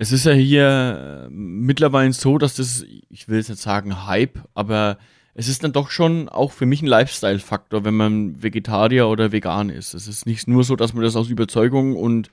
es 0.00 0.12
ist 0.12 0.24
ja 0.24 0.32
hier 0.32 1.26
äh, 1.26 1.30
mittlerweile 1.30 2.14
so, 2.14 2.38
dass 2.38 2.56
das, 2.56 2.86
ich 3.10 3.28
will 3.28 3.36
jetzt 3.36 3.50
nicht 3.50 3.60
sagen 3.60 4.06
Hype, 4.06 4.38
aber 4.54 4.96
es 5.34 5.46
ist 5.46 5.62
dann 5.62 5.74
doch 5.74 5.90
schon 5.90 6.30
auch 6.30 6.52
für 6.52 6.64
mich 6.64 6.80
ein 6.80 6.86
Lifestyle-Faktor, 6.86 7.84
wenn 7.84 7.96
man 7.96 8.42
Vegetarier 8.42 9.08
oder 9.08 9.30
vegan 9.30 9.68
ist. 9.68 9.92
Es 9.92 10.08
ist 10.08 10.24
nicht 10.24 10.48
nur 10.48 10.64
so, 10.64 10.74
dass 10.74 10.94
man 10.94 11.02
das 11.02 11.16
aus 11.16 11.28
Überzeugung 11.28 11.96
und 11.96 12.30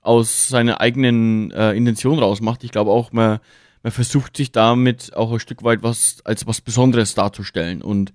aus 0.00 0.48
seiner 0.48 0.80
eigenen 0.80 1.50
äh, 1.50 1.72
Intention 1.72 2.18
rausmacht. 2.18 2.64
Ich 2.64 2.72
glaube 2.72 2.90
auch, 2.90 3.12
man, 3.12 3.40
man 3.82 3.92
versucht 3.92 4.34
sich 4.34 4.50
damit 4.50 5.14
auch 5.14 5.32
ein 5.32 5.38
Stück 5.38 5.62
weit 5.62 5.82
was 5.82 6.22
als 6.24 6.46
was 6.46 6.62
Besonderes 6.62 7.14
darzustellen. 7.14 7.82
Und 7.82 8.14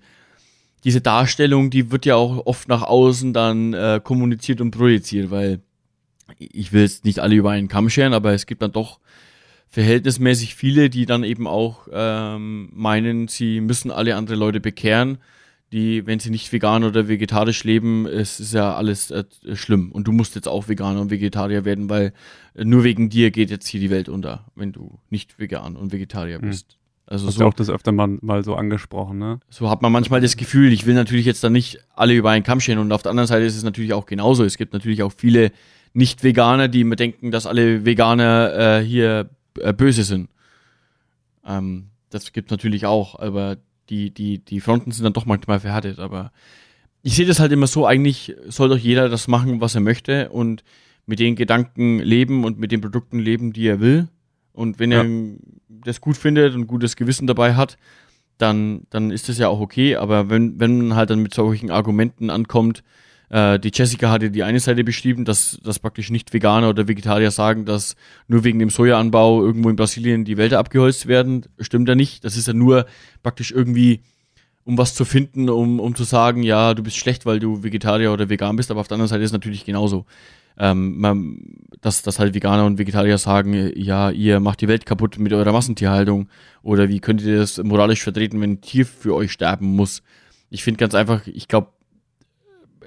diese 0.82 1.00
Darstellung, 1.00 1.70
die 1.70 1.92
wird 1.92 2.04
ja 2.04 2.16
auch 2.16 2.46
oft 2.46 2.66
nach 2.66 2.82
außen 2.82 3.32
dann 3.32 3.74
äh, 3.74 4.00
kommuniziert 4.02 4.60
und 4.60 4.72
projiziert, 4.72 5.30
weil 5.30 5.60
ich 6.38 6.72
will 6.72 6.82
jetzt 6.82 7.04
nicht 7.04 7.20
alle 7.20 7.34
über 7.34 7.50
einen 7.50 7.68
Kamm 7.68 7.90
scheren, 7.90 8.12
aber 8.12 8.32
es 8.32 8.46
gibt 8.46 8.62
dann 8.62 8.72
doch 8.72 9.00
verhältnismäßig 9.68 10.54
viele, 10.54 10.90
die 10.90 11.06
dann 11.06 11.24
eben 11.24 11.46
auch 11.46 11.88
ähm, 11.92 12.70
meinen, 12.72 13.28
sie 13.28 13.60
müssen 13.60 13.90
alle 13.90 14.16
andere 14.16 14.36
Leute 14.36 14.60
bekehren, 14.60 15.18
die, 15.72 16.06
wenn 16.06 16.18
sie 16.18 16.30
nicht 16.30 16.50
vegan 16.50 16.84
oder 16.84 17.08
vegetarisch 17.08 17.64
leben, 17.64 18.06
es 18.06 18.40
ist 18.40 18.54
ja 18.54 18.74
alles 18.74 19.10
äh, 19.10 19.24
schlimm. 19.52 19.92
Und 19.92 20.08
du 20.08 20.12
musst 20.12 20.34
jetzt 20.34 20.48
auch 20.48 20.68
Veganer 20.68 21.02
und 21.02 21.10
Vegetarier 21.10 21.66
werden, 21.66 21.90
weil 21.90 22.14
nur 22.54 22.84
wegen 22.84 23.10
dir 23.10 23.30
geht 23.30 23.50
jetzt 23.50 23.68
hier 23.68 23.80
die 23.80 23.90
Welt 23.90 24.08
unter, 24.08 24.46
wenn 24.54 24.72
du 24.72 24.98
nicht 25.10 25.38
vegan 25.38 25.76
und 25.76 25.92
Vegetarier 25.92 26.40
hm. 26.40 26.48
bist. 26.48 26.78
Also 27.06 27.26
Hast 27.26 27.36
so, 27.36 27.46
auch 27.46 27.54
das 27.54 27.70
öfter 27.70 27.90
mal, 27.90 28.18
mal 28.20 28.44
so 28.44 28.54
angesprochen, 28.54 29.18
ne? 29.18 29.40
So 29.48 29.70
hat 29.70 29.80
man 29.80 29.90
manchmal 29.90 30.20
das 30.20 30.36
Gefühl, 30.36 30.72
ich 30.74 30.84
will 30.84 30.94
natürlich 30.94 31.24
jetzt 31.24 31.42
dann 31.42 31.54
nicht 31.54 31.78
alle 31.94 32.14
über 32.14 32.30
einen 32.30 32.44
Kamm 32.44 32.60
stehen 32.60 32.78
und 32.78 32.92
auf 32.92 33.02
der 33.02 33.10
anderen 33.10 33.26
Seite 33.26 33.46
ist 33.46 33.56
es 33.56 33.62
natürlich 33.62 33.94
auch 33.94 34.04
genauso. 34.04 34.44
Es 34.44 34.58
gibt 34.58 34.74
natürlich 34.74 35.02
auch 35.02 35.12
viele 35.16 35.50
Nicht-Veganer, 35.92 36.68
die 36.68 36.82
immer 36.82 36.96
denken, 36.96 37.30
dass 37.30 37.46
alle 37.46 37.84
Veganer 37.84 38.78
äh, 38.80 38.84
hier 38.84 39.30
äh, 39.60 39.72
böse 39.72 40.04
sind. 40.04 40.28
Ähm, 41.44 41.88
das 42.10 42.32
gibt 42.32 42.50
natürlich 42.50 42.86
auch, 42.86 43.18
aber 43.18 43.56
die, 43.90 44.10
die, 44.10 44.38
die 44.38 44.60
Fronten 44.60 44.92
sind 44.92 45.04
dann 45.04 45.12
doch 45.12 45.26
manchmal 45.26 45.60
verhärtet. 45.60 45.98
Aber 45.98 46.32
ich 47.02 47.14
sehe 47.14 47.26
das 47.26 47.40
halt 47.40 47.52
immer 47.52 47.66
so, 47.66 47.86
eigentlich 47.86 48.34
soll 48.46 48.68
doch 48.68 48.78
jeder 48.78 49.08
das 49.08 49.28
machen, 49.28 49.60
was 49.60 49.74
er 49.74 49.80
möchte 49.80 50.30
und 50.30 50.62
mit 51.06 51.20
den 51.20 51.36
Gedanken 51.36 51.98
leben 52.00 52.44
und 52.44 52.58
mit 52.58 52.70
den 52.70 52.80
Produkten 52.80 53.18
leben, 53.18 53.52
die 53.52 53.66
er 53.66 53.80
will. 53.80 54.08
Und 54.52 54.78
wenn 54.78 54.92
ja. 54.92 55.02
er 55.02 55.08
das 55.84 56.00
gut 56.00 56.16
findet 56.16 56.54
und 56.54 56.66
gutes 56.66 56.96
Gewissen 56.96 57.26
dabei 57.26 57.54
hat, 57.54 57.78
dann, 58.36 58.82
dann 58.90 59.10
ist 59.10 59.28
das 59.28 59.38
ja 59.38 59.48
auch 59.48 59.60
okay. 59.60 59.96
Aber 59.96 60.30
wenn, 60.30 60.60
wenn 60.60 60.88
man 60.88 60.96
halt 60.96 61.10
dann 61.10 61.22
mit 61.22 61.34
solchen 61.34 61.70
Argumenten 61.70 62.30
ankommt, 62.30 62.82
äh, 63.30 63.58
die 63.58 63.70
Jessica 63.72 64.10
hatte 64.10 64.30
die 64.30 64.42
eine 64.42 64.60
Seite 64.60 64.84
beschrieben, 64.84 65.24
dass, 65.24 65.58
dass 65.62 65.78
praktisch 65.78 66.10
nicht 66.10 66.32
Veganer 66.32 66.70
oder 66.70 66.88
Vegetarier 66.88 67.30
sagen, 67.30 67.64
dass 67.64 67.96
nur 68.26 68.44
wegen 68.44 68.58
dem 68.58 68.70
Sojaanbau 68.70 69.44
irgendwo 69.44 69.68
in 69.68 69.76
Brasilien 69.76 70.24
die 70.24 70.36
Wälder 70.36 70.58
abgeholzt 70.58 71.06
werden. 71.06 71.44
Stimmt 71.60 71.88
ja 71.88 71.94
nicht. 71.94 72.24
Das 72.24 72.36
ist 72.36 72.46
ja 72.46 72.54
nur 72.54 72.86
praktisch 73.22 73.52
irgendwie, 73.52 74.00
um 74.64 74.78
was 74.78 74.94
zu 74.94 75.04
finden, 75.04 75.50
um, 75.50 75.80
um 75.80 75.94
zu 75.94 76.04
sagen, 76.04 76.42
ja, 76.42 76.74
du 76.74 76.82
bist 76.82 76.96
schlecht, 76.96 77.26
weil 77.26 77.38
du 77.38 77.62
Vegetarier 77.62 78.12
oder 78.12 78.28
vegan 78.30 78.56
bist. 78.56 78.70
Aber 78.70 78.80
auf 78.80 78.88
der 78.88 78.94
anderen 78.94 79.08
Seite 79.08 79.22
ist 79.22 79.30
es 79.30 79.34
natürlich 79.34 79.64
genauso. 79.64 80.06
Ähm, 80.60 80.98
man, 80.98 81.38
dass, 81.82 82.02
dass 82.02 82.18
halt 82.18 82.34
Veganer 82.34 82.64
und 82.64 82.78
Vegetarier 82.78 83.18
sagen, 83.18 83.72
ja, 83.76 84.10
ihr 84.10 84.40
macht 84.40 84.60
die 84.60 84.66
Welt 84.66 84.86
kaputt 84.86 85.18
mit 85.18 85.32
eurer 85.32 85.52
Massentierhaltung 85.52 86.28
oder 86.62 86.88
wie 86.88 86.98
könnt 86.98 87.22
ihr 87.22 87.38
das 87.38 87.62
moralisch 87.62 88.02
vertreten, 88.02 88.40
wenn 88.40 88.52
ein 88.52 88.60
Tier 88.60 88.84
für 88.84 89.14
euch 89.14 89.30
sterben 89.30 89.76
muss? 89.76 90.02
Ich 90.50 90.64
finde 90.64 90.78
ganz 90.78 90.96
einfach, 90.96 91.26
ich 91.28 91.46
glaube, 91.46 91.68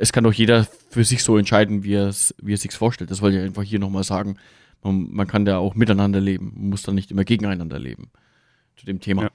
es 0.01 0.11
kann 0.11 0.23
doch 0.23 0.33
jeder 0.33 0.65
für 0.89 1.03
sich 1.03 1.23
so 1.23 1.37
entscheiden, 1.37 1.83
wie 1.83 1.93
er 1.93 2.07
es 2.07 2.33
wie 2.41 2.53
er 2.53 2.57
sich 2.57 2.71
vorstellt. 2.71 3.11
Das 3.11 3.21
wollte 3.21 3.37
ich 3.37 3.43
einfach 3.43 3.63
hier 3.63 3.79
nochmal 3.79 4.03
sagen. 4.03 4.37
Man, 4.83 5.09
man, 5.11 5.27
kann 5.27 5.45
da 5.45 5.59
auch 5.59 5.75
miteinander 5.75 6.19
leben. 6.19 6.53
Man 6.55 6.69
muss 6.71 6.81
dann 6.81 6.95
nicht 6.95 7.11
immer 7.11 7.23
gegeneinander 7.23 7.77
leben. 7.77 8.09
Zu 8.75 8.87
dem 8.87 8.99
Thema. 8.99 9.23
Ja. 9.23 9.29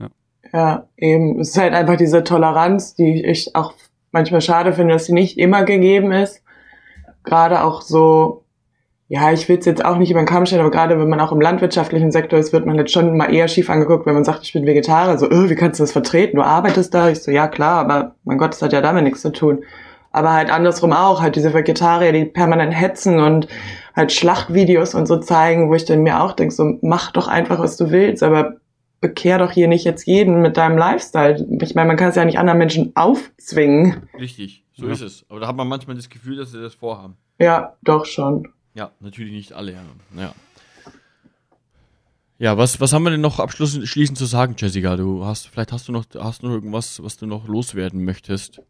ja. 0.00 0.08
ja, 0.52 0.88
eben. 0.96 1.38
Es 1.38 1.50
ist 1.50 1.58
halt 1.58 1.72
einfach 1.72 1.96
diese 1.96 2.24
Toleranz, 2.24 2.96
die 2.96 3.24
ich 3.24 3.54
auch 3.54 3.74
manchmal 4.10 4.40
schade 4.40 4.72
finde, 4.72 4.94
dass 4.94 5.06
sie 5.06 5.12
nicht 5.12 5.38
immer 5.38 5.62
gegeben 5.64 6.10
ist. 6.10 6.42
Gerade 7.22 7.62
auch 7.62 7.82
so, 7.82 8.44
ja, 9.06 9.30
ich 9.30 9.48
will 9.48 9.58
es 9.58 9.66
jetzt 9.66 9.84
auch 9.84 9.98
nicht 9.98 10.10
über 10.10 10.20
den 10.20 10.26
Kamm 10.26 10.46
stellen, 10.46 10.62
aber 10.62 10.72
gerade 10.72 10.98
wenn 10.98 11.08
man 11.08 11.20
auch 11.20 11.30
im 11.30 11.40
landwirtschaftlichen 11.40 12.10
Sektor 12.10 12.40
ist, 12.40 12.52
wird 12.52 12.66
man 12.66 12.74
jetzt 12.74 12.90
schon 12.90 13.16
mal 13.16 13.32
eher 13.32 13.46
schief 13.46 13.70
angeguckt, 13.70 14.04
wenn 14.04 14.14
man 14.14 14.24
sagt, 14.24 14.42
ich 14.42 14.52
bin 14.52 14.66
Vegetarier. 14.66 15.16
So, 15.16 15.30
öh, 15.30 15.48
wie 15.48 15.54
kannst 15.54 15.78
du 15.78 15.84
das 15.84 15.92
vertreten? 15.92 16.38
Du 16.38 16.42
arbeitest 16.42 16.92
da? 16.92 17.08
Ich 17.08 17.22
so, 17.22 17.30
ja 17.30 17.46
klar, 17.46 17.78
aber 17.78 18.16
mein 18.24 18.38
Gott, 18.38 18.50
das 18.50 18.62
hat 18.62 18.72
ja 18.72 18.80
damit 18.80 19.04
nichts 19.04 19.22
zu 19.22 19.30
tun 19.30 19.62
aber 20.12 20.32
halt 20.32 20.50
andersrum 20.50 20.92
auch, 20.92 21.20
halt 21.20 21.36
diese 21.36 21.54
Vegetarier, 21.54 22.12
die 22.12 22.26
permanent 22.26 22.74
hetzen 22.74 23.18
und 23.18 23.48
halt 23.96 24.12
Schlachtvideos 24.12 24.94
und 24.94 25.06
so 25.06 25.18
zeigen, 25.18 25.68
wo 25.68 25.74
ich 25.74 25.84
dann 25.84 26.02
mir 26.02 26.22
auch 26.22 26.32
denke, 26.32 26.54
so 26.54 26.78
mach 26.82 27.12
doch 27.12 27.28
einfach, 27.28 27.58
was 27.58 27.76
du 27.76 27.90
willst, 27.90 28.22
aber 28.22 28.56
bekehr 29.00 29.38
doch 29.38 29.50
hier 29.50 29.68
nicht 29.68 29.84
jetzt 29.84 30.06
jeden 30.06 30.40
mit 30.40 30.56
deinem 30.56 30.78
Lifestyle. 30.78 31.44
Ich 31.60 31.74
meine, 31.74 31.88
man 31.88 31.96
kann 31.96 32.10
es 32.10 32.14
ja 32.14 32.24
nicht 32.24 32.38
anderen 32.38 32.58
Menschen 32.58 32.92
aufzwingen. 32.94 34.08
Richtig, 34.18 34.64
so 34.72 34.86
ja. 34.86 34.92
ist 34.92 35.02
es. 35.02 35.26
Aber 35.28 35.40
da 35.40 35.48
hat 35.48 35.56
man 35.56 35.68
manchmal 35.68 35.96
das 35.96 36.08
Gefühl, 36.08 36.36
dass 36.36 36.52
sie 36.52 36.60
das 36.60 36.74
vorhaben. 36.74 37.16
Ja, 37.38 37.76
doch 37.82 38.06
schon. 38.06 38.48
Ja, 38.74 38.92
natürlich 39.00 39.32
nicht 39.32 39.52
alle, 39.52 39.72
ja. 39.72 39.82
Ja, 40.16 40.34
ja 42.38 42.56
was, 42.56 42.80
was 42.80 42.92
haben 42.92 43.02
wir 43.02 43.10
denn 43.10 43.20
noch 43.20 43.40
abschließend 43.40 44.16
zu 44.16 44.24
sagen, 44.24 44.54
Jessica? 44.56 44.96
Du 44.96 45.24
hast, 45.24 45.48
vielleicht 45.48 45.72
hast 45.72 45.88
du 45.88 45.92
noch, 45.92 46.04
hast 46.18 46.42
du 46.42 46.46
noch 46.46 46.54
irgendwas, 46.54 47.02
was 47.02 47.16
du 47.16 47.26
noch 47.26 47.48
loswerden 47.48 48.04
möchtest? 48.04 48.62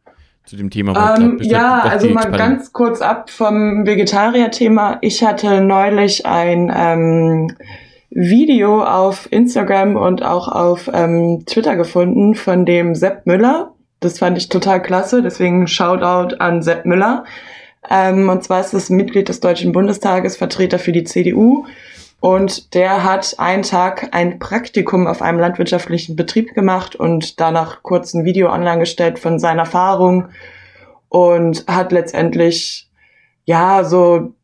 Zu 0.45 0.57
dem 0.57 0.71
Thema? 0.71 1.17
Ähm, 1.17 1.39
ja, 1.41 1.81
also 1.81 2.09
mal 2.09 2.31
ganz 2.31 2.73
kurz 2.73 3.01
ab 3.01 3.31
vom 3.31 3.87
Vegetarier-Thema. 3.87 4.99
Ich 5.01 5.23
hatte 5.25 5.61
neulich 5.61 6.27
ein 6.27 6.73
ähm, 6.75 7.57
Video 8.11 8.85
auf 8.85 9.29
Instagram 9.31 9.97
und 9.97 10.23
auch 10.23 10.49
auf 10.49 10.91
ähm, 10.93 11.45
Twitter 11.47 11.77
gefunden 11.77 12.35
von 12.35 12.67
dem 12.67 12.95
Sepp 12.95 13.27
Müller. 13.27 13.73
Das 14.01 14.19
fand 14.19 14.37
ich 14.37 14.49
total 14.49 14.83
klasse, 14.83 15.23
deswegen 15.23 15.67
Shoutout 15.67 16.37
an 16.39 16.63
Sepp 16.63 16.85
Müller. 16.85 17.25
Ähm, 17.89 18.29
und 18.29 18.45
zwar 18.45 18.61
ist 18.61 18.75
es 18.75 18.91
Mitglied 18.91 19.29
des 19.29 19.41
Deutschen 19.41 19.73
Bundestages, 19.73 20.37
Vertreter 20.37 20.79
für 20.79 20.93
die 20.93 21.05
CDU 21.05 21.67
und 22.23 22.75
der 22.75 23.03
hat 23.03 23.35
einen 23.39 23.65
Tag 23.65 24.11
ein 24.13 24.39
Praktikum 24.39 25.09
auf 25.09 25.23
einem 25.23 25.41
landwirtschaftlichen 25.41 26.15
Betrieb 26.15 26.55
gemacht 26.55 26.95
und 26.95 27.41
danach 27.41 27.83
kurz 27.83 28.15
ein 28.15 28.25
Video 28.25 28.49
online 28.53 28.79
gestellt 28.79 29.19
von 29.19 29.41
seinen 29.41 29.59
Erfahrungen 29.59 30.29
und 31.09 31.67
hat 31.67 31.91
letztendlich, 31.91 32.89
ja, 33.45 33.83
so 33.83 34.35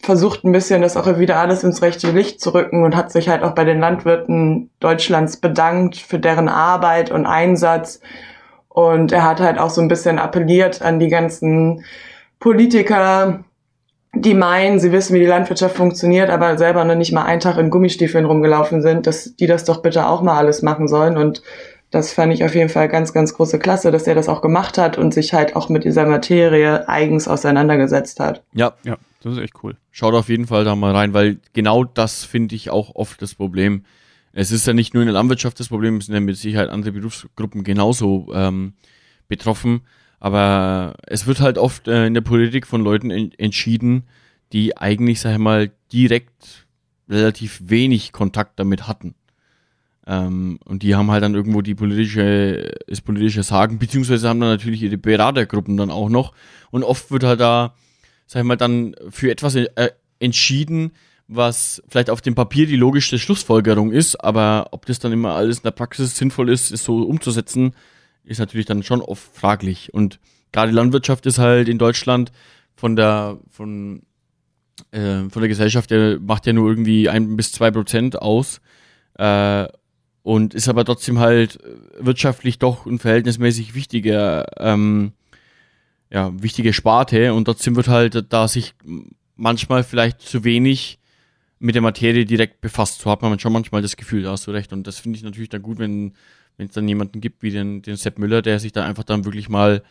versucht 0.00 0.44
ein 0.44 0.52
bisschen 0.52 0.82
das 0.82 0.96
auch 0.96 1.18
wieder 1.18 1.40
alles 1.40 1.64
ins 1.64 1.82
rechte 1.82 2.12
Licht 2.12 2.40
zu 2.40 2.54
rücken 2.54 2.84
und 2.84 2.94
hat 2.94 3.10
sich 3.10 3.28
halt 3.28 3.42
auch 3.42 3.56
bei 3.56 3.64
den 3.64 3.80
Landwirten 3.80 4.70
Deutschlands 4.78 5.38
bedankt 5.38 5.96
für 5.96 6.20
deren 6.20 6.48
Arbeit 6.48 7.10
und 7.10 7.26
Einsatz. 7.26 8.00
Und 8.68 9.10
er 9.10 9.24
hat 9.24 9.40
halt 9.40 9.58
auch 9.58 9.70
so 9.70 9.80
ein 9.80 9.88
bisschen 9.88 10.20
appelliert 10.20 10.80
an 10.80 11.00
die 11.00 11.08
ganzen 11.08 11.84
Politiker, 12.38 13.42
die 14.14 14.34
meinen, 14.34 14.80
sie 14.80 14.92
wissen, 14.92 15.14
wie 15.14 15.20
die 15.20 15.26
Landwirtschaft 15.26 15.76
funktioniert, 15.76 16.30
aber 16.30 16.58
selber 16.58 16.84
noch 16.84 16.96
nicht 16.96 17.12
mal 17.12 17.24
einen 17.24 17.40
Tag 17.40 17.58
in 17.58 17.70
Gummistiefeln 17.70 18.24
rumgelaufen 18.24 18.82
sind, 18.82 19.06
dass 19.06 19.36
die 19.36 19.46
das 19.46 19.64
doch 19.64 19.82
bitte 19.82 20.06
auch 20.06 20.22
mal 20.22 20.36
alles 20.36 20.62
machen 20.62 20.88
sollen. 20.88 21.16
Und 21.16 21.42
das 21.90 22.12
fand 22.12 22.32
ich 22.32 22.44
auf 22.44 22.54
jeden 22.54 22.68
Fall 22.68 22.88
ganz, 22.88 23.12
ganz 23.12 23.34
große 23.34 23.58
Klasse, 23.58 23.90
dass 23.90 24.06
er 24.06 24.14
das 24.14 24.28
auch 24.28 24.42
gemacht 24.42 24.78
hat 24.78 24.98
und 24.98 25.14
sich 25.14 25.32
halt 25.32 25.54
auch 25.54 25.68
mit 25.68 25.84
dieser 25.84 26.06
Materie 26.06 26.88
eigens 26.88 27.28
auseinandergesetzt 27.28 28.20
hat. 28.20 28.42
Ja, 28.52 28.74
ja, 28.84 28.96
das 29.22 29.34
ist 29.34 29.38
echt 29.40 29.54
cool. 29.62 29.76
Schaut 29.90 30.14
auf 30.14 30.28
jeden 30.28 30.46
Fall 30.46 30.64
da 30.64 30.74
mal 30.74 30.94
rein, 30.94 31.14
weil 31.14 31.38
genau 31.52 31.84
das 31.84 32.24
finde 32.24 32.56
ich 32.56 32.70
auch 32.70 32.94
oft 32.94 33.22
das 33.22 33.34
Problem. 33.34 33.84
Es 34.32 34.50
ist 34.50 34.66
ja 34.66 34.72
nicht 34.72 34.94
nur 34.94 35.02
in 35.02 35.08
der 35.08 35.14
Landwirtschaft 35.14 35.58
das 35.58 35.68
Problem, 35.68 35.96
es 35.96 36.06
sind 36.06 36.14
ja 36.14 36.20
mit 36.20 36.36
Sicherheit 36.36 36.68
andere 36.68 36.92
Berufsgruppen 36.92 37.64
genauso 37.64 38.28
ähm, 38.32 38.74
betroffen. 39.28 39.82
Aber 40.20 40.94
es 41.06 41.26
wird 41.26 41.40
halt 41.40 41.58
oft 41.58 41.88
äh, 41.88 42.06
in 42.06 42.14
der 42.14 42.20
Politik 42.20 42.66
von 42.66 42.82
Leuten 42.82 43.10
en 43.10 43.32
entschieden, 43.32 44.04
die 44.52 44.76
eigentlich, 44.76 45.20
sag 45.20 45.32
ich 45.32 45.38
mal, 45.38 45.70
direkt 45.92 46.66
relativ 47.08 47.60
wenig 47.64 48.12
Kontakt 48.12 48.60
damit 48.60 48.86
hatten. 48.86 49.14
Ähm, 50.06 50.58
und 50.64 50.82
die 50.82 50.94
haben 50.94 51.10
halt 51.10 51.22
dann 51.22 51.34
irgendwo 51.34 51.62
die 51.62 51.74
politische, 51.74 52.70
das 52.86 53.00
politische 53.00 53.42
Sagen, 53.42 53.78
beziehungsweise 53.78 54.28
haben 54.28 54.40
dann 54.40 54.50
natürlich 54.50 54.82
ihre 54.82 54.98
Beratergruppen 54.98 55.76
dann 55.76 55.90
auch 55.90 56.10
noch. 56.10 56.34
Und 56.70 56.84
oft 56.84 57.10
wird 57.10 57.24
halt 57.24 57.40
da, 57.40 57.74
sag 58.26 58.40
ich 58.40 58.46
mal, 58.46 58.56
dann 58.56 58.94
für 59.08 59.30
etwas 59.30 59.56
äh, 59.56 59.90
entschieden, 60.18 60.92
was 61.28 61.82
vielleicht 61.88 62.10
auf 62.10 62.20
dem 62.20 62.34
Papier 62.34 62.66
die 62.66 62.76
logischste 62.76 63.18
Schlussfolgerung 63.18 63.92
ist, 63.92 64.16
aber 64.16 64.68
ob 64.72 64.84
das 64.86 64.98
dann 64.98 65.12
immer 65.12 65.34
alles 65.34 65.58
in 65.58 65.62
der 65.62 65.70
Praxis 65.70 66.16
sinnvoll 66.16 66.50
ist, 66.50 66.72
ist 66.72 66.84
so 66.84 67.04
umzusetzen, 67.04 67.72
ist 68.24 68.38
natürlich 68.38 68.66
dann 68.66 68.82
schon 68.82 69.02
oft 69.02 69.34
fraglich. 69.34 69.92
Und 69.94 70.18
gerade 70.52 70.72
Landwirtschaft 70.72 71.26
ist 71.26 71.38
halt 71.38 71.68
in 71.68 71.78
Deutschland 71.78 72.32
von 72.74 72.96
der, 72.96 73.38
von, 73.50 74.02
äh, 74.90 75.28
von 75.28 75.42
der 75.42 75.48
Gesellschaft, 75.48 75.90
der 75.90 76.18
macht 76.20 76.46
ja 76.46 76.52
nur 76.52 76.68
irgendwie 76.68 77.08
ein 77.08 77.36
bis 77.36 77.52
zwei 77.52 77.70
Prozent 77.70 78.20
aus. 78.20 78.60
Äh, 79.14 79.66
und 80.22 80.54
ist 80.54 80.68
aber 80.68 80.84
trotzdem 80.84 81.18
halt 81.18 81.58
wirtschaftlich 81.98 82.58
doch 82.58 82.86
ein 82.86 82.98
verhältnismäßig 82.98 83.74
wichtiger, 83.74 84.46
ähm, 84.58 85.12
ja, 86.10 86.30
wichtige 86.42 86.72
Sparte 86.72 87.32
und 87.32 87.46
trotzdem 87.46 87.76
wird 87.76 87.88
halt 87.88 88.32
da 88.32 88.48
sich 88.48 88.74
manchmal 89.36 89.82
vielleicht 89.82 90.20
zu 90.20 90.44
wenig 90.44 90.98
mit 91.58 91.74
der 91.74 91.82
Materie 91.82 92.24
direkt 92.24 92.60
befasst. 92.60 93.00
So 93.00 93.10
hat 93.10 93.22
man 93.22 93.38
schon 93.38 93.52
manchmal 93.52 93.82
das 93.82 93.96
Gefühl, 93.96 94.22
da 94.22 94.32
hast 94.32 94.46
du 94.46 94.50
recht. 94.50 94.72
Und 94.72 94.86
das 94.86 94.98
finde 94.98 95.16
ich 95.16 95.22
natürlich 95.22 95.50
dann 95.50 95.62
gut, 95.62 95.78
wenn 95.78 96.14
wenn 96.60 96.66
es 96.66 96.74
dann 96.74 96.86
jemanden 96.86 97.22
gibt 97.22 97.42
wie 97.42 97.50
den, 97.50 97.80
den 97.80 97.96
Sepp 97.96 98.18
Müller, 98.18 98.42
der 98.42 98.58
sich 98.58 98.72
da 98.72 98.84
einfach 98.84 99.04
dann 99.04 99.24
wirklich 99.24 99.48
mal 99.48 99.82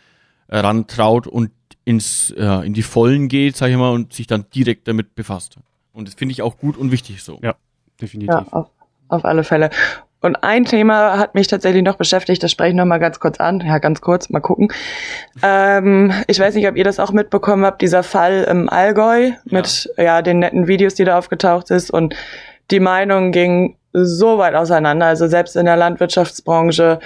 rantraut 0.49 1.25
und 1.25 1.49
ins, 1.83 2.29
äh, 2.37 2.63
in 2.63 2.73
die 2.73 2.83
Vollen 2.83 3.27
geht, 3.27 3.57
sag 3.57 3.71
ich 3.71 3.75
mal, 3.75 3.89
und 3.89 4.13
sich 4.13 4.27
dann 4.27 4.45
direkt 4.53 4.87
damit 4.87 5.15
befasst. 5.15 5.57
Und 5.93 6.07
das 6.07 6.13
finde 6.13 6.33
ich 6.33 6.43
auch 6.43 6.59
gut 6.59 6.77
und 6.77 6.91
wichtig 6.91 7.23
so. 7.23 7.39
Ja, 7.41 7.55
definitiv. 7.99 8.35
Ja, 8.35 8.45
auf, 8.51 8.67
auf 9.07 9.25
alle 9.25 9.43
Fälle. 9.43 9.71
Und 10.21 10.35
ein 10.43 10.65
Thema 10.65 11.17
hat 11.17 11.33
mich 11.33 11.47
tatsächlich 11.47 11.81
noch 11.81 11.95
beschäftigt, 11.95 12.43
das 12.43 12.51
spreche 12.51 12.69
ich 12.69 12.75
noch 12.75 12.85
mal 12.85 12.99
ganz 12.99 13.19
kurz 13.19 13.39
an. 13.39 13.61
Ja, 13.61 13.79
ganz 13.79 13.99
kurz, 13.99 14.29
mal 14.29 14.39
gucken. 14.39 14.71
Ähm, 15.41 16.13
ich 16.27 16.39
weiß 16.39 16.53
nicht, 16.53 16.67
ob 16.67 16.75
ihr 16.75 16.83
das 16.83 16.99
auch 16.99 17.11
mitbekommen 17.11 17.65
habt, 17.65 17.81
dieser 17.81 18.03
Fall 18.03 18.43
im 18.43 18.69
Allgäu 18.69 19.31
mit 19.45 19.89
ja. 19.97 20.03
ja 20.03 20.21
den 20.21 20.37
netten 20.37 20.67
Videos, 20.67 20.93
die 20.93 21.03
da 21.03 21.17
aufgetaucht 21.17 21.71
ist. 21.71 21.89
Und 21.89 22.13
die 22.69 22.79
Meinung 22.79 23.31
ging 23.31 23.78
so 23.93 24.37
weit 24.37 24.55
auseinander. 24.55 25.07
Also 25.07 25.27
selbst 25.27 25.55
in 25.55 25.65
der 25.65 25.77
Landwirtschaftsbranche 25.77 26.99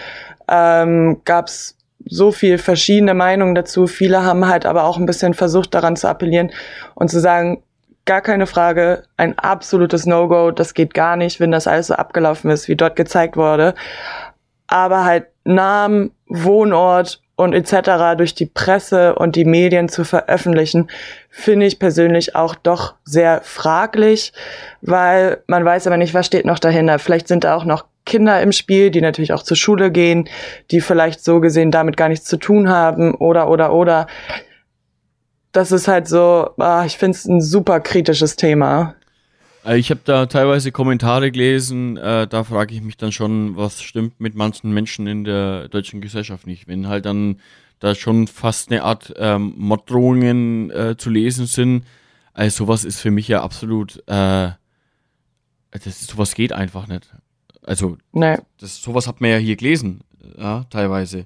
ähm, 0.50 1.22
gab 1.26 1.48
es 1.48 1.78
so 2.06 2.32
viel 2.32 2.58
verschiedene 2.58 3.14
Meinungen 3.14 3.56
dazu. 3.56 3.88
Viele 3.88 4.24
haben 4.24 4.48
halt 4.48 4.66
aber 4.66 4.84
auch 4.84 4.98
ein 4.98 5.06
bisschen 5.06 5.34
versucht, 5.34 5.74
daran 5.74 5.96
zu 5.96 6.08
appellieren 6.08 6.52
und 6.96 7.10
zu 7.10 7.20
sagen, 7.20 7.64
gar 8.06 8.22
keine 8.22 8.48
Frage, 8.48 9.04
ein 9.16 9.38
absolutes 9.40 10.06
No-Go, 10.06 10.52
das 10.52 10.74
geht 10.74 10.94
gar 10.94 11.16
nicht, 11.16 11.40
wenn 11.40 11.52
das 11.52 11.68
alles 11.68 11.88
so 11.88 11.94
abgelaufen 11.94 12.52
ist, 12.52 12.68
wie 12.68 12.76
dort 12.76 12.98
gezeigt 12.98 13.38
wurde. 13.38 13.76
Aber 14.68 15.06
halt 15.06 15.28
Namen, 15.46 16.12
Wohnort 16.28 17.23
und 17.36 17.54
etc. 17.54 18.16
durch 18.18 18.36
die 18.36 18.46
Presse 18.46 19.16
und 19.16 19.36
die 19.36 19.46
Medien 19.46 19.90
zu 19.90 20.04
veröffentlichen, 20.04 20.90
finde 21.30 21.66
ich 21.66 21.80
persönlich 21.80 22.36
auch 22.36 22.56
doch 22.56 22.96
sehr 23.04 23.42
fraglich, 23.42 24.34
weil 24.82 25.42
man 25.48 25.66
weiß 25.66 25.88
aber 25.88 25.98
nicht, 25.98 26.14
was 26.14 26.26
steht 26.26 26.46
noch 26.46 26.60
dahinter. 26.60 27.00
Vielleicht 27.00 27.28
sind 27.28 27.44
da 27.44 27.56
auch 27.56 27.66
noch 27.66 27.86
Kinder 28.06 28.42
im 28.42 28.52
Spiel, 28.52 28.92
die 28.92 29.02
natürlich 29.02 29.34
auch 29.34 29.44
zur 29.44 29.58
Schule 29.58 29.92
gehen, 29.92 30.30
die 30.72 30.82
vielleicht 30.82 31.24
so 31.24 31.40
gesehen 31.40 31.72
damit 31.72 31.98
gar 31.98 32.10
nichts 32.10 32.26
zu 32.26 32.38
tun 32.38 32.70
haben 32.70 33.16
oder 33.16 33.50
oder 33.50 33.74
oder 33.74 34.08
das 35.54 35.72
ist 35.72 35.88
halt 35.88 36.08
so, 36.08 36.50
ah, 36.58 36.84
ich 36.86 36.98
finde 36.98 37.16
es 37.16 37.26
ein 37.26 37.40
super 37.40 37.80
kritisches 37.80 38.36
Thema. 38.36 38.96
Äh, 39.66 39.78
ich 39.78 39.90
habe 39.90 40.02
da 40.04 40.26
teilweise 40.26 40.72
Kommentare 40.72 41.32
gelesen, 41.32 41.98
äh, 41.98 42.28
da 42.28 42.44
frage 42.44 42.74
ich 42.74 42.82
mich 42.82 42.98
dann 42.98 43.12
schon, 43.12 43.56
was 43.56 43.82
stimmt 43.82 44.20
mit 44.20 44.36
manchen 44.36 44.74
Menschen 44.74 45.08
in 45.08 45.24
der 45.24 45.70
deutschen 45.70 46.02
Gesellschaft 46.02 46.48
nicht. 46.48 46.68
Wenn 46.68 46.88
halt 46.88 47.06
dann 47.06 47.40
da 47.80 47.96
schon 47.96 48.28
fast 48.28 48.72
eine 48.72 48.84
Art 48.84 49.14
ähm, 49.18 49.54
Morddrohungen 49.58 50.72
äh, 50.72 50.96
zu 50.98 51.10
lesen 51.10 51.46
sind, 51.46 51.84
also 52.34 52.66
sowas 52.66 52.84
ist 52.84 53.00
für 53.00 53.12
mich 53.12 53.28
ja 53.28 53.44
absolut, 53.44 53.98
äh, 54.08 54.52
das, 55.72 56.08
sowas 56.08 56.34
geht 56.34 56.54
einfach 56.54 56.88
nicht. 56.88 57.14
Also, 57.62 57.98
nee. 58.12 58.38
das, 58.60 58.82
sowas 58.82 59.08
hat 59.08 59.22
man 59.22 59.32
ja 59.32 59.38
hier 59.38 59.56
gelesen, 59.56 60.02
ja, 60.38 60.66
teilweise. 60.70 61.26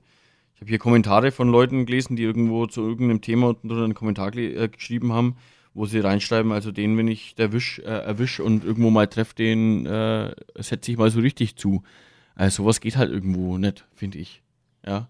Ich 0.56 0.62
habe 0.62 0.70
hier 0.70 0.80
Kommentare 0.80 1.32
von 1.32 1.50
Leuten 1.50 1.86
gelesen, 1.86 2.16
die 2.16 2.24
irgendwo 2.24 2.66
zu 2.66 2.82
irgendeinem 2.82 3.22
Thema 3.22 3.50
unten 3.50 3.70
drunter 3.70 3.84
einen 3.84 3.94
Kommentar 3.94 4.36
äh, 4.36 4.68
geschrieben 4.68 5.14
haben, 5.14 5.38
wo 5.78 5.86
sie 5.86 6.00
reinschreiben, 6.00 6.52
also 6.52 6.72
den, 6.72 6.98
wenn 6.98 7.08
ich 7.08 7.36
der 7.36 7.54
Wisch, 7.54 7.80
äh, 7.80 7.84
erwisch 7.84 8.40
und 8.40 8.66
irgendwo 8.66 8.90
mal 8.90 9.08
treffe, 9.08 9.36
den 9.36 9.86
äh, 9.86 10.34
setze 10.56 10.92
ich 10.92 10.98
mal 10.98 11.12
so 11.12 11.20
richtig 11.20 11.56
zu. 11.56 11.84
Also 12.36 12.64
sowas 12.64 12.82
geht 12.82 12.98
halt 12.98 13.12
irgendwo 13.12 13.60
nicht, 13.60 13.86
finde 13.94 14.18
ich. 14.18 14.42
Ja. 14.86 15.08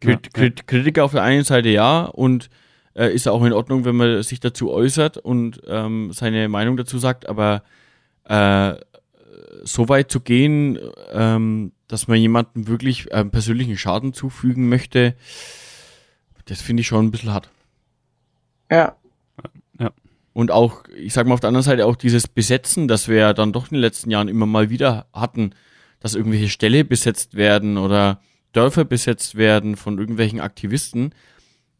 Krit 0.00 0.26
ja, 0.26 0.32
Krit 0.32 0.66
Kritiker 0.66 1.04
auf 1.04 1.12
der 1.12 1.22
einen 1.22 1.44
Seite 1.44 1.70
ja 1.70 2.04
und 2.04 2.50
äh, 2.94 3.12
ist 3.14 3.28
auch 3.28 3.42
in 3.44 3.54
Ordnung, 3.54 3.86
wenn 3.86 3.96
man 3.96 4.22
sich 4.22 4.40
dazu 4.40 4.70
äußert 4.70 5.16
und 5.16 5.62
ähm, 5.66 6.12
seine 6.12 6.48
Meinung 6.50 6.76
dazu 6.76 6.98
sagt, 6.98 7.26
aber 7.26 7.62
äh, 8.24 8.74
so 9.62 9.88
weit 9.88 10.10
zu 10.10 10.20
gehen, 10.20 10.78
ähm, 11.12 11.72
dass 11.88 12.08
man 12.08 12.18
jemandem 12.18 12.68
wirklich 12.68 13.10
äh, 13.10 13.24
persönlichen 13.24 13.78
Schaden 13.78 14.12
zufügen 14.12 14.68
möchte, 14.68 15.14
das 16.44 16.60
finde 16.60 16.82
ich 16.82 16.86
schon 16.86 17.06
ein 17.06 17.10
bisschen 17.10 17.32
hart. 17.32 17.48
Ja. 18.70 18.99
Und 20.32 20.50
auch, 20.50 20.84
ich 20.96 21.12
sag 21.12 21.26
mal 21.26 21.34
auf 21.34 21.40
der 21.40 21.48
anderen 21.48 21.64
Seite 21.64 21.86
auch 21.86 21.96
dieses 21.96 22.28
Besetzen, 22.28 22.86
das 22.86 23.08
wir 23.08 23.16
ja 23.16 23.32
dann 23.32 23.52
doch 23.52 23.64
in 23.64 23.74
den 23.74 23.80
letzten 23.80 24.10
Jahren 24.10 24.28
immer 24.28 24.46
mal 24.46 24.70
wieder 24.70 25.06
hatten, 25.12 25.50
dass 25.98 26.14
irgendwelche 26.14 26.48
Ställe 26.48 26.84
besetzt 26.84 27.34
werden 27.34 27.76
oder 27.76 28.20
Dörfer 28.52 28.84
besetzt 28.84 29.34
werden 29.34 29.76
von 29.76 29.98
irgendwelchen 29.98 30.40
Aktivisten. 30.40 31.12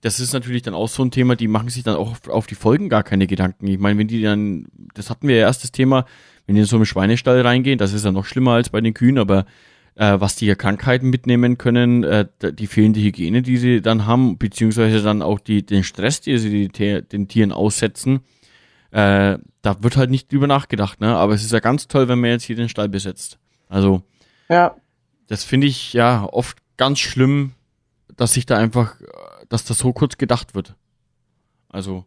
Das 0.03 0.19
ist 0.19 0.33
natürlich 0.33 0.63
dann 0.63 0.75
auch 0.75 0.89
so 0.89 1.05
ein 1.05 1.11
Thema, 1.11 1.37
die 1.37 1.49
machen 1.49 1.69
sich 1.69 1.83
dann 1.83 1.97
auch 1.97 2.17
auf 2.29 2.47
die 2.47 2.55
Folgen 2.55 2.89
gar 2.89 3.03
keine 3.03 3.27
Gedanken. 3.27 3.67
Ich 3.67 3.79
meine, 3.79 3.99
wenn 3.99 4.09
die 4.09 4.23
dann, 4.23 4.67
das 4.95 5.11
hatten 5.11 5.29
wir 5.29 5.37
ja 5.37 5.43
erst 5.43 5.63
das 5.63 5.73
Thema, 5.73 6.07
wenn 6.47 6.55
die 6.55 6.63
in 6.63 6.67
so 6.67 6.77
einen 6.77 6.87
Schweinestall 6.87 7.41
reingehen, 7.43 7.79
das 7.79 7.93
ist 7.93 8.05
ja 8.05 8.13
noch 8.13 8.25
schlimmer 8.25 8.53
als 8.53 8.71
bei 8.71 8.81
den 8.81 8.95
Kühen, 8.95 9.19
aber 9.19 9.45
äh, 9.97 10.19
was 10.19 10.37
die 10.37 10.47
ja 10.47 10.55
Krankheiten 10.55 11.11
mitnehmen 11.11 11.59
können, 11.59 12.05
äh, 12.05 12.27
die 12.41 12.67
fehlende 12.67 13.01
Hygiene, 13.01 13.43
die 13.43 13.59
sie 13.59 13.83
dann 13.83 14.07
haben, 14.07 14.39
beziehungsweise 14.39 15.03
dann 15.03 15.23
auch 15.23 15.39
die, 15.39 15.65
den 15.65 15.85
Stress, 15.85 16.21
den 16.23 16.39
sie 16.39 16.69
die, 16.69 17.03
den 17.03 17.29
Tieren 17.29 17.53
aussetzen, 17.53 18.21
äh, 18.93 19.39
da 19.63 19.83
wird 19.83 19.97
halt 19.97 20.11
nicht 20.11 20.33
drüber 20.33 20.47
nachgedacht, 20.47 21.01
ne? 21.01 21.17
Aber 21.17 21.35
es 21.35 21.45
ist 21.45 21.53
ja 21.53 21.61
ganz 21.61 21.89
toll, 21.89 22.09
wenn 22.09 22.21
man 22.21 22.31
jetzt 22.31 22.45
hier 22.45 22.57
den 22.57 22.69
Stall 22.69 22.89
besetzt. 22.89 23.39
Also, 23.69 24.03
ja. 24.49 24.75
das 25.29 25.45
finde 25.45 25.67
ich 25.67 25.93
ja 25.93 26.25
oft 26.25 26.59
ganz 26.77 26.99
schlimm, 26.99 27.53
dass 28.17 28.33
sich 28.33 28.47
da 28.47 28.57
einfach, 28.57 28.97
dass 29.49 29.65
das 29.65 29.79
so 29.79 29.93
kurz 29.93 30.19
gedacht 30.19 30.55
wird. 30.55 30.75
Also, 31.69 32.05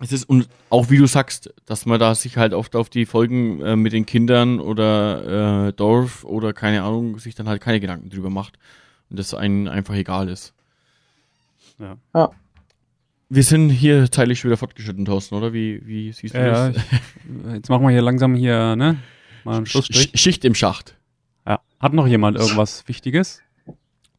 es 0.00 0.10
ist 0.10 0.24
und 0.24 0.48
auch 0.70 0.90
wie 0.90 0.96
du 0.96 1.06
sagst, 1.06 1.54
dass 1.66 1.86
man 1.86 2.00
da 2.00 2.14
sich 2.14 2.36
halt 2.36 2.54
oft 2.54 2.74
auf 2.74 2.88
die 2.88 3.06
Folgen 3.06 3.60
äh, 3.60 3.76
mit 3.76 3.92
den 3.92 4.06
Kindern 4.06 4.58
oder 4.58 5.68
äh, 5.68 5.72
Dorf 5.72 6.24
oder 6.24 6.52
keine 6.52 6.82
Ahnung, 6.82 7.18
sich 7.18 7.34
dann 7.34 7.48
halt 7.48 7.60
keine 7.60 7.78
Gedanken 7.78 8.10
drüber 8.10 8.30
macht 8.30 8.58
und 9.10 9.18
das 9.18 9.34
einem 9.34 9.68
einfach 9.68 9.94
egal 9.94 10.28
ist. 10.28 10.54
Ja. 11.78 11.96
ja. 12.14 12.30
Wir 13.34 13.44
sind 13.44 13.70
hier 13.70 14.10
zeitlich 14.10 14.40
schon 14.40 14.50
wieder 14.50 14.58
fortgeschritten, 14.58 15.06
Thorsten, 15.06 15.36
oder? 15.36 15.54
Wie, 15.54 15.80
wie 15.86 16.12
siehst 16.12 16.34
du 16.34 16.38
ja, 16.38 16.68
das? 16.68 16.76
Ja, 17.46 17.54
jetzt 17.54 17.70
machen 17.70 17.82
wir 17.82 17.88
hier 17.88 18.02
langsam 18.02 18.34
hier, 18.34 18.76
ne? 18.76 18.98
Mal 19.44 19.56
einen 19.56 19.64
Schlussstrich. 19.64 20.10
Schicht 20.12 20.44
im 20.44 20.54
Schacht. 20.54 20.98
Ja. 21.46 21.62
Hat 21.80 21.94
noch 21.94 22.06
jemand 22.06 22.36
irgendwas 22.36 22.86
Wichtiges? 22.88 23.40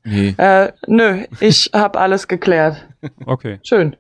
Nee. 0.03 0.33
Äh, 0.37 0.71
nö, 0.87 1.25
ich 1.39 1.69
habe 1.75 1.99
alles 1.99 2.27
geklärt. 2.27 2.87
Okay. 3.23 3.59
Schön. 3.61 3.95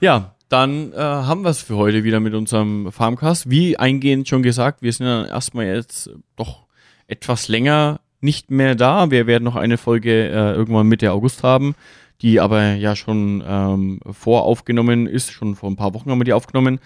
Ja, 0.00 0.36
dann 0.48 0.94
äh, 0.94 0.96
haben 0.96 1.42
wir 1.42 1.50
es 1.50 1.60
für 1.60 1.76
heute 1.76 2.02
wieder 2.02 2.20
mit 2.20 2.32
unserem 2.32 2.90
Farmcast. 2.90 3.50
Wie 3.50 3.76
eingehend 3.76 4.26
schon 4.26 4.42
gesagt, 4.42 4.80
wir 4.80 4.94
sind 4.94 5.04
dann 5.04 5.26
erstmal 5.26 5.66
jetzt 5.66 6.08
doch 6.36 6.64
etwas 7.08 7.48
länger 7.48 8.00
nicht 8.22 8.50
mehr 8.50 8.74
da. 8.74 9.10
Wir 9.10 9.26
werden 9.26 9.44
noch 9.44 9.56
eine 9.56 9.76
Folge 9.76 10.28
äh, 10.30 10.52
irgendwann 10.52 10.86
Mitte 10.86 11.12
August 11.12 11.42
haben, 11.42 11.74
die 12.22 12.40
aber 12.40 12.74
ja 12.74 12.96
schon 12.96 13.42
ähm, 13.46 14.00
voraufgenommen 14.10 15.06
ist. 15.06 15.32
Schon 15.32 15.56
vor 15.56 15.70
ein 15.70 15.76
paar 15.76 15.92
Wochen 15.94 16.10
haben 16.10 16.20
wir 16.20 16.24
die 16.24 16.32
aufgenommen. 16.32 16.78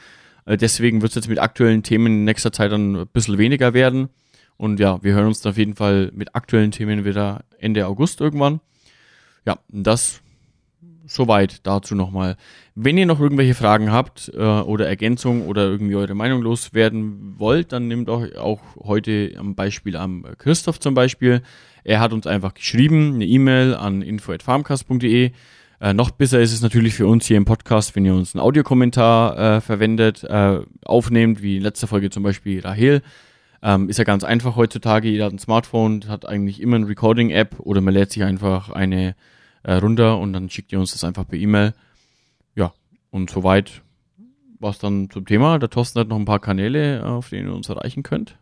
Äh, 0.46 0.56
deswegen 0.56 1.02
wird 1.02 1.10
es 1.10 1.16
jetzt 1.16 1.28
mit 1.28 1.38
aktuellen 1.38 1.82
Themen 1.82 2.06
in 2.06 2.24
nächster 2.24 2.52
Zeit 2.52 2.72
dann 2.72 2.96
ein 2.96 3.06
bisschen 3.08 3.38
weniger 3.38 3.74
werden. 3.74 4.08
Und 4.56 4.80
ja, 4.80 5.02
wir 5.02 5.14
hören 5.14 5.26
uns 5.26 5.44
auf 5.44 5.58
jeden 5.58 5.74
Fall 5.74 6.10
mit 6.14 6.34
aktuellen 6.34 6.70
Themen 6.70 7.04
wieder 7.04 7.44
Ende 7.58 7.86
August 7.86 8.20
irgendwann. 8.20 8.60
Ja, 9.44 9.58
das 9.68 10.22
soweit 11.06 11.66
dazu 11.66 11.94
nochmal. 11.94 12.36
Wenn 12.74 12.98
ihr 12.98 13.06
noch 13.06 13.20
irgendwelche 13.20 13.54
Fragen 13.54 13.92
habt 13.92 14.30
äh, 14.34 14.40
oder 14.40 14.88
Ergänzungen 14.88 15.46
oder 15.46 15.64
irgendwie 15.64 15.94
eure 15.94 16.14
Meinung 16.14 16.42
loswerden 16.42 17.34
wollt, 17.38 17.72
dann 17.72 17.88
nehmt 17.88 18.08
euch 18.08 18.36
auch 18.36 18.60
heute 18.76 19.34
am 19.38 19.54
Beispiel 19.54 19.96
am 19.96 20.26
Christoph 20.38 20.80
zum 20.80 20.94
Beispiel. 20.94 21.42
Er 21.86 22.00
hat 22.00 22.12
uns 22.12 22.26
einfach 22.26 22.52
geschrieben, 22.54 23.14
eine 23.14 23.26
E-Mail 23.26 23.72
an 23.76 24.02
info.farmcast.de. 24.02 25.30
Äh, 25.80 25.94
noch 25.94 26.10
besser 26.10 26.40
ist 26.40 26.52
es 26.52 26.60
natürlich 26.60 26.94
für 26.94 27.06
uns 27.06 27.26
hier 27.26 27.36
im 27.36 27.44
Podcast, 27.44 27.94
wenn 27.94 28.04
ihr 28.04 28.12
uns 28.12 28.34
einen 28.34 28.42
Audiokommentar 28.42 29.38
äh, 29.38 29.60
verwendet, 29.60 30.24
äh, 30.24 30.62
aufnehmt, 30.84 31.42
wie 31.42 31.58
in 31.58 31.62
letzter 31.62 31.86
Folge 31.86 32.10
zum 32.10 32.24
Beispiel 32.24 32.60
Rahel. 32.60 33.02
Ähm, 33.62 33.88
ist 33.88 33.98
ja 33.98 34.04
ganz 34.04 34.24
einfach 34.24 34.56
heutzutage. 34.56 35.08
Jeder 35.08 35.26
hat 35.26 35.32
ein 35.32 35.38
Smartphone, 35.38 36.08
hat 36.08 36.26
eigentlich 36.28 36.60
immer 36.60 36.74
eine 36.74 36.88
Recording-App 36.88 37.60
oder 37.60 37.80
man 37.80 37.94
lädt 37.94 38.10
sich 38.10 38.24
einfach 38.24 38.70
eine 38.70 39.14
äh, 39.62 39.74
runter 39.74 40.18
und 40.18 40.32
dann 40.32 40.50
schickt 40.50 40.72
ihr 40.72 40.80
uns 40.80 40.90
das 40.90 41.04
einfach 41.04 41.28
per 41.28 41.38
E-Mail. 41.38 41.72
Ja, 42.56 42.72
und 43.10 43.30
soweit 43.30 43.82
war 44.58 44.70
es 44.70 44.80
dann 44.80 45.08
zum 45.08 45.24
Thema. 45.24 45.60
Der 45.60 45.70
Thorsten 45.70 46.00
hat 46.00 46.08
noch 46.08 46.18
ein 46.18 46.24
paar 46.24 46.40
Kanäle, 46.40 47.06
auf 47.06 47.28
denen 47.28 47.48
ihr 47.48 47.54
uns 47.54 47.68
erreichen 47.68 48.02
könnt. 48.02 48.36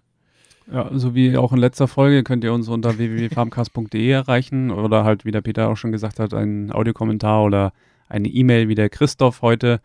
Ja, 0.73 0.91
so 0.93 1.15
wie 1.15 1.37
auch 1.37 1.53
in 1.53 1.59
letzter 1.59 1.89
Folge 1.89 2.23
könnt 2.23 2.43
ihr 2.43 2.53
uns 2.53 2.69
unter 2.69 2.97
www.farmcast.de 2.97 4.11
erreichen 4.11 4.71
oder 4.71 5.05
halt, 5.05 5.25
wie 5.25 5.31
der 5.31 5.43
Peter 5.43 5.69
auch 5.69 5.77
schon 5.77 5.93
gesagt 5.93 6.19
hat, 6.19 6.33
einen 6.33 6.73
Audiokommentar 6.73 7.45
oder 7.45 7.73
eine 8.09 8.29
E-Mail 8.29 8.69
wie 8.69 8.75
der 8.75 8.89
Christoph 8.89 9.43
heute 9.43 9.81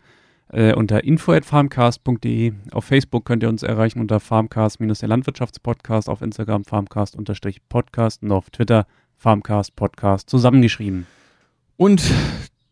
äh, 0.52 0.74
unter 0.74 1.04
info.farmcast.de. 1.04 2.52
Auf 2.72 2.84
Facebook 2.84 3.24
könnt 3.24 3.42
ihr 3.42 3.48
uns 3.48 3.62
erreichen 3.62 4.00
unter 4.00 4.20
farmcast-der 4.20 5.08
Landwirtschaftspodcast, 5.08 6.08
auf 6.08 6.22
Instagram 6.22 6.64
farmcast-podcast 6.64 8.22
und 8.22 8.32
auf 8.32 8.50
Twitter 8.50 8.86
farmcast 9.16 9.76
podcast 9.76 10.30
zusammengeschrieben. 10.30 11.06
Und 11.76 12.02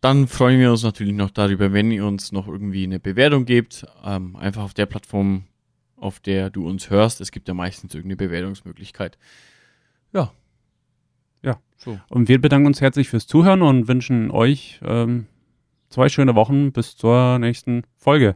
dann 0.01 0.27
freuen 0.27 0.59
wir 0.59 0.71
uns 0.71 0.83
natürlich 0.83 1.13
noch 1.13 1.29
darüber, 1.29 1.73
wenn 1.73 1.91
ihr 1.91 2.05
uns 2.05 2.31
noch 2.31 2.47
irgendwie 2.47 2.83
eine 2.83 2.99
Bewertung 2.99 3.45
gebt. 3.45 3.85
Ähm, 4.03 4.35
einfach 4.35 4.63
auf 4.63 4.73
der 4.73 4.85
Plattform, 4.85 5.43
auf 5.99 6.19
der 6.19 6.49
du 6.49 6.67
uns 6.67 6.89
hörst. 6.89 7.21
Es 7.21 7.31
gibt 7.31 7.47
ja 7.47 7.53
meistens 7.53 7.93
irgendeine 7.93 8.17
Bewertungsmöglichkeit. 8.17 9.17
Ja. 10.13 10.31
Ja. 11.43 11.59
So. 11.77 11.99
Und 12.09 12.27
wir 12.27 12.41
bedanken 12.41 12.67
uns 12.67 12.81
herzlich 12.81 13.09
fürs 13.09 13.27
Zuhören 13.27 13.61
und 13.61 13.87
wünschen 13.87 14.31
euch 14.31 14.79
ähm, 14.83 15.27
zwei 15.89 16.09
schöne 16.09 16.35
Wochen 16.35 16.71
bis 16.71 16.95
zur 16.97 17.39
nächsten 17.39 17.83
Folge. 17.97 18.35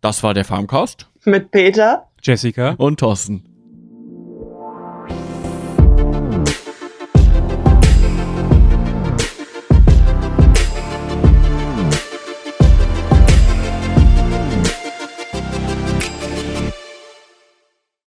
Das 0.00 0.22
war 0.22 0.34
der 0.34 0.44
Farmcast. 0.44 1.08
Mit 1.24 1.50
Peter, 1.50 2.08
Jessica 2.22 2.70
und 2.78 3.00
Thorsten. 3.00 3.49